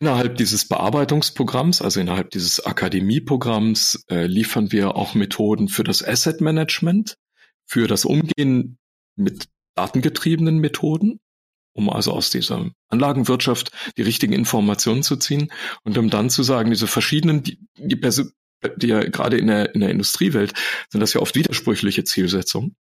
Innerhalb 0.00 0.36
dieses 0.36 0.66
Bearbeitungsprogramms, 0.66 1.80
also 1.80 2.00
innerhalb 2.00 2.30
dieses 2.30 2.64
Akademieprogramms, 2.64 4.04
äh, 4.10 4.26
liefern 4.26 4.72
wir 4.72 4.96
auch 4.96 5.14
Methoden 5.14 5.68
für 5.68 5.84
das 5.84 6.02
Asset 6.02 6.40
Management, 6.40 7.16
für 7.64 7.86
das 7.86 8.04
Umgehen 8.04 8.76
mit 9.14 9.46
datengetriebenen 9.76 10.58
Methoden, 10.58 11.20
um 11.74 11.88
also 11.90 12.12
aus 12.12 12.30
dieser 12.30 12.70
Anlagenwirtschaft 12.88 13.70
die 13.96 14.02
richtigen 14.02 14.32
Informationen 14.32 15.04
zu 15.04 15.16
ziehen 15.16 15.52
und 15.84 15.96
um 15.96 16.10
dann 16.10 16.28
zu 16.28 16.42
sagen, 16.42 16.70
diese 16.70 16.88
verschiedenen, 16.88 17.44
die, 17.44 17.60
die, 17.78 18.00
die 18.76 18.86
ja 18.88 19.00
gerade 19.04 19.38
in 19.38 19.46
der, 19.46 19.76
in 19.76 19.80
der 19.80 19.90
Industriewelt 19.90 20.54
sind 20.90 21.00
das 21.02 21.12
ja 21.12 21.20
oft 21.20 21.36
widersprüchliche 21.36 22.02
Zielsetzungen. 22.02 22.74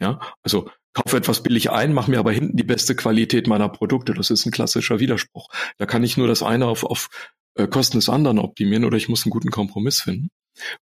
Ja, 0.00 0.20
also 0.42 0.70
kaufe 0.92 1.16
etwas 1.16 1.42
billig 1.42 1.70
ein, 1.70 1.92
mache 1.92 2.10
mir 2.10 2.18
aber 2.18 2.32
hinten 2.32 2.56
die 2.56 2.64
beste 2.64 2.94
Qualität 2.94 3.46
meiner 3.46 3.68
Produkte. 3.68 4.14
Das 4.14 4.30
ist 4.30 4.46
ein 4.46 4.52
klassischer 4.52 5.00
Widerspruch. 5.00 5.48
Da 5.78 5.86
kann 5.86 6.02
ich 6.02 6.16
nur 6.16 6.26
das 6.26 6.42
eine 6.42 6.66
auf, 6.66 6.84
auf 6.84 7.08
äh, 7.54 7.66
Kosten 7.66 7.98
des 7.98 8.08
anderen 8.08 8.38
optimieren 8.38 8.84
oder 8.84 8.96
ich 8.96 9.08
muss 9.08 9.24
einen 9.24 9.30
guten 9.30 9.50
Kompromiss 9.50 10.00
finden. 10.00 10.28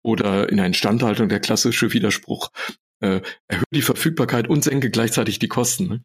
Oder 0.02 0.50
in 0.50 0.58
der 0.58 0.66
Instandhaltung 0.66 1.28
der 1.28 1.42
klassische 1.42 1.92
Widerspruch, 1.92 2.52
äh, 3.02 3.22
erhöhe 3.48 3.66
die 3.74 3.82
Verfügbarkeit 3.82 4.48
und 4.48 4.64
senke 4.64 4.90
gleichzeitig 4.90 5.40
die 5.40 5.50
Kosten. 5.50 5.88
Ne? 5.88 6.04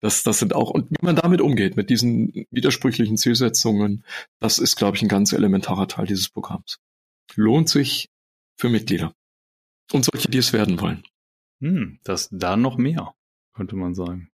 Das, 0.00 0.22
das 0.22 0.38
sind 0.38 0.54
auch, 0.54 0.70
und 0.70 0.90
wie 0.90 1.04
man 1.04 1.16
damit 1.16 1.40
umgeht, 1.40 1.76
mit 1.76 1.90
diesen 1.90 2.46
widersprüchlichen 2.50 3.16
Zielsetzungen, 3.16 4.04
das 4.40 4.58
ist, 4.58 4.76
glaube 4.76 4.96
ich, 4.96 5.02
ein 5.02 5.08
ganz 5.08 5.32
elementarer 5.32 5.88
Teil 5.88 6.06
dieses 6.06 6.28
Programms. 6.28 6.78
Lohnt 7.34 7.68
sich 7.68 8.08
für 8.56 8.68
Mitglieder. 8.68 9.12
Und 9.92 10.04
solche, 10.04 10.28
die 10.28 10.38
es 10.38 10.52
werden 10.52 10.80
wollen. 10.80 11.04
Hm, 11.60 12.00
das 12.04 12.28
da 12.30 12.56
noch 12.56 12.76
mehr, 12.76 13.14
könnte 13.54 13.76
man 13.76 13.94
sagen. 13.94 14.30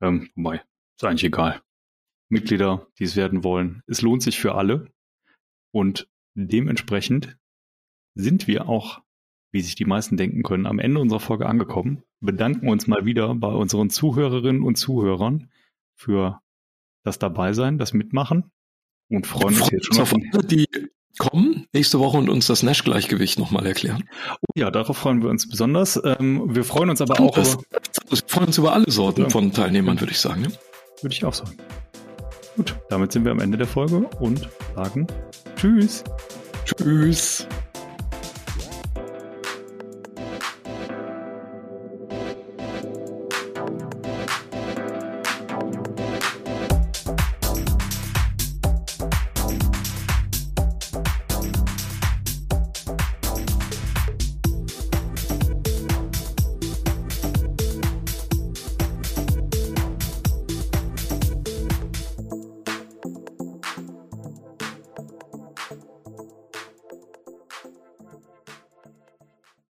Ähm, 0.00 0.30
wobei, 0.34 0.62
ist 0.96 1.04
eigentlich 1.04 1.24
egal. 1.24 1.62
Mitglieder, 2.28 2.86
die 2.98 3.04
es 3.04 3.16
werden 3.16 3.44
wollen. 3.44 3.82
Es 3.86 4.02
lohnt 4.02 4.22
sich 4.22 4.38
für 4.38 4.54
alle. 4.54 4.92
Und 5.72 6.08
dementsprechend 6.34 7.38
sind 8.14 8.46
wir 8.46 8.68
auch, 8.68 9.02
wie 9.52 9.60
sich 9.60 9.76
die 9.76 9.84
meisten 9.84 10.16
denken 10.16 10.42
können, 10.42 10.66
am 10.66 10.78
Ende 10.78 11.00
unserer 11.00 11.20
Folge 11.20 11.46
angekommen. 11.46 12.02
Bedanken 12.20 12.68
uns 12.68 12.86
mal 12.86 13.04
wieder 13.04 13.34
bei 13.34 13.48
unseren 13.48 13.90
Zuhörerinnen 13.90 14.62
und 14.62 14.76
Zuhörern 14.76 15.50
für 15.94 16.40
das 17.04 17.18
Dabeisein, 17.18 17.78
das 17.78 17.94
Mitmachen 17.94 18.50
und 19.08 19.26
freuen 19.26 19.58
uns 19.58 19.70
jetzt 19.70 19.86
schon 19.86 20.02
auf 20.02 20.12
alle, 20.12 20.44
die 20.44 20.66
kommen 21.18 21.66
nächste 21.72 21.98
Woche 21.98 22.16
und 22.16 22.28
uns 22.28 22.46
das 22.46 22.62
Nash-Gleichgewicht 22.62 23.38
nochmal 23.38 23.66
erklären. 23.66 24.04
Oh 24.40 24.52
ja, 24.54 24.70
darauf 24.70 24.98
freuen 24.98 25.22
wir 25.22 25.30
uns 25.30 25.48
besonders. 25.48 26.00
Ähm, 26.04 26.54
wir 26.54 26.64
freuen 26.64 26.90
uns 26.90 27.00
aber 27.00 27.14
Stimmt, 27.14 27.30
auch 27.30 27.34
das, 27.34 27.54
über. 27.54 27.62
Wir 28.08 28.18
freuen 28.26 28.46
uns 28.46 28.58
über 28.58 28.72
alle 28.72 28.90
Sorten 28.90 29.22
ja. 29.22 29.28
von 29.30 29.52
Teilnehmern, 29.52 30.00
würde 30.00 30.12
ich 30.12 30.20
sagen. 30.20 30.42
Ne? 30.42 30.52
Würde 31.02 31.14
ich 31.14 31.24
auch 31.24 31.34
sagen. 31.34 31.56
Gut, 32.56 32.76
damit 32.88 33.12
sind 33.12 33.24
wir 33.24 33.32
am 33.32 33.40
Ende 33.40 33.56
der 33.56 33.68
Folge 33.68 34.08
und 34.20 34.48
sagen 34.74 35.06
Tschüss. 35.56 36.04
Tschüss. 36.64 37.46